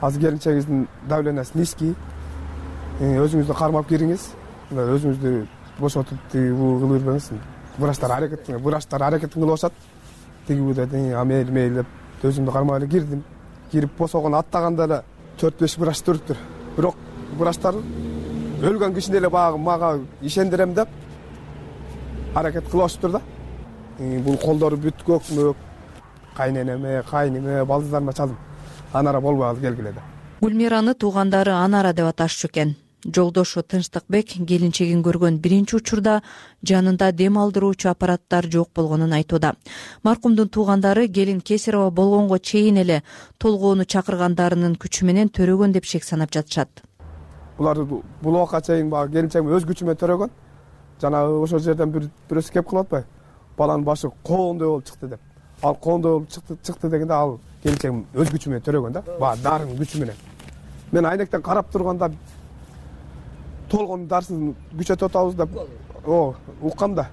Азыр 0.00 0.20
келинчегиңиздин 0.20 0.86
давлениясы 1.08 1.58
низкий 1.58 1.94
э, 3.00 3.18
өзүңүздү 3.24 3.54
кармап 3.58 3.88
кириңиз. 3.88 4.30
Мындай 4.70 4.94
өзүңүздү 4.96 5.46
бошотуп 5.78 6.18
тигибу 6.32 6.78
кыла 6.80 6.98
бербеңиз 6.98 7.30
врачтар 7.78 8.10
аракетин 8.10 8.58
врачтар 8.58 9.02
аракетин 9.02 9.42
кылып 9.42 9.54
атышат. 9.54 9.72
Тигибу 10.46 10.74
деди 10.74 11.10
а 11.12 11.24
мейли 11.24 11.50
мейли 11.50 11.74
деп 11.74 12.24
өзүмдү 12.24 12.52
кармай 12.52 12.80
эле 12.80 12.88
кирдим. 12.88 13.24
Кирип 13.70 13.96
босогону 13.98 14.36
аттаганда 14.36 14.84
эле 14.84 15.02
төрт 15.38 15.58
беш 15.60 15.76
врач 15.78 16.00
туруптур. 16.02 16.36
Бирок 16.76 16.96
врачтар 17.38 17.74
өлгөн 18.62 18.94
кишини 18.94 19.16
эле 19.16 19.30
баягы 19.30 19.58
мага 19.58 20.00
ишендирем 20.20 20.74
деп 20.74 20.88
аракет 22.34 22.68
кылып 22.70 22.86
атышыптыр 22.86 23.10
да. 23.10 23.20
Бул 23.98 24.36
колдору 24.36 24.76
бүт 24.76 25.04
көк 25.06 25.30
мөк 25.34 25.56
кайненеме 26.36 27.02
кайниме 27.10 27.64
балдыздарыма 27.64 28.12
чалдым. 28.12 28.38
Анара 28.92 29.20
болбой 29.20 29.48
калды 29.48 29.60
келгиле 29.62 29.92
деп 29.92 30.02
гүлмираны 30.42 30.94
туугандары 30.94 31.52
анара 31.52 31.92
деп 31.92 32.06
аташчу 32.06 32.48
экен 32.48 32.74
жолдошу 33.04 33.62
тынчтыкбек 33.62 34.34
келинчегин 34.46 35.02
көргөн 35.02 35.38
биринчи 35.42 35.76
учурда 35.76 36.20
жанында 36.62 37.10
дем 37.12 37.38
алдыруучу 37.38 37.88
аппараттар 37.90 38.46
жок 38.46 38.70
болгонун 38.74 39.12
айтууда. 39.12 39.54
Маркумдун 40.02 40.48
туугандары 40.48 41.08
келин 41.08 41.40
кесарева 41.40 41.90
болгонго 41.90 42.38
чейин 42.38 42.78
эле 42.78 43.02
толгоону 43.38 43.84
чакыргандарынын 43.84 44.76
күчү 44.76 45.04
менен 45.04 45.28
төрөгөн 45.28 45.72
деп 45.72 45.84
шек 45.84 46.04
санап 46.04 46.30
жатышат. 46.30 46.82
Булар 47.58 47.82
бул 47.84 48.02
убакка 48.22 48.62
чейин 48.62 48.90
баягы 48.90 49.12
келинчегим 49.18 49.50
өз 49.50 49.66
күчү 49.66 49.84
менен 49.84 49.98
төрөгөн. 49.98 50.30
Жанагы 51.02 51.42
ошол 51.42 51.58
жерден 51.58 51.90
бирөөсү 51.90 52.52
кеп 52.52 52.68
кылып 52.68 52.86
атпайбы 52.86 53.06
баланын 53.58 53.84
башы 53.84 54.10
коондой 54.22 54.68
болуп 54.68 54.86
чыкты 54.86 55.08
деп. 55.08 55.20
Ал 55.62 55.74
коондой 55.74 56.12
болуп 56.12 56.30
чыкты 56.62 56.88
дегенде 56.88 57.14
ал 57.14 57.40
келинчегим 57.62 58.06
өз 58.14 58.30
күчү 58.30 58.48
менен 58.48 58.62
төрөгөн 58.62 58.92
да. 58.92 59.02
Баягы 59.18 59.42
дарынын 59.42 59.76
күчү 59.78 60.00
менен. 60.00 60.14
Мен 60.92 61.06
айнектен 61.06 61.42
карап 61.42 61.70
турганда 61.72 62.12
толгонун 63.72 64.06
дарысын 64.08 64.54
күчөтүп 64.76 65.08
атабыз 65.08 65.36
деп 65.40 65.56
ооба 66.04 66.36
уккам 66.62 66.94
да. 66.94 67.08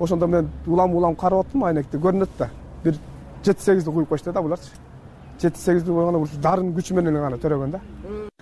Ошондо 0.00 0.26
мен 0.26 0.48
улам 0.66 0.94
улам 0.94 1.16
карап 1.16 1.46
аттым 1.46 1.64
айнекти 1.64 1.96
көрүнөт 1.96 2.36
да. 2.38 2.50
Бир 2.84 2.98
жети 3.44 3.62
сегизди 3.62 3.90
куюп 3.90 4.08
коюшту 4.08 4.32
да 4.32 4.42
буларчы. 4.42 4.70
Жети 5.40 5.58
сегизди 5.58 5.90
койгондо 5.90 6.20
ушу 6.20 6.40
дарынын 6.42 6.74
күчү 6.74 6.94
менен 6.94 7.14
гана 7.14 7.36
төрөгөн 7.36 7.76
да. 7.76 7.80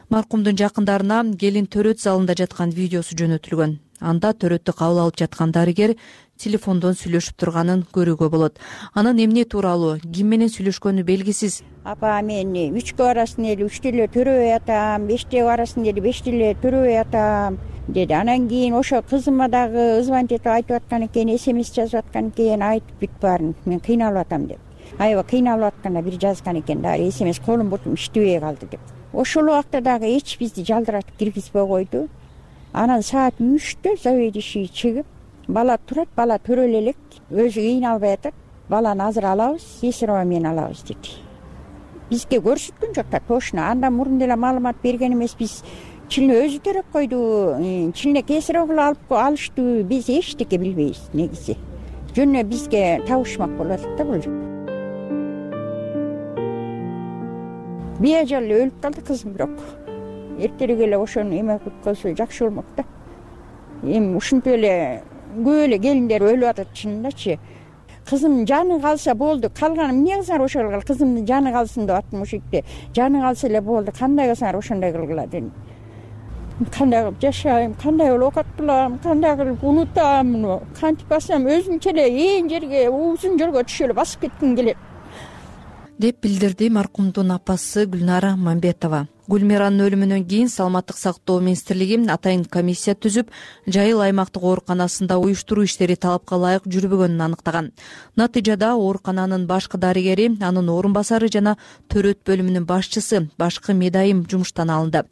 Маркумдун 0.08 0.56
жакындарына 0.56 1.22
келин 1.36 1.66
төрөт 1.66 2.00
залында 2.00 2.34
жаткан 2.38 2.70
видеосу 2.70 3.16
жөнөтүлгөн 3.18 3.76
анда 4.00 4.32
төрөттү 4.32 4.72
кабыл 4.78 5.00
алып 5.04 5.16
жаткан 5.18 5.52
дарыгер 5.52 5.94
телефондон 6.38 6.94
сүйлөшүп 6.94 7.36
турганын 7.38 7.84
көрүүгө 7.94 8.28
болот. 8.30 8.58
Анын 8.94 9.18
эмне 9.24 9.44
тууралуу? 9.44 9.98
Ким 10.14 10.28
менен 10.30 10.50
сүйлөшкөнү 10.52 11.02
белгисиз? 11.04 11.62
Апа 11.84 12.20
мен 12.22 12.54
үчкө 12.78 13.08
барасың 13.08 13.48
эле 13.50 13.66
үчтө 13.66 13.90
эле 13.90 14.06
төрөбөй 14.14 14.54
атам 14.54 15.08
беште 15.08 15.42
барасың 15.42 15.88
эле 15.90 16.04
беште 16.04 16.30
эле 16.30 16.54
төрөбөй 16.62 17.00
атам 17.00 17.58
деди. 17.88 18.12
Анан 18.12 18.48
кийин 18.48 18.74
ошо 18.74 19.02
кызыма 19.02 19.48
дагы 19.48 20.02
звонить 20.02 20.32
этип 20.32 20.46
айтып 20.46 20.76
аткан 20.76 21.06
экен 21.08 21.36
смс 21.38 21.72
жазып 21.74 22.04
аткан 22.04 22.28
экен 22.28 22.62
айтып 22.62 23.02
бүт 23.02 23.18
баарын 23.22 23.54
мен 23.64 23.80
кыйналып 23.80 24.26
атам 24.26 24.46
деп. 24.46 24.58
Аябай 24.98 25.24
кыйналып 25.24 25.72
атканда 25.72 26.02
бир 26.02 26.20
жазган 26.20 26.60
экен 26.60 26.82
дагы 26.82 27.10
смс 27.10 27.40
колум 27.40 27.70
бутум 27.70 27.94
иштебей 27.94 28.38
калды 28.40 28.66
деп. 28.70 28.80
Ошол 29.12 29.48
убакта 29.48 29.80
дагы 29.80 30.06
эч 30.16 30.38
бизди 30.38 30.64
жалдыратып 30.64 31.16
киргизбей 31.18 31.66
койду 31.66 32.08
анан 32.78 33.02
саат 33.02 33.40
үчтө 33.42 33.96
заведующий 33.98 34.68
чыгып 34.70 35.06
бала 35.48 35.78
турат 35.88 36.10
бала 36.14 36.36
төрөлө 36.38 36.78
элек 36.78 36.98
өзү 37.30 37.64
кыйналбай 37.64 38.14
атат. 38.14 38.34
Баланы 38.68 39.02
азыр 39.08 39.24
алабыз 39.24 39.64
кесарево 39.80 40.22
менен 40.24 40.52
алабыз 40.52 40.84
деди. 40.86 41.16
Бизге 42.10 42.38
көрсөткөн 42.44 42.94
жок 42.94 43.08
да 43.10 43.20
точно 43.26 43.70
андан 43.70 43.96
мурун 43.96 44.18
деле 44.18 44.36
маалымат 44.36 44.76
берген 44.82 45.16
эмеспиз 45.16 45.62
чилне 46.08 46.36
өзү 46.44 46.60
төрөп 46.68 46.92
койду 46.92 47.18
чилне 47.96 48.22
кесарево 48.22 48.68
кылып 48.68 49.16
алыштыбы 49.24 49.82
биз 49.82 50.08
эчтеке 50.08 50.58
билбейбиз 50.58 51.10
негизи. 51.14 51.56
Жөн 52.14 52.36
эле 52.36 52.44
бизге 52.44 53.02
табышмак 53.08 53.56
болуп 53.56 53.80
атат 53.80 53.96
да 53.96 54.04
бул. 54.04 54.22
Быяжал 57.98 58.44
эле 58.44 58.66
өлүп 58.66 58.82
калды 58.82 59.02
кызым 59.02 59.32
бирок 59.32 59.87
эртерээк 60.38 60.80
эле 60.80 60.96
ошону 60.98 61.34
эме 61.34 61.58
кылып 61.58 61.82
койсо 61.84 62.14
жакшы 62.16 62.44
болмок 62.44 62.64
да. 62.76 62.84
Эми 63.82 64.16
ушинтип 64.16 64.54
эле 64.54 65.02
көп 65.36 65.64
эле 65.66 65.78
келиндер 65.78 66.22
өлүп 66.22 66.50
атат 66.50 66.74
чынындачы. 66.74 67.38
Кызымдын 68.08 68.46
жаны 68.46 68.80
калса 68.80 69.14
болду 69.14 69.50
калганы 69.50 69.92
эмне 69.92 70.16
кылсаңар 70.16 70.44
ошол 70.44 70.70
кыл 70.70 70.82
кызымдын 70.88 71.26
жаны 71.26 71.52
калсын 71.52 71.86
деп 71.86 71.96
аттым 71.96 72.24
жерде 72.24 72.64
жаны 72.96 73.20
калса 73.20 73.48
эле 73.48 73.60
болду 73.60 73.92
кандай 73.92 74.30
кылсаңар 74.30 74.56
ошондой 74.58 74.92
кылгыла 74.92 75.26
дедим. 75.26 75.52
Кандай 76.76 77.04
кылып 77.04 77.20
жашайм 77.20 77.74
кандай 77.74 78.10
болуп 78.10 78.38
оокат 78.38 78.46
кылам 78.56 78.98
кандай 78.98 79.36
кылып 79.36 79.62
унутам 79.62 80.32
муну 80.32 80.60
кантип 80.80 81.08
бассам 81.08 81.46
өзүмчө 81.46 81.90
эле 81.92 82.08
ээн 82.08 82.48
жерге 82.48 82.88
узун 82.88 83.38
жолго 83.38 83.62
түшүп 83.62 83.90
эле 83.90 83.94
басып 84.00 84.20
кетким 84.22 84.56
келет 84.56 84.87
деп 85.98 86.20
билдирди 86.22 86.68
маркумдун 86.70 87.32
апасы 87.34 87.84
гүлнара 87.90 88.36
мамбетова. 88.38 89.08
Гүлмиранын 89.28 89.82
өлүмүнөн 89.82 90.22
кийин 90.30 90.48
саламаттык 90.48 90.96
сактоо 90.96 91.40
министрлиги 91.42 91.98
атайын 92.08 92.44
комиссия 92.44 92.94
түзүп 92.94 93.32
жайыл 93.66 94.00
аймактык 94.04 94.44
ооруканасында 94.46 95.18
уюштуруу 95.18 95.66
иштери 95.66 95.96
талапка 95.96 96.38
ылайык 96.38 96.68
жүрбөгөнүн 96.70 97.24
аныктаган. 97.26 97.72
Натыйжада 98.16 98.76
оорукананын 98.76 99.48
башкы 99.50 99.76
дарыгери 99.76 100.30
анын 100.40 100.70
орун 100.70 100.94
басары 100.94 101.28
жана 101.28 101.56
төрөт 101.90 102.22
бөлүмүнүн 102.24 102.64
башчысы 102.64 103.26
башкы 103.36 103.74
медайым 103.74 104.22
жумуштан 104.30 104.70
алынды. 104.70 105.02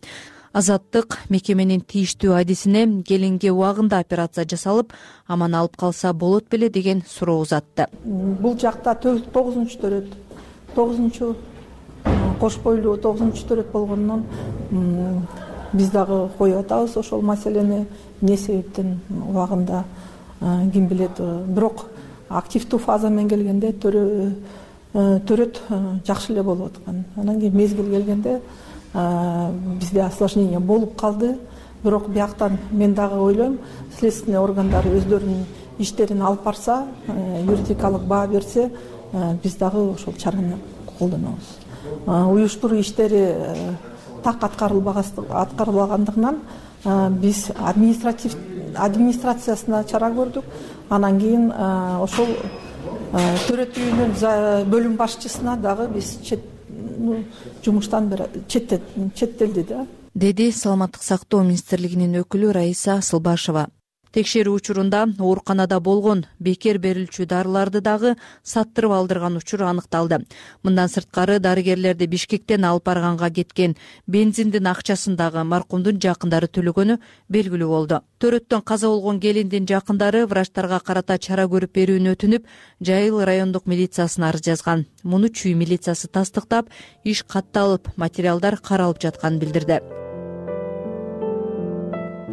Азаттык 0.56 1.18
мекеменин 1.28 1.82
тийиштүү 1.84 2.32
адисине 2.38 2.86
келинге 3.04 3.50
убагында 3.52 3.98
операция 4.00 4.46
жасалып 4.48 4.94
аман 5.26 5.58
алып 5.58 5.76
калса 5.76 6.14
болот 6.14 6.48
беле 6.48 6.70
деген 6.70 7.02
суроо 7.06 7.42
узатты. 7.42 7.90
Бул 8.04 8.56
жакта 8.56 8.94
тогузунчу 9.02 9.82
төрөт 9.82 10.14
тогузунчу 10.76 11.34
кош 12.40 12.58
бойлуу 12.62 12.96
тогузунчу 12.96 13.48
төрөт 13.48 13.72
болгондон 13.72 14.24
биз 15.72 15.90
дагы 15.90 16.28
коюп 16.38 16.58
атабыз 16.60 16.96
ошол 16.96 17.22
маселени. 17.22 17.86
Эмне 18.22 18.36
себептен 18.36 19.00
убагында 19.10 19.84
ким 20.72 20.86
билет 20.88 21.18
бирок 21.48 21.86
активдүү 22.28 22.78
фаза 22.78 23.10
менен 23.10 23.28
келгенде 23.28 23.72
төрөт 24.92 25.60
жакшы 26.06 26.32
эле 26.32 26.42
болуп 26.42 26.66
аткан. 26.66 27.04
Анан 27.16 27.40
кийин 27.40 27.56
мезгил 27.56 27.90
келгенде 27.90 28.40
бизде 28.94 30.02
осложнение 30.02 30.60
болуп 30.60 31.00
калды. 31.00 31.38
Бирок 31.84 32.08
бияктан 32.08 32.58
мен 32.70 32.94
дагы 32.94 33.20
ойлойм 33.20 33.58
следственный 33.98 34.38
органдар 34.40 34.84
өздөрүнүн 34.86 35.44
иштерин 35.78 36.22
алып 36.22 36.42
барса 36.42 36.86
юридикалык 37.06 38.02
баа 38.02 38.26
берсе 38.26 38.70
биз 39.12 39.56
дагы 39.56 39.78
ошол 39.92 40.14
чараны 40.14 40.58
колдонобуз. 40.98 41.58
Уюштуруу 42.06 42.80
иштери 42.80 43.16
э, 43.16 43.74
так 44.22 44.42
аткарылбагандыгынан 44.42 46.36
биз 47.20 47.50
административ 47.56 48.36
администрациясына 48.74 49.84
чара 49.84 50.10
көрдүк. 50.10 50.44
Анан 50.88 51.18
кийин 51.20 51.52
ошол 52.02 52.26
төрөт 53.46 53.78
үйүнүн 53.78 54.12
бөлүм 54.70 54.96
башчысына 54.96 55.56
дагы 55.56 55.88
биз 55.94 56.18
жумуштан 57.64 58.12
четтелди 58.48 59.62
да. 59.62 59.86
Деди 60.14 60.50
саламаттык 60.52 61.02
сактоо 61.02 61.42
министрлигинин 61.42 62.22
өкүлү 62.22 62.52
раиса 62.56 62.96
асылбашева 63.00 63.66
текшерүү 64.16 64.54
учурунда 64.56 65.02
ооруканада 65.20 65.76
болгон 65.84 66.22
бекер 66.40 66.78
берилчү 66.80 67.26
дарыларды 67.28 67.82
дагы 67.84 68.14
саттырып 68.48 68.94
алдырган 68.96 69.36
учур 69.36 69.66
аныкталды. 69.68 70.22
Мындан 70.64 70.88
сырткары 70.88 71.36
дарыгерлерди 71.38 72.08
бишкектен 72.08 72.64
алып 72.64 72.86
барганга 72.88 73.28
кеткен 73.30 73.76
бензиндин 74.06 74.70
акчасын 74.72 75.18
дагы 75.20 75.44
маркумдун 75.44 76.00
жакындары 76.00 76.48
төлөгөнү 76.48 76.96
белгилүү 77.28 77.68
болду. 77.68 78.00
Төрөттөн 78.18 78.64
каза 78.64 78.88
болгон 78.88 79.20
келиндин 79.20 79.68
жакындары 79.68 80.24
врачтарга 80.24 80.80
карата 80.80 81.18
чара 81.18 81.44
көрүп 81.44 81.76
берүүнү 81.76 82.16
өтүнүп 82.16 82.48
жайыл 82.80 83.20
райондук 83.20 83.68
милициясына 83.68 84.30
арыз 84.32 84.48
жазган. 84.48 84.86
Муну 85.04 85.28
чүй 85.28 85.52
милициясы 85.52 86.08
тастыктап 86.08 86.72
иш 87.04 87.22
катталып 87.22 87.92
материалдар 87.96 88.56
каралып 88.56 89.02
жатканын 89.04 89.40
билдирди 89.44 90.05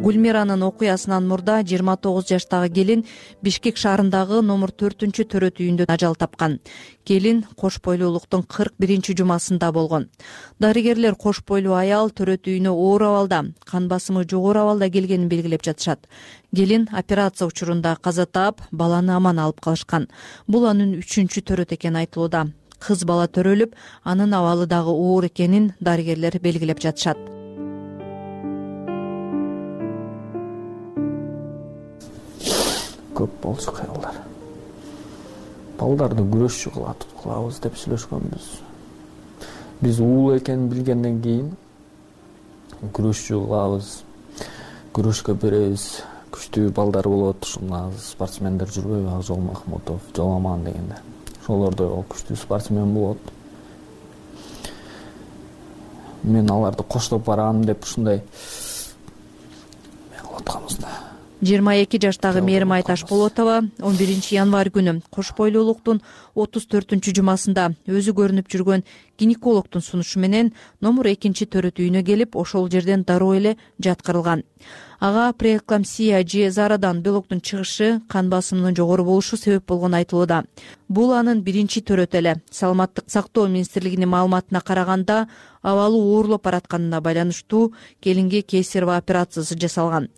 гүлмиранын 0.04 0.60
окуясынан 0.66 1.24
мурда 1.24 1.62
жыйырма 1.64 1.94
тогуз 1.96 2.26
жаштагы 2.28 2.68
келин 2.76 3.04
бишкек 3.40 3.78
шаарындагы 3.80 4.42
номер 4.44 4.72
төртүнчү 4.80 5.24
төрөт 5.32 5.60
үйүндө 5.64 5.86
ажал 5.88 6.16
тапкан. 6.20 6.58
Келин 7.08 7.44
кош 7.56 7.78
бойлуулуктун 7.80 8.42
кырк 8.44 8.74
биринчи 8.78 9.14
жумасында 9.16 9.70
болгон. 9.72 10.10
Дарыгерлер 10.60 11.16
кош 11.16 11.40
бойлуу 11.48 11.72
аял 11.78 12.10
төрөт 12.10 12.44
үйүнө 12.44 12.72
оор 12.72 13.06
абалда 13.08 13.40
кан 13.64 13.88
басымы 13.88 14.26
жогору 14.28 14.66
абалда 14.66 14.90
келгенин 14.90 15.28
белгилеп 15.28 15.64
жатышат. 15.64 16.04
Келин 16.54 16.88
операция 16.92 17.48
учурунда 17.48 17.96
каза 17.96 18.26
таап 18.26 18.60
баланы 18.72 19.16
аман 19.16 19.38
алып 19.38 19.62
калышкан. 19.64 20.08
Бул 20.46 20.66
анын 20.68 20.98
үчүнчү 21.00 21.40
төрөтү 21.48 21.78
экени 21.78 22.04
айтылууда. 22.04 22.50
Кыз 22.78 23.06
бала 23.08 23.24
төрөлүп 23.24 23.72
анын 24.04 24.36
абалы 24.36 24.66
дагы 24.66 24.92
оор 24.92 25.30
экенин 25.30 25.72
дарыгерлер 25.80 26.36
белгилеп 26.42 26.84
жатышат 26.84 27.33
көп 33.14 33.34
болчу 33.42 33.74
кыялдар. 33.74 34.20
Балдарды 35.78 36.24
күрөшчү 36.34 36.74
кылат 36.74 37.06
кылабыз 37.22 37.60
деп 37.64 37.78
сүйлөшкөнбүз. 37.80 38.50
Биз 39.82 40.00
уулу 40.00 40.36
экенин 40.38 40.68
билгенден 40.72 41.20
кийин 41.22 41.50
күрөшчү 42.92 43.40
кылабыз 43.46 43.96
күрөшкө 44.94 45.34
беребиз 45.40 45.88
күчтүү 46.34 46.70
балдар 46.74 47.08
болот 47.08 47.46
ушул 47.46 47.98
спортсмендер 48.02 48.70
жүрбөйбү 48.74 49.16
акжол 49.16 49.42
махмутов 49.42 50.00
жоламан 50.16 50.64
дегендер 50.66 51.02
ошолордой 51.44 51.88
болуп 51.88 52.14
күчтүү 52.14 52.36
спортсмен 52.40 52.94
болот. 52.94 53.18
Мен 56.24 56.48
аларды 56.50 56.82
коштоп 56.88 57.24
барам 57.26 57.64
деп 57.64 57.84
ушундай 57.84 58.22
эме 60.08 60.22
кылып 60.22 60.40
атканбыз 60.40 60.78
да 60.80 60.88
жыйырма 61.44 61.74
эки 61.82 61.98
жаштагы 62.00 62.40
мээримай 62.40 62.82
ташболотова 62.82 63.64
он 63.82 63.96
биринчи 63.96 64.34
январь 64.34 64.70
күнү 64.72 65.02
кош 65.12 65.34
бойлуулуктун 65.36 66.00
отуз 66.34 66.64
төртүнчү 66.72 67.12
жумасында 67.18 67.66
өзү 67.84 68.14
көрүнүп 68.16 68.48
жүргөн 68.48 68.84
гинекологдун 69.20 69.84
сунушу 69.84 70.22
менен 70.24 70.54
номер 70.80 71.10
экинчи 71.12 71.44
төрөт 71.44 71.82
үйүнө 71.84 72.00
келип 72.06 72.36
ошол 72.36 72.70
жерден 72.72 73.04
дароо 73.04 73.34
эле 73.36 73.56
жаткырылган. 73.78 74.42
Ага 75.00 75.34
преэкламсия 75.36 76.24
же 76.26 76.50
зарадан 76.50 77.02
белоктун 77.02 77.40
чыгышы 77.40 78.00
кан 78.08 78.30
басымынын 78.30 78.76
жогору 78.76 79.04
болушу 79.04 79.36
себеп 79.36 79.66
болгону 79.68 79.96
айтылууда. 79.96 80.44
Бул 80.88 81.12
анын 81.12 81.42
биринчи 81.42 81.82
төрөтү 81.82 82.18
эле. 82.18 82.40
Саламаттык 82.50 83.04
сактоо 83.06 83.48
министрлигинин 83.48 84.08
маалыматына 84.08 84.62
караганда 84.62 85.28
абалы 85.62 86.00
оорлоп 86.00 86.44
баратканына 86.44 87.00
байланыштуу 87.00 87.74
келинге 88.00 88.40
кесарево 88.42 88.96
операциясы 88.96 89.58
жасалган 89.58 90.08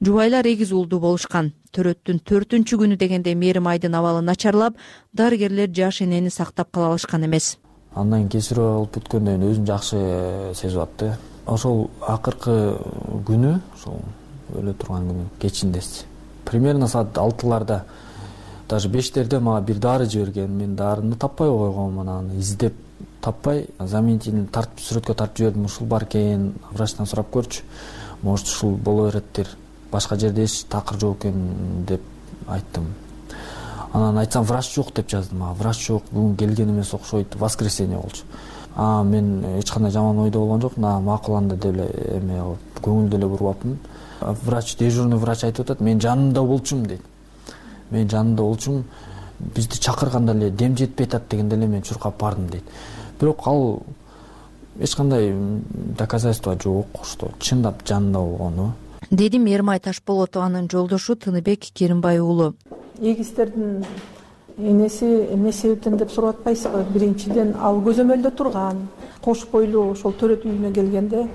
жубайлар 0.00 0.46
эгиз 0.46 0.72
уулдуу 0.72 1.00
болушкан. 1.00 1.52
Төрөттүн 1.74 2.22
төртүнчү 2.24 2.78
күнү 2.78 2.96
дегенде 2.96 3.34
мээримайдын 3.34 3.94
абалы 3.94 4.22
начарлап 4.22 4.78
дарыгерлер 5.12 5.68
жаш 5.74 6.02
энени 6.02 6.30
сактап 6.30 6.70
кала 6.72 6.92
алышкан 6.92 7.24
эмес. 7.24 7.58
Андан 7.94 8.28
кесарево 8.28 8.78
болуп 8.78 8.96
бүткөндөн 8.96 9.38
кийин 9.38 9.50
өзүн 9.50 9.66
жакшы 9.66 10.54
сезип 10.54 10.82
атты. 10.82 11.12
Ошол 11.46 11.90
акыркы 12.00 12.78
күнү 13.26 13.58
ошол 13.74 14.00
өлө 14.54 14.74
турган 14.78 15.10
күнү 15.10 15.28
кечинdeси 15.42 16.06
примерно 16.44 16.86
саат 16.88 17.18
алтыларда 17.18 17.84
даже 18.68 18.88
бештерде 18.88 19.38
мага 19.38 19.66
бир 19.66 19.78
дары 19.78 20.06
жиберген. 20.06 20.50
Мен 20.50 20.76
дарыны 20.76 21.16
таппай 21.16 21.48
койгом 21.48 22.00
анан 22.00 22.30
издеп 22.38 22.74
таппай. 23.20 23.66
Заменительный 23.78 24.46
тартып 24.46 24.80
сүрөткө 24.80 25.14
тартып 25.14 25.38
жибердим. 25.38 25.66
Ушул 25.66 25.86
бар 25.86 26.04
экен 26.04 26.54
врачтан 26.72 27.06
сурап 27.06 27.30
көрчү. 27.34 27.62
Может 28.22 28.46
ушул 28.46 28.76
боло 28.76 29.10
береттир 29.10 29.48
башка 29.94 30.18
жерде 30.18 30.44
эч 30.44 30.64
такыр 30.68 30.98
жок 31.00 31.22
экен 31.22 31.86
деп 31.86 32.02
айттым. 32.46 32.90
Анан 33.92 34.18
айтсам 34.18 34.44
врач 34.44 34.74
жок 34.74 34.92
деп 34.94 35.08
жазды 35.08 35.36
мага 35.38 35.54
врач 35.62 35.86
жок 35.86 36.10
бүгүн 36.10 36.36
келген 36.36 36.74
эмес 36.74 36.92
окшойт 36.94 37.36
воскресенье 37.38 37.98
болчу 37.98 38.24
а 38.76 39.04
мен 39.04 39.44
эч 39.58 39.70
кандай 39.70 39.92
жаман 39.92 40.18
ойдо 40.18 40.40
болгон 40.40 40.60
жокмун 40.60 41.02
макул 41.04 41.36
анда 41.36 41.54
деп 41.54 41.74
эле 41.74 41.86
эме 42.16 42.40
кылып 42.40 42.84
көңүл 42.84 43.08
деле 43.08 43.28
бурбапмын 43.28 43.78
врач 44.20 44.76
дежурный 44.76 45.16
врач 45.16 45.44
айтып 45.44 45.66
атат 45.66 45.80
менин 45.80 46.00
жанымда 46.00 46.42
болчумун 46.42 46.86
дейт. 46.86 47.02
Менин 47.90 48.10
жанымда 48.10 48.42
болчумун 48.42 48.84
бизди 49.38 49.78
чакырганда 49.78 50.34
эле 50.34 50.50
дем 50.50 50.76
жетпей 50.76 51.06
атат 51.06 51.28
дегенде 51.30 51.56
эле 51.56 51.66
мен 51.66 51.82
чуркап 51.82 52.18
бардым 52.20 52.48
дейт. 52.48 52.64
Бирок 53.20 53.46
ал 53.46 53.82
эч 54.78 54.96
кандай 54.96 55.34
доказательство 55.96 56.58
жок 56.60 56.86
что 57.04 57.30
чындап 57.38 57.86
жанында 57.86 58.18
болгону 58.18 58.72
деди 59.10 59.38
мээримай 59.38 59.80
ташболотованын 59.80 60.68
жолдошу 60.70 61.16
тыныбек 61.16 61.60
керимбай 61.60 62.20
уулу 62.20 62.54
эгиздердин 63.00 63.84
энеси 64.58 65.04
эмне 65.32 65.52
себептен 65.52 65.96
деп 65.96 66.10
сурап 66.10 66.38
атпайсызбы? 66.38 66.84
Биринчиден 66.94 67.54
ал 67.58 67.80
көзөмөлдө 67.82 68.30
турган 68.36 68.86
кош 69.22 69.46
бойлуу 69.50 69.90
ошол 69.92 70.14
төрөт 70.14 70.44
үйүнө 70.46 70.72
келгенде 70.74 71.26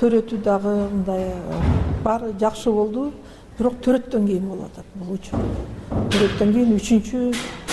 төрөтү 0.00 0.40
дагы 0.42 0.74
мындай 0.90 1.30
баары 2.02 2.32
жакшы 2.40 2.72
болду. 2.72 3.12
Бирок 3.58 3.78
төрөттөн 3.84 4.26
кийин 4.26 4.48
болуп 4.48 4.66
атат 4.72 4.86
бул 4.94 5.14
учур. 5.14 5.38
Төрөттөн 6.10 6.52
кийин 6.52 6.74
үчүнчү 6.74 7.20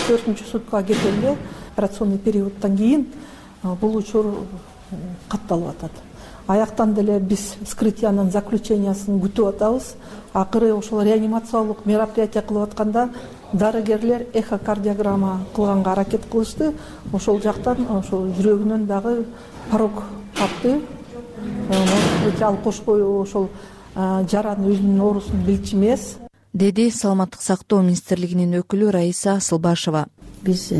төртүнчү 0.06 0.46
суткага 0.46 0.84
кеткенде 0.92 1.36
операционный 1.74 2.20
периоддон 2.20 2.78
кийин 2.78 3.08
бул 3.82 3.98
учур 3.98 4.30
катталып 5.30 5.74
атат 5.74 5.92
аяктан 6.52 6.94
деле 6.94 7.20
биз 7.20 7.56
вскрытиянын 7.64 8.32
заключениясын 8.32 9.20
күтүп 9.22 9.50
атабыз. 9.56 9.96
Акыры 10.34 10.74
ошол 10.74 11.04
реанимациялык 11.04 11.86
мероприятие 11.86 12.44
кылып 12.44 12.70
атканда 12.70 13.10
дарыгерлер 13.54 14.28
эхокардиограмма 14.34 15.46
кылганга 15.56 15.92
аракет 15.92 16.26
кылышты. 16.32 16.74
Ошол 17.14 17.42
жактан 17.42 17.88
ошол 17.90 18.30
жүрөгүнөн 18.38 18.88
дагы 18.88 19.26
порог 19.70 20.04
тапты. 20.36 20.82
Может 21.70 22.26
быть 22.26 22.42
ал 22.42 22.58
кош 22.64 22.82
бойлуу 22.86 23.22
ошол 23.22 23.50
жараны 23.96 24.72
өзүнүн 24.72 25.02
оорусун 25.02 25.44
билчү 25.46 25.76
эмес 25.76 26.18
деди 26.54 26.90
саламаттык 26.92 27.42
сактоо 27.42 27.82
министрлигинин 27.82 28.60
өкүлү 28.60 28.92
раиса 28.92 29.38
асылбашева. 29.40 30.08
Биз 30.44 30.72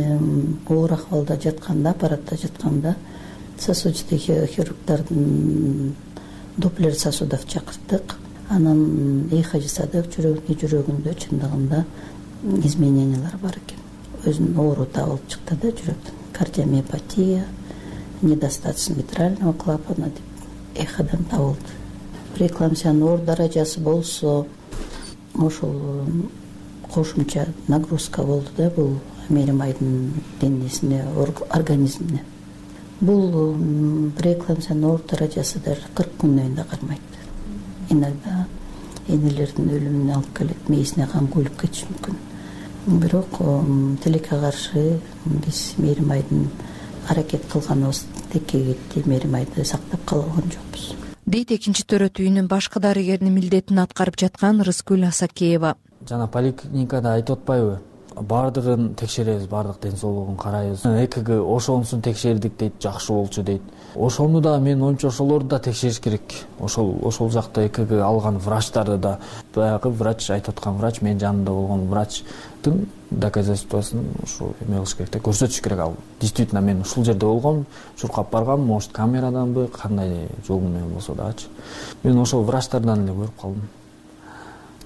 оор 0.68 0.94
акыбалда 0.94 1.38
жатканда 1.40 1.92
аппаратта 1.92 2.36
жатканда 2.36 2.96
сосудистый 3.62 4.18
хирургдордун 4.18 5.96
доплер 6.58 6.96
сосудов 6.96 7.46
чакырттык 7.48 8.16
анан 8.50 9.30
эхо 9.32 9.60
жасадык 9.62 10.10
жүрөгү 10.16 10.56
жүрөгүндө 10.64 11.14
чындыгында 11.24 11.84
изменениялар 12.66 13.38
бар 13.42 13.60
экен. 13.62 13.78
Өзүнүн 14.26 14.58
оору 14.60 14.86
табылып 14.86 15.28
чыкты 15.30 15.58
да 15.62 15.70
жүрөктөн. 15.78 16.18
Кардиомиопатия 16.34 17.46
недостаточность 18.22 18.98
митрального 18.98 19.54
клапана 19.54 20.10
деп 20.10 20.82
эходон 20.84 21.24
табылды. 21.30 21.78
Преэкламсиянын 22.36 23.04
оор 23.04 23.22
даражасы 23.22 23.80
болсо 23.80 24.48
ошол 25.36 26.06
кошумча 26.92 27.48
нагрузка 27.68 28.24
болду 28.24 28.50
да 28.58 28.70
бул 28.70 28.98
мээримайдын 29.30 30.14
денесине 30.42 31.06
организмине 31.50 32.26
бул 33.02 33.56
преэкламсиянын 34.18 34.86
оор 34.86 35.02
даражасы 35.10 35.60
даже 35.66 35.90
кырк 35.96 36.14
күндөн 36.22 36.42
кийин 36.42 36.56
да 36.56 36.64
кармайт. 36.70 37.02
Иногда 37.90 38.46
энелердин 39.08 39.70
өлүмүнө 39.70 40.16
алып 40.16 40.38
келет 40.38 40.70
мээсине 40.70 41.08
кан 41.12 41.28
куюлуп 41.28 41.60
кетиши 41.60 41.88
мүмкүн. 41.90 42.16
Бирок 43.02 43.42
тилекке 44.04 44.40
каршы 44.40 45.00
биз 45.26 45.74
мээримайдын 45.78 46.48
аракет 47.10 47.46
кылганыбыз 47.52 48.06
тилекке 48.32 48.64
кетти 48.74 49.08
мээримайды 49.10 49.66
сактап 49.66 50.06
кала 50.06 50.24
алган 50.24 50.52
жокпуз. 50.54 50.96
Дейт 51.26 51.52
экинчи 51.52 51.84
төрөт 51.84 52.22
үйүнүн 52.22 52.48
башкы 52.48 52.80
дарыгеринин 52.80 53.34
милдетин 53.34 53.80
аткарып 53.80 54.18
жаткан 54.18 54.62
рыскүл 54.62 55.06
асакеева. 55.08 55.76
Жана 56.08 56.28
поликлиникада 56.28 57.14
айтып 57.14 57.42
атпайбы 57.42 57.80
баардыгын 58.16 58.96
текшеребиз 58.96 59.48
баардык 59.48 59.82
ден 59.82 59.98
соолугун 59.98 60.38
карайбыз. 60.38 60.86
Экг 60.86 61.30
ошонусун 61.30 62.02
текшердик 62.02 62.58
дейт 62.58 62.74
жакшы 62.82 63.14
болчу 63.14 63.44
дейт. 63.44 63.62
Ошону 63.96 64.42
да 64.42 64.58
менин 64.60 64.84
оюмча 64.84 65.08
ошолорду 65.08 65.48
да 65.48 65.60
текшериш 65.60 66.00
керек. 66.00 66.22
Ошол 66.60 66.98
ошол 67.04 67.30
жакта 67.30 67.66
экг 67.66 67.92
алган 67.92 68.38
врачтарды 68.38 68.98
да. 68.98 69.20
Баягы 69.56 69.90
врач 69.90 70.30
айтып 70.30 70.58
аткан 70.58 70.78
врач 70.78 71.02
менин 71.02 71.20
жанымда 71.20 71.52
болгон 71.52 71.88
врачтын 71.88 72.88
доказательствосун 73.10 74.06
ушу 74.24 74.54
эме 74.62 74.78
кылыш 74.78 74.96
керек 74.96 75.12
да 75.12 75.20
көрсөтүш 75.20 75.62
керек. 75.62 75.80
Ал 75.80 75.94
действительно 76.20 76.62
мен 76.62 76.82
ушул 76.82 77.04
жерде 77.04 77.26
болгом 77.26 77.66
чуркап 77.98 78.32
баргам 78.32 78.62
может 78.62 78.92
камераданбы 78.92 79.68
кандай 79.68 80.28
жол 80.48 80.60
менен 80.60 80.90
болсо 80.94 81.14
дагычы 81.14 81.48
мен 82.04 82.20
ошол 82.20 82.44
врачтардан 82.44 83.04
эле 83.04 83.14
көрүп 83.14 83.42
калдым 83.42 83.70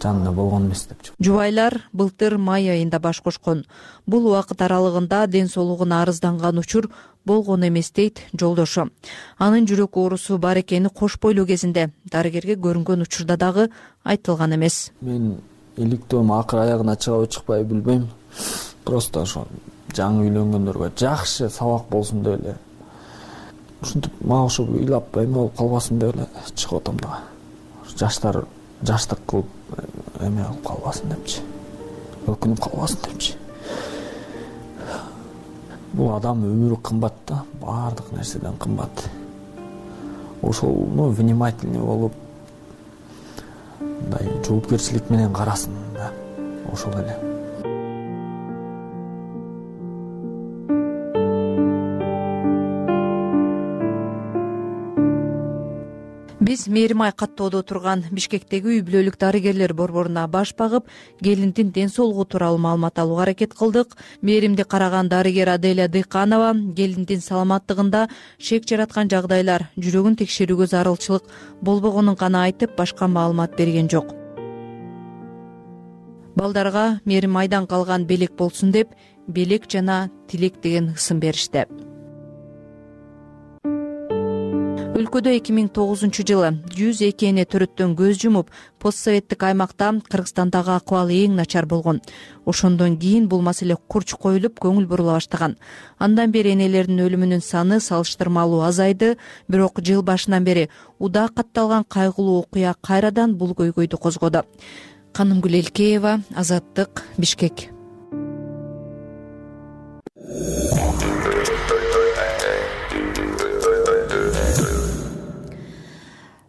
жанында 0.01 0.31
болгон 0.31 0.67
эмес 0.67 0.85
депчи 0.89 1.11
жубайлар 1.19 1.81
былтыр 1.93 2.37
май 2.37 2.69
айында 2.69 2.99
баш 2.99 3.21
кошкон. 3.21 3.65
Бул 4.05 4.27
убакыт 4.27 4.61
аралыгында 4.61 5.25
ден 5.27 5.47
соолугуна 5.47 6.01
арызданган 6.01 6.59
учур 6.59 6.89
болгон 7.25 7.67
эмес 7.67 7.91
дейт 7.91 8.21
жолдошу. 8.33 8.89
Анын 9.37 9.65
жүрөк 9.65 9.97
оорусу 9.97 10.37
бар 10.37 10.59
экени 10.61 10.89
кош 10.89 11.17
бойлуу 11.19 11.45
кезинде 11.45 11.89
дарыгерге 12.11 12.55
көрүнгөн 12.55 13.01
учурда 13.01 13.37
дагы 13.37 13.69
айтылган 14.03 14.55
эмес. 14.55 14.91
Мен 15.01 15.37
иликтөөм 15.77 16.31
акыр 16.31 16.59
аягына 16.59 16.95
чыгабы 16.95 17.27
чыкпайбы 17.27 17.73
билбейм. 17.73 18.07
Просто 18.85 19.21
ошо 19.21 19.47
жаңы 19.95 20.27
үйлөнгөндөргө 20.27 20.91
жакшы 20.99 21.49
сабак 21.49 21.89
болсун 21.89 22.23
деп 22.23 22.39
эле. 22.39 22.55
Ушинтип 23.81 24.13
мага 24.21 24.45
ошо 24.45 24.63
ыйлап 24.63 25.17
эме 25.17 25.33
болуп 25.33 25.57
калбасын 25.57 25.99
деп 25.99 26.15
эле 26.15 26.27
чыгып 26.53 26.81
атам 26.81 26.99
дагы. 26.99 27.21
Жаштар 27.97 28.45
жаштык 28.83 29.19
кылып 29.25 29.54
эме 30.21 30.43
кылып 30.43 30.65
калбасын 30.67 31.09
депчи. 31.09 31.41
Өкүнүп 32.27 32.61
калбасын 32.63 33.01
депчи. 33.07 33.35
Бул 35.93 36.11
адамдын 36.15 36.51
өмүрү 36.51 36.81
кымбат 36.81 37.13
да 37.27 37.43
баардык 37.61 38.11
нерседен 38.11 38.57
кымбат. 38.57 39.09
Ошону 40.41 41.09
внимательный 41.09 41.79
болуп 41.79 42.13
мындай 43.79 44.29
жоопкерчилик 44.45 45.09
менен 45.09 45.33
карасын 45.33 45.73
да 45.93 46.11
ошол 46.71 46.93
эле 46.99 47.34
биз 56.45 56.67
мээрим 56.67 57.01
ай 57.01 57.11
каттоодо 57.11 57.63
турган 57.65 58.03
бишкектеги 58.13 58.67
үй 58.69 58.81
бүлөлүк 58.85 59.17
дарыгерлер 59.17 59.73
борборуна 59.73 60.27
баш 60.29 60.51
багып 60.57 60.89
келиндин 61.23 61.71
ден 61.73 61.89
соолугу 61.89 62.25
тууралуу 62.25 62.59
маалымат 62.61 62.99
алууга 62.99 63.23
аракет 63.23 63.53
кылдык. 63.53 63.95
Мээримди 64.21 64.63
караган 64.63 65.09
дарыгер 65.09 65.49
аделя 65.49 65.87
дыйканова 65.87 66.53
келиндин 66.77 67.21
саламаттыгында 67.21 68.09
шек 68.37 68.67
жараткан 68.69 69.09
жагдайлар 69.09 69.69
жүрөгүн 69.77 70.19
текшерүүгө 70.21 70.67
зарылчылык 70.73 71.23
болбогонун 71.61 72.15
гана 72.15 72.43
айтып 72.45 72.77
башка 72.77 73.07
маалымат 73.07 73.57
берген 73.57 73.89
жок. 73.89 74.13
Балдарга 76.35 76.99
мээрим 77.05 77.37
айдан 77.37 77.65
калган 77.65 78.05
белек 78.05 78.37
болсун 78.37 78.71
деп 78.71 78.93
белек 79.27 79.65
жана 79.71 80.09
тилек 80.27 80.61
деген 80.61 80.93
ысым 80.93 81.19
беришти 81.19 81.65
өлкөдө 84.95 85.33
эки 85.35 85.51
миң 85.51 85.65
тогузунчу 85.75 86.23
жылы 86.23 86.53
жүз 86.71 87.01
эки 87.03 87.27
эне 87.27 87.43
төрөттөн 87.51 87.97
көз 87.99 88.19
жумуп 88.21 88.51
пост 88.79 89.01
советтик 89.03 89.43
аймакта 89.43 89.89
кыргызстандагы 90.07 90.71
акыбал 90.71 91.11
эң 91.11 91.35
начар 91.35 91.65
болгон. 91.67 91.99
Ошондон 92.45 92.95
кийин 93.01 93.27
бул 93.27 93.41
маселе 93.43 93.75
курч 93.75 94.13
коюлуп 94.15 94.61
көңүл 94.63 94.87
бурула 94.87 95.17
баштаган. 95.17 95.57
Андан 95.99 96.31
бери 96.31 96.55
энелердин 96.55 97.03
өлүмүнүн 97.03 97.43
саны 97.43 97.81
салыштырмалуу 97.83 98.63
азайды 98.63 99.17
бирок 99.49 99.83
жыл 99.83 100.01
башынан 100.01 100.47
бери 100.47 100.69
удаа 100.97 101.27
катталган 101.27 101.83
кайгылуу 101.83 102.45
окуя 102.45 102.73
кайрадан 102.81 103.35
бул 103.35 103.51
көйгөйдү 103.51 103.99
козгоду. 103.99 104.47
Канымгүл 105.11 105.59
элкеева 105.59 106.21
азаттык 106.35 107.03
бишкек 107.17 107.67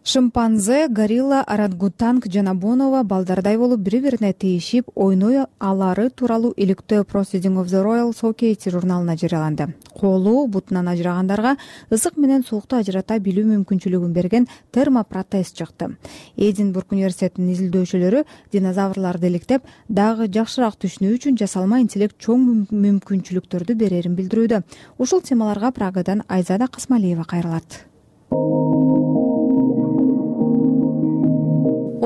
шимпанзе 0.07 0.87
горилла 0.87 1.43
орангутанг 1.43 2.27
жана 2.31 2.53
бонобо 2.55 3.03
балдардай 3.03 3.57
болуп 3.57 3.81
бири 3.83 3.99
бирине 3.99 4.31
тийишип 4.33 4.87
ойной 4.95 5.41
алары 5.59 6.09
тууралуу 6.09 6.53
иликтөө 6.55 7.03
proceeding 7.03 7.57
of 7.59 7.67
the 7.67 7.81
royal 7.83 8.13
society 8.13 8.71
журналына 8.71 9.17
жарыяланды. 9.17 9.75
Колу 9.99 10.47
бутунан 10.47 10.87
ажырагандарга 10.87 11.57
ысык 11.91 12.15
менен 12.15 12.45
суукту 12.47 12.77
ажырата 12.77 13.19
билүү 13.19 13.43
мүмкүнчүлүгүн 13.51 14.13
берген 14.13 14.47
термопротез 14.71 15.51
чыкты. 15.51 15.97
Эдинбург 16.37 16.93
университетинин 16.93 17.51
изилдөөчүлөрү 17.51 18.23
динозаврларды 18.53 19.27
иликтеп 19.27 19.67
дагы 19.89 20.29
жакшыраак 20.31 20.79
түшүнүү 20.79 21.17
үчүн 21.19 21.35
жасалма 21.35 21.81
интеллект 21.83 22.15
чоң 22.15 22.47
мүмкүнчүлүктөрдү 22.71 23.75
берерин 23.75 24.15
билдирүүдө. 24.15 24.63
Ушул 24.99 25.19
темаларга 25.19 25.73
прагадан 25.75 26.23
айзада 26.29 26.71
касмалиева 26.71 27.27
кайрылат 27.27 27.83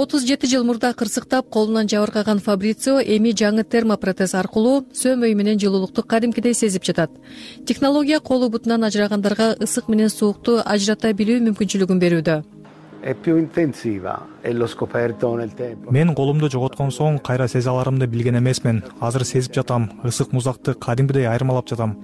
отуз 0.02 0.26
жети 0.26 0.48
жыл 0.50 0.64
мурда 0.66 0.94
кырсыктап 0.98 1.50
колунан 1.54 1.90
жабыркаган 1.92 2.40
фабрицио 2.42 3.00
эми 3.16 3.36
жаңы 3.38 3.64
термопротез 3.64 4.34
аркылуу 4.34 4.86
сөөмөй 4.98 5.36
менен 5.38 5.60
жылуулукту 5.62 6.02
кадимкидей 6.02 6.56
сезип 6.58 6.84
жатат. 6.84 7.12
Технология 7.68 8.20
колу 8.20 8.50
бутунан 8.50 8.84
ажырагандарга 8.84 9.54
ысык 9.60 9.90
менен 9.90 10.10
суукту 10.10 10.58
ажырата 10.66 11.14
билүү 11.14 11.44
мүмкүнчүлүгүн 11.46 12.02
берүүдө. 12.02 12.42
Мен 15.92 16.16
колумду 16.16 16.50
жоготкон 16.50 16.92
соң 16.94 17.20
кайра 17.22 17.48
сезе 17.48 17.70
аларымды 17.70 18.08
билген 18.08 18.38
эмесмин. 18.38 18.84
Азыр 19.00 19.26
сезип 19.26 19.54
жатам 19.54 19.90
ысык 20.04 20.34
музакты 20.34 20.74
кадимкидей 20.74 21.28
айырмалап 21.28 21.70
жатам 21.70 21.98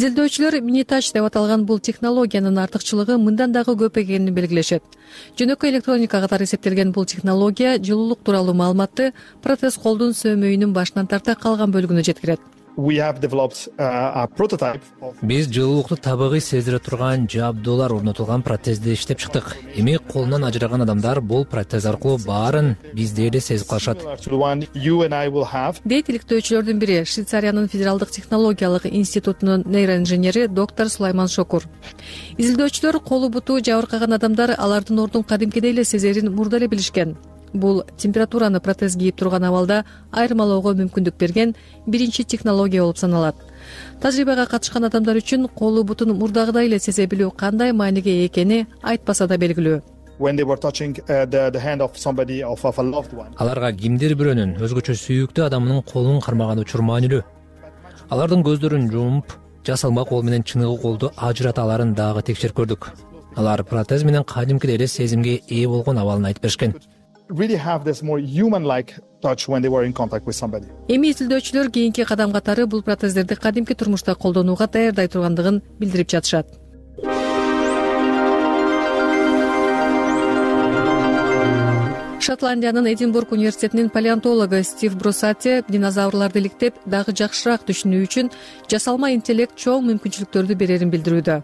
изилдөөчүлөр 0.00 0.54
минитач 0.64 1.10
деп 1.12 1.26
аталган 1.28 1.66
бул 1.68 1.80
технологиянын 1.84 2.56
артыкчылыгы 2.62 3.18
мындан 3.20 3.52
дагы 3.52 3.74
көп 3.82 3.98
экенин 4.00 4.32
белгилешет. 4.32 4.80
Жөнөкөй 5.36 5.74
электроника 5.74 6.22
катары 6.22 6.46
эсептелген 6.48 6.94
бул 6.96 7.04
технология 7.04 7.74
жылуулук 7.76 8.22
тууралуу 8.24 8.54
маалыматты 8.56 9.10
протез 9.44 9.76
колдун 9.76 10.16
сөөмөйүнүн 10.16 10.72
башынан 10.72 11.10
тарта 11.10 11.36
калган 11.36 11.76
бөлүгүнө 11.76 12.06
жеткирет 12.08 12.59
биз 15.22 15.48
жылуулукту 15.50 15.96
табигый 15.96 16.40
сездире 16.40 16.78
турган 16.78 17.26
жабдуулар 17.28 17.92
орнотулган 17.92 18.42
протезди 18.42 18.94
иштеп 18.94 19.18
чыктык. 19.18 19.56
Эми 19.76 19.98
колунан 20.12 20.44
ажыраган 20.44 20.82
адамдар 20.82 21.20
бул 21.20 21.44
протез 21.44 21.86
аркылуу 21.86 22.18
баарын 22.26 22.76
биздей 22.92 23.28
эле 23.28 23.40
сезип 23.40 23.68
калышат. 23.68 23.98
Дейт 25.84 26.08
иликтөөчүлөрдүн 26.08 26.78
бири 26.78 27.04
швейцариянын 27.04 27.68
федералдык 27.68 28.10
технологиялык 28.10 28.86
институтунун 28.86 29.64
нейроинженери 29.66 30.46
доктор 30.46 30.88
сулайман 30.88 31.28
шокур. 31.28 31.64
Изилдөөчүлөр 32.38 33.00
колу 33.04 33.28
буту 33.28 33.60
жабыркаган 33.60 34.12
адамдар 34.12 34.54
алардын 34.56 34.98
ордун 34.98 35.24
кадимкидей 35.24 35.72
эле 35.72 35.84
сезерин 35.84 36.34
мурда 36.34 36.56
эле 36.56 36.68
билишкен 36.68 37.16
бул 37.52 37.82
температураны 37.96 38.60
протез 38.60 38.96
кийип 38.96 39.16
турган 39.16 39.44
абалда 39.44 39.84
айырмалоого 40.12 40.74
мүмкүндүк 40.78 41.18
берген 41.18 41.54
биринчи 41.86 42.24
технология 42.24 42.82
болуп 42.82 42.98
саналат. 42.98 43.36
Тажрыйбага 44.00 44.46
катышкан 44.46 44.84
адамдар 44.84 45.16
үчүн 45.20 45.48
колу 45.54 45.84
бутун 45.84 46.14
мурдагыдай 46.18 46.66
эле 46.66 46.78
сезе 46.78 47.06
билүү 47.06 47.32
кандай 47.36 47.72
мааниге 47.72 48.10
ээ 48.10 48.28
экени 48.28 48.66
айтпаса 48.82 49.26
да 49.26 49.36
белгилүү. 49.36 49.80
Аларга 53.36 53.72
кимдир 53.72 54.14
бирөөнүн 54.20 54.56
өзгөчө 54.60 54.96
сүйүктүү 55.00 55.46
адамынын 55.46 55.82
колун 55.92 56.20
кармаган 56.20 56.60
учур 56.60 56.82
маанилүү. 56.84 57.22
Алардын 58.10 58.44
көздөрүн 58.44 58.90
жумуп 58.92 59.32
жасалма 59.64 60.04
кол 60.04 60.22
менен 60.22 60.44
чыныгы 60.44 60.76
колду 60.82 61.12
ажырата 61.16 61.62
аларын 61.62 61.94
дагы 61.94 62.22
текшерип 62.22 62.56
көрдүк. 62.58 62.90
Алар 63.36 63.64
протез 63.64 64.04
менен 64.04 64.24
кадимкидей 64.24 64.76
эле 64.76 64.86
сезимге 64.88 65.40
ээ 65.48 65.66
болгон 65.68 65.98
абалын 65.98 66.26
айтып 66.26 66.42
беришкен 66.42 66.74
эми 70.88 71.12
изилдөөчүлөр 71.12 71.70
кийинки 71.70 72.04
кадам 72.04 72.32
катары 72.32 72.66
бул 72.66 72.82
протездерди 72.82 73.36
кадимки 73.36 73.74
турмушта 73.74 74.14
колдонууга 74.14 74.66
даярдай 74.66 75.08
тургандыгын 75.08 75.62
билдирип 75.78 76.10
жатышат. 76.10 76.46
Шотландиянын 82.20 82.86
эдинбург 82.86 83.32
университетинин 83.32 83.90
палеонтологу 83.90 84.62
стив 84.62 84.96
брусати 84.96 85.62
динозаврларды 85.68 86.38
иликтеп 86.38 86.74
дагы 86.86 87.14
жакшыраак 87.16 87.64
түшүнүү 87.66 88.02
үчүн 88.06 88.30
жасалма 88.70 89.14
интеллект 89.14 89.56
чоң 89.56 89.88
мүмкүнчүлүктөрдү 89.88 90.54
берерин 90.54 90.92
билдирүүдө 90.92 91.40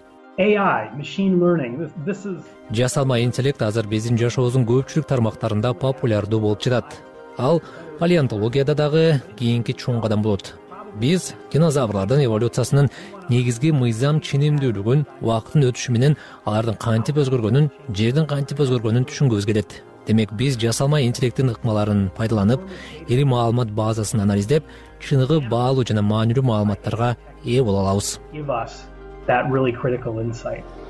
жасалма 2.70 3.20
интеллект 3.24 3.62
азыр 3.62 3.86
биздин 3.88 4.18
жашообуздун 4.20 4.66
көпчүлүк 4.68 5.06
тармактарында 5.08 5.70
популярдуу 5.80 6.40
болуп 6.42 6.60
жатат. 6.60 6.98
Ал 7.38 7.62
палеонтологияда 7.98 8.74
дагы 8.76 9.22
кийинки 9.38 9.72
чоң 9.72 10.02
кадам 10.02 10.20
болот. 10.22 10.52
Биз 11.00 11.32
динозаврлардын 11.52 12.20
эволюциясынын 12.26 12.90
негизги 13.30 13.70
мыйзам 13.72 14.20
ченемдүүлүгүн 14.20 15.06
убакыттын 15.22 15.64
өтүшү 15.70 15.94
менен 15.96 16.16
алардын 16.44 16.76
кантип 16.84 17.16
өзгөргөнүн 17.22 17.70
жердин 17.96 18.28
кантип 18.28 18.60
өзгөргөнүн 18.60 19.08
түшүнгүбүз 19.08 19.46
келет. 19.48 19.78
Демек 20.06 20.34
биз 20.36 20.58
жасалма 20.60 21.00
интеллекттин 21.06 21.54
ыкмаларын 21.54 22.10
пайдаланып 22.18 22.60
ири 23.08 23.24
маалымат 23.24 23.72
базасын 23.72 24.20
анализдеп 24.26 24.68
чыныгы 25.00 25.40
баалуу 25.48 25.86
жана 25.88 26.04
маанилүү 26.04 26.44
маалыматтарга 26.44 27.16
ээ 27.44 27.64
боло 27.64 27.80
алабыз 27.86 28.18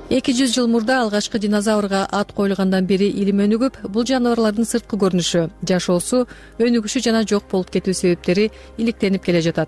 эки 0.09 0.31
жүз 0.31 0.53
жыл 0.55 0.67
мурда 0.71 1.01
алгачкы 1.01 1.39
динозаврга 1.39 2.05
ат 2.11 2.29
коюлгандан 2.31 2.85
бери 2.87 3.09
илим 3.09 3.41
өнүгүп 3.43 3.81
бул 3.91 4.05
жаныбарлардын 4.07 4.63
сырткы 4.69 4.95
көрүнүшү. 5.01 5.41
Жашоосу 5.67 6.21
өнүгүшү 6.63 7.01
жана 7.03 7.25
жок 7.27 7.49
болуп 7.51 7.73
кетүү 7.73 7.93
себептери 7.93 8.45
иликтенип 8.77 9.25
келе 9.25 9.41
жатат. 9.41 9.67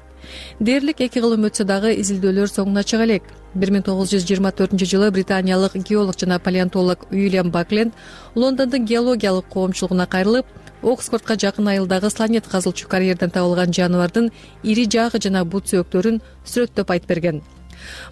Дээрлик 0.61 1.01
эки 1.01 1.19
кылым 1.19 1.49
өтсө 1.49 1.67
дагы 1.67 1.91
изилдөөлөр 1.99 2.47
соңуна 2.53 2.85
чыга 2.87 3.03
элек. 3.03 3.27
Бир 3.53 3.73
миң 3.75 3.83
тогуз 3.83 4.13
жүз 4.13 4.23
жыйырма 4.29 4.53
төртүнчү 4.55 4.87
жылы 4.87 5.11
британиялык 5.11 5.75
геолог 5.75 6.15
жана 6.15 6.39
палеонтолог 6.39 7.07
уильям 7.11 7.51
бакленд 7.51 7.93
лондондун 8.35 8.85
геологиялык 8.85 9.51
коомчулугуна 9.51 10.07
кайрылып 10.07 10.45
оксфордко 10.83 11.35
жакын 11.35 11.67
айылдагы 11.67 12.09
слонет 12.09 12.47
казылчу 12.47 12.87
карьерден 12.87 13.29
табылган 13.29 13.73
жаныбардын 13.73 14.31
ири 14.63 14.85
жаагы 14.85 15.19
жана 15.19 15.43
бут 15.43 15.67
сөөктөрүн 15.67 16.21
сүрөттөп 16.45 16.93
айтып 16.95 17.09
берген 17.09 17.41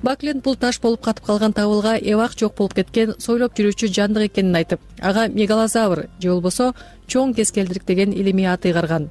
бакленд 0.03 0.43
бул 0.43 0.55
таш 0.55 0.79
болуп 0.81 1.01
катып 1.01 1.25
калган 1.25 1.53
табылга 1.53 1.97
эбак 1.97 2.37
жок 2.39 2.55
болуп 2.57 2.73
кеткен 2.73 3.15
сойлоп 3.17 3.57
жүрүүчү 3.57 3.91
жандык 3.93 4.31
экенин 4.31 4.55
айтып 4.55 4.79
ага 5.01 5.27
мегалозавр 5.27 6.07
же 6.19 6.29
болбосо 6.29 6.73
чоң 7.07 7.33
кескелдирик 7.35 7.85
деген 7.85 8.11
илимий 8.11 8.47
ат 8.47 8.65
ыйгарган. 8.65 9.09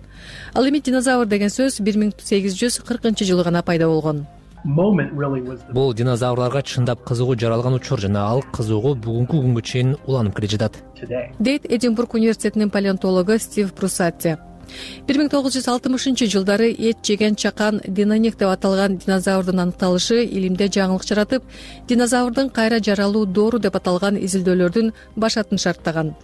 Ал 0.54 0.68
эми 0.68 0.80
динозавр 0.80 1.26
деген 1.26 1.48
сөз 1.48 1.80
бир 1.82 1.96
миң 1.96 2.12
сегиз 2.18 2.56
жүз 2.56 2.82
кыркынчы 2.84 3.24
жылы 3.24 3.44
гана 3.44 3.62
пайда 3.62 3.88
болгон. 3.88 4.26
Бул 4.66 5.94
динозаврларга 5.94 6.62
чындап 6.62 7.04
кызыгуу 7.06 7.36
жаралган 7.38 7.74
учур 7.74 8.00
жана 8.00 8.26
ал 8.26 8.42
кызыгуу 8.52 8.96
бүгүнкү 8.96 9.38
күнгө 9.44 9.62
чейин 9.62 9.96
уланып 10.06 10.36
келе 10.36 10.48
жатат. 10.48 10.82
дейт 11.38 11.66
эдинбург 11.70 12.14
университетинин 12.14 12.70
палеонтологу 12.70 13.38
стив 13.38 13.72
прусатти 13.72 14.36
бир 15.06 15.18
миң 15.20 15.28
тогуз 15.32 15.56
жүз 15.56 15.68
алтымышынчы 15.72 16.28
жылдары 16.32 16.68
эт 16.72 17.02
жеген 17.06 17.36
чакан 17.36 17.80
динонек 17.86 18.38
деп 18.38 18.50
аталган 18.50 18.98
динозаврдын 19.02 19.62
аныкталышы 19.64 20.22
илимде 20.24 20.68
жаңылык 20.76 21.06
жаратып 21.08 21.44
динозаврдын 21.88 22.50
кайра 22.50 22.80
жаралуу 22.80 23.26
доору 23.26 23.58
деп 23.58 23.76
аталган 23.76 24.16
изилдөөлөрдүн 24.16 24.92
башатын 25.16 25.58
шарттаган. 25.58 26.14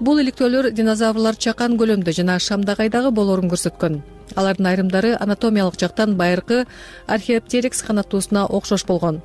Бул 0.00 0.20
иликтөөлөр 0.22 0.70
динозаврлар 0.72 1.36
чакан 1.36 1.76
көлөмдө 1.80 2.14
жана 2.16 2.38
шамдагайдагы 2.38 3.10
болоорун 3.10 3.50
көрсөткөн. 3.50 4.00
Алардын 4.36 4.70
айрымдары 4.70 5.16
анатомиялык 5.18 5.78
жактан 5.80 6.16
байыркы 6.16 6.64
археоптерикс 7.06 7.82
канаттуусуна 7.82 8.46
окшош 8.46 8.86
болгон 8.86 9.20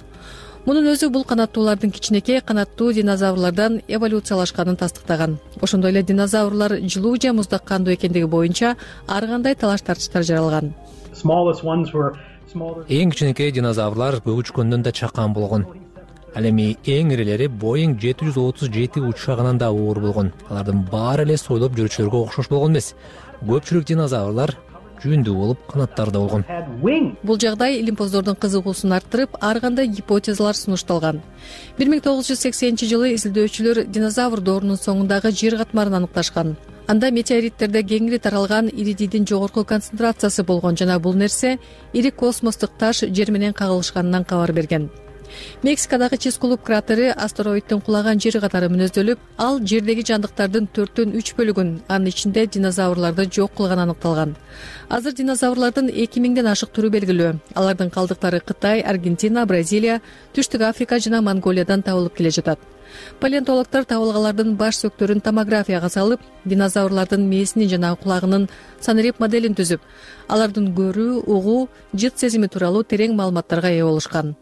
мунун 0.66 0.88
өзү 0.90 1.12
бул 1.14 1.24
канаттуулардын 1.30 1.92
кичинекей 1.94 2.42
канаттуу 2.42 2.92
динозаврлардан 2.94 3.82
эволюциялашканын 3.88 4.78
тастыктаган. 4.82 5.38
Ошондой 5.62 5.92
эле 5.92 6.02
динозаврлар 6.04 6.80
жылуу 6.82 7.16
же 7.22 7.34
муздак 7.34 7.64
кандуу 7.64 7.94
экендиги 7.94 8.26
боюнча 8.26 8.76
ар 9.08 9.28
кандай 9.28 9.56
талаш 9.56 9.82
тартыштар 9.82 10.24
жаралган. 10.24 10.74
Эң 12.90 13.12
кичинекей 13.12 13.52
динозаврлар 13.52 14.22
көк 14.26 14.42
учкөндөн 14.42 14.82
да 14.82 14.92
чакан 14.92 15.34
болгон. 15.34 15.66
Ал 16.36 16.44
эми 16.44 16.78
эң 16.84 17.14
ирилери 17.14 17.48
боинг 17.48 18.02
жети 18.02 18.26
жүз 18.26 18.38
отуз 18.42 18.70
жети 18.74 19.00
учагынан 19.00 19.58
да 19.58 19.70
оор 19.72 20.00
болгон. 20.00 20.34
Алардын 20.50 20.82
баары 20.92 21.24
эле 21.24 21.38
сойлоп 21.38 21.78
жүрүүчүлөргө 21.78 22.26
окшош 22.26 22.50
болгон 22.50 22.72
эмес. 22.74 22.96
Көпчүлүк 23.46 23.86
динозаврлар 23.86 24.56
жүүндүү 25.06 25.36
болуп 25.38 25.66
канаттары 25.72 26.12
да 26.12 26.20
болгон. 26.20 26.46
Бул 27.24 27.40
жагдай 27.40 27.80
илимпоздордун 27.80 28.36
кызыгуусун 28.36 28.98
арттырып 28.98 29.38
ар 29.40 29.62
кандай 29.62 29.88
гипотезалар 29.88 30.58
сунушталган. 30.58 31.22
Бир 31.78 31.92
миң 31.94 32.04
тогуз 32.04 32.32
жүз 32.32 32.46
сексенинчи 32.48 32.90
жылы 32.90 33.14
изилдөөчүлөр 33.16 33.86
динозавр 33.88 34.42
доорунун 34.42 34.82
соңундагы 34.82 35.32
жер 35.32 35.60
катмарын 35.62 36.02
аныкташкан 36.02 36.58
анда 36.88 37.10
метеориттерде 37.12 37.82
кеңири 37.88 38.20
таралган 38.22 38.70
иридийдин 38.70 39.26
жогорку 39.30 39.64
концентрациясы 39.66 40.44
болгон 40.44 40.78
жана 40.78 41.00
бул 41.00 41.16
нерсе 41.18 41.58
ири 41.94 42.12
космостук 42.12 42.78
таш 42.78 43.04
жер 43.10 43.32
менен 43.32 43.54
кагылышканынан 43.54 44.26
кабар 44.26 44.54
берген 44.54 44.90
мексикадагы 45.64 46.18
чискулуп 46.18 46.64
кратери 46.64 47.08
астероиддин 47.16 47.82
кулаган 47.82 48.20
жери 48.20 48.40
катары 48.44 48.70
мүнөздөлүп 48.74 49.20
ал 49.38 49.60
жердеги 49.72 50.06
жандыктардын 50.10 50.68
төрттөн 50.76 51.16
үч 51.20 51.34
бөлүгүн 51.38 51.72
анын 51.88 52.12
ичинде 52.12 52.46
динозаврларды 52.48 53.28
жок 53.32 53.56
кылганы 53.58 53.86
аныкталган. 53.88 54.36
Азыр 54.90 55.14
динозаврлардын 55.18 55.90
эки 55.90 56.20
миңден 56.20 56.52
ашык 56.52 56.72
түрү 56.76 56.92
белгилүү. 56.96 57.34
Алардын 57.56 57.90
калдыктары 57.90 58.40
кытай 58.40 58.82
аргентина 58.82 59.46
бразилия 59.46 60.02
түштүк 60.36 60.70
африка 60.70 61.00
жана 61.00 61.22
монголиядан 61.22 61.82
табылып 61.82 62.16
келе 62.18 62.32
жатат. 62.32 62.60
Палеонтологдор 63.20 63.86
табылгалардын 63.90 64.56
баш 64.60 64.80
сөөктөрүн 64.84 65.24
томографияга 65.26 65.90
салып 65.90 66.24
динозаврлардын 66.46 67.28
мээсинин 67.30 67.72
жана 67.74 67.96
кулагынын 68.02 68.48
санарип 68.88 69.20
моделин 69.24 69.58
түзүп 69.58 69.84
алардын 70.28 70.72
көрүү 70.80 71.26
угуу 71.26 71.68
жыт 71.94 72.20
сезими 72.22 72.52
тууралуу 72.52 72.84
терең 72.84 73.18
маалыматтарга 73.20 73.74
ээ 73.74 73.86
болушкан 73.90 74.36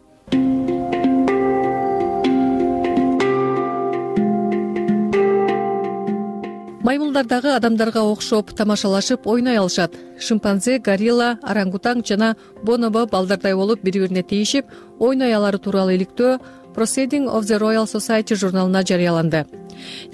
маймылдар 6.84 7.26
дагы 7.26 7.54
адамдарга 7.56 8.02
окшоп 8.12 8.52
тамашалашып 8.52 9.26
ойной 9.26 9.56
алышат. 9.56 9.96
Шимпанзе 10.20 10.78
горилла 10.78 11.38
орангутанг 11.42 12.06
жана 12.06 12.36
бонобо 12.62 13.06
балдардай 13.06 13.54
болуп 13.54 13.80
бири 13.82 14.00
бирине 14.04 14.22
тийишип 14.22 14.66
ойной 14.98 15.32
алары 15.34 15.58
тууралуу 15.58 15.96
иликтөө 15.96 16.38
proceeding 16.74 17.28
of 17.28 17.46
the 17.46 17.58
royal 17.58 17.86
society 17.86 18.34
журналына 18.34 18.82
жарыяланды. 18.82 19.46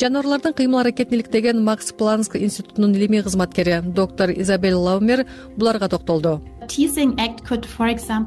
Жаныбарлардын 0.01 0.53
кыймыл 0.53 0.81
аракетин 0.81 1.19
иликтеген 1.19 1.65
макс 1.65 1.93
планск 1.93 2.37
институтунун 2.37 2.95
илимий 2.95 3.23
кызматкери 3.23 3.81
доктор 3.85 4.31
изабель 4.31 4.75
лаумер 4.75 5.27
буларга 5.57 5.89
токтолду. 5.89 6.41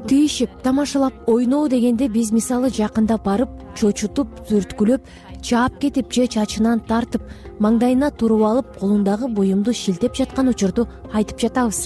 Тийишип 0.08 0.50
тамашалап 0.62 1.14
ойноо 1.26 1.68
дегенде 1.68 2.08
биз 2.08 2.30
мисалы 2.32 2.70
жакындап 2.70 3.24
барып 3.24 3.48
чочутуп 3.74 4.28
түрткүлөп 4.48 5.00
чаап 5.44 5.78
кетип 5.80 6.12
же 6.12 6.26
чачынан 6.26 6.80
тартып 6.88 7.22
маңдайына 7.60 8.10
туруп 8.16 8.42
алып 8.48 8.68
колундагы 8.80 9.28
буюмду 9.28 9.74
шилтеп 9.76 10.16
жаткан 10.16 10.48
учурду 10.48 10.86
айтып 11.12 11.40
жатабыз. 11.44 11.80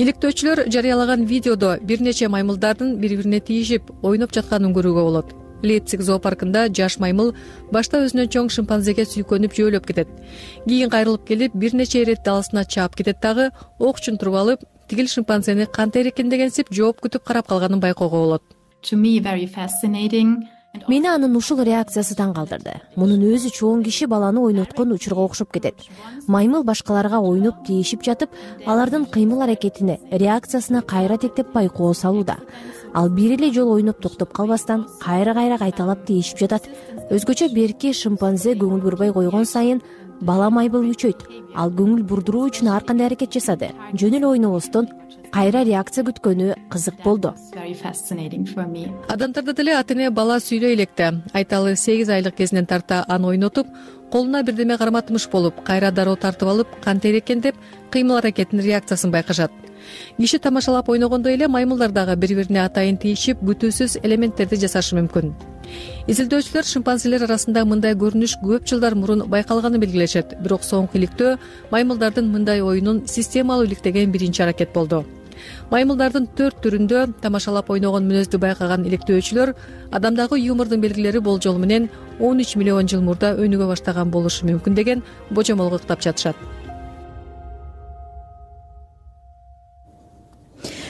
Иликтөөчүлөр 0.00 0.64
жарыялаган 0.72 1.26
видеодо 1.28 1.76
бир 1.82 2.00
нече 2.00 2.28
маймылдардын 2.28 2.96
бири 3.00 3.18
бирине 3.20 3.40
тийишип 3.40 3.90
ойноп 4.02 4.32
жатканын 4.32 4.72
көрүүгө 4.72 5.04
болот. 5.08 5.34
Лейпциг 5.62 6.00
зоопаркында 6.00 6.66
жаш 6.72 6.98
маймыл 7.00 7.34
башта 7.72 8.00
өзүнөн 8.04 8.32
чоң 8.32 8.48
шимпанзеге 8.56 9.04
сүйкөнүп 9.12 9.56
жөөлөп 9.56 9.86
кетет. 9.88 10.08
Кийин 10.66 10.90
кайрылып 10.92 11.28
келип 11.28 11.54
бир 11.54 11.74
нече 11.74 12.02
ирет 12.02 12.24
даалысына 12.24 12.64
чаап 12.64 12.96
кетет 12.96 13.20
дагы 13.22 13.50
ок 13.78 14.00
учун 14.00 14.18
туруп 14.18 14.34
алып 14.42 14.66
тигил 14.88 15.08
шимпанзени 15.08 15.66
кантип 15.66 16.06
эрекендегенсип 16.06 16.72
жооп 16.72 17.00
күтүп 17.04 17.24
карап 17.24 17.48
калганын 17.48 17.80
байкоого 17.80 18.22
болот 18.24 18.42
мени 20.88 21.08
анын 21.10 21.36
ушул 21.36 21.60
реакциясы 21.64 22.16
таң 22.18 22.34
калтырды 22.36 22.76
мунун 22.96 23.22
өзү 23.26 23.50
чоң 23.56 23.82
киши 23.86 24.06
баланы 24.06 24.40
ойноткон 24.40 24.92
учурга 24.92 25.24
окшоп 25.24 25.52
кетет. 25.52 25.86
Маймыл 26.26 26.64
башкаларга 26.64 27.20
ойноп 27.20 27.64
тийишип 27.66 28.04
жатып 28.06 28.30
алардын 28.66 29.06
кыймыл 29.06 29.42
аракетине 29.42 29.98
реакциясына 30.10 30.82
кайра 30.82 31.18
тектеп 31.18 31.52
байкоо 31.52 31.92
салууда. 31.94 32.38
Ал 32.94 33.10
бир 33.10 33.36
эле 33.36 33.52
жолу 33.52 33.76
ойноп 33.76 34.00
токтоп 34.00 34.32
калбастан 34.32 34.86
кайра 35.00 35.34
кайра 35.34 35.58
кайталап 35.58 36.06
тийишип 36.06 36.38
жатат. 36.38 36.68
Өзгөчө 37.10 37.52
берки 37.54 37.92
шимпанзе 37.92 38.54
көңүл 38.56 38.82
бурбай 38.82 39.12
койгон 39.12 39.44
сайын 39.44 39.82
бала 40.20 40.50
маймыл 40.50 40.86
күчөйт 40.92 41.24
ал 41.54 41.72
көңүл 41.72 42.02
бурдуруу 42.08 42.46
үчүн 42.50 42.70
ар 42.72 42.84
кандай 42.84 43.06
аракет 43.08 43.32
жасады? 43.32 43.72
Жөн 43.94 44.18
эле 44.18 44.26
ойнобостон 44.26 44.88
кайра 45.32 45.64
реакция 45.64 46.04
күткөнү 46.06 46.54
кызык 46.70 47.02
болду. 47.04 47.34
Адамдарда 49.08 49.52
деле 49.52 49.76
ата 49.76 49.94
эне 49.94 50.10
бала 50.10 50.38
сүйлөй 50.40 50.74
электе 50.74 51.12
айталы 51.32 51.76
сегиз 51.76 52.08
айлык 52.08 52.36
кезинен 52.36 52.66
тарта 52.66 53.04
аны 53.08 53.28
ойнотуп 53.34 53.66
колуна 54.12 54.42
бирдеме 54.42 54.78
карматмыш 54.78 55.28
болуп 55.28 55.62
кайра 55.64 55.90
дароо 55.90 56.16
тартып 56.16 56.48
алып 56.48 56.80
кантип 56.84 57.12
эрекендеп 57.12 57.56
кыймыл 57.90 58.18
аракетинин 58.18 58.64
реакциясын 58.64 59.10
байкашат 59.10 59.50
киши 60.18 60.38
тамашалап 60.38 60.88
ойногондой 60.88 61.34
эле 61.34 61.48
маймылдар 61.48 61.92
дагы 61.92 62.16
бири 62.16 62.34
бирине 62.34 62.62
атайын 62.64 62.98
тийишип 62.98 63.42
күтүүсүз 63.42 64.00
элементтерди 64.02 64.58
жасашы 64.64 64.96
мүмкүн. 64.98 65.34
Изилдөөчүлөр 66.06 66.66
шимпанзелер 66.70 67.26
арасында 67.26 67.64
мындай 67.66 67.96
көрүнүш 67.98 68.36
көп 68.42 68.66
жылдар 68.70 68.94
мурун 68.94 69.24
байкалганын 69.30 69.82
белгилешет. 69.82 70.36
Бирок 70.42 70.62
соңку 70.62 70.98
иликтөө 71.00 71.36
маймылдардын 71.72 72.30
мындай 72.30 72.62
оюнун 72.62 73.06
системалуу 73.06 73.66
иликтеген 73.66 74.12
биринчи 74.12 74.42
аракет 74.42 74.72
болду. 74.74 75.04
Маймылдардын 75.70 76.28
төрт 76.38 76.62
түрүндө 76.64 77.02
тамашалап 77.22 77.70
ойногон 77.74 78.06
мүнөздү 78.08 78.40
байкаган 78.42 78.86
иликтөөчүлөр 78.88 79.54
адамдагы 79.98 80.40
юмордун 80.40 80.80
белгилери 80.84 81.20
болжолу 81.20 81.62
менен 81.62 81.90
он 82.20 82.40
үч 82.40 82.56
миллион 82.56 82.88
жыл 82.88 83.04
мурда 83.04 83.34
өнүгө 83.36 83.72
баштаган 83.74 84.10
болушу 84.10 84.46
мүмкүн 84.48 84.78
деген 84.78 85.02
божомолго 85.30 85.82
кытапчатышат 85.82 86.55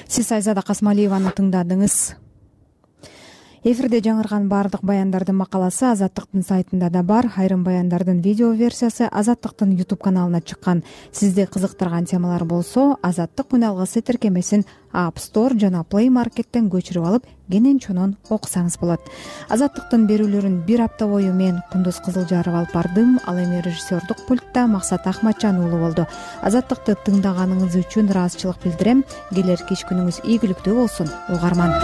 сиз 0.09 0.31
айзада 0.33 0.63
касмалиеваны 0.67 1.33
тыңдадыңыз 1.37 1.97
эфирде 3.67 3.99
жаңырган 3.99 4.45
баардык 4.47 4.85
баяндардын 4.87 5.35
макаласы 5.41 5.89
азаттыктын 5.89 6.45
сайтында 6.47 6.87
да 6.95 7.03
бар. 7.03 7.27
Айрым 7.35 7.65
баяндардын 7.67 8.21
видео 8.23 8.53
версиясы 8.55 9.09
азаттыктын 9.11 9.73
ютуб 9.75 10.05
каналына 10.05 10.41
чыккан. 10.41 10.85
Сизди 11.11 11.49
кызыктырган 11.51 12.07
темалар 12.07 12.45
болсо 12.45 12.97
азаттык 13.03 13.57
үн 13.59 13.65
алгысы 13.67 14.03
тиркемесин 14.03 14.63
app 14.95 15.19
store 15.19 15.59
жана 15.59 15.83
play 15.83 16.07
markеттен 16.11 16.71
көчүрүп 16.71 17.09
алып 17.11 17.27
кенен 17.51 17.81
чонон 17.83 18.15
окусаңыз 18.31 18.79
болот. 18.79 19.03
Азаттыктын 19.51 20.07
берүүлөрүн 20.07 20.63
бир 20.69 20.85
апта 20.87 21.11
бою 21.11 21.35
мен 21.35 21.59
кундуз 21.73 21.99
кызылжаров 22.07 22.55
алып 22.55 22.73
бардым. 22.73 23.19
Ал 23.27 23.43
эми 23.43 23.61
режиссердук 23.67 24.29
пультта 24.29 24.69
максат 24.69 25.07
ахматжан 25.07 25.59
уулу 25.59 25.83
болду. 25.83 26.07
Азаттыкты 26.41 26.95
тыңдаганыңыз 27.03 27.83
үчүн 27.83 28.15
ыраазычылык 28.15 28.63
билдирем. 28.63 29.05
Келер 29.35 29.67
кич 29.67 29.83
күнүңүз 29.91 30.23
ийгиликтүү 30.23 30.79
болсун 30.85 31.11
угарман 31.35 31.75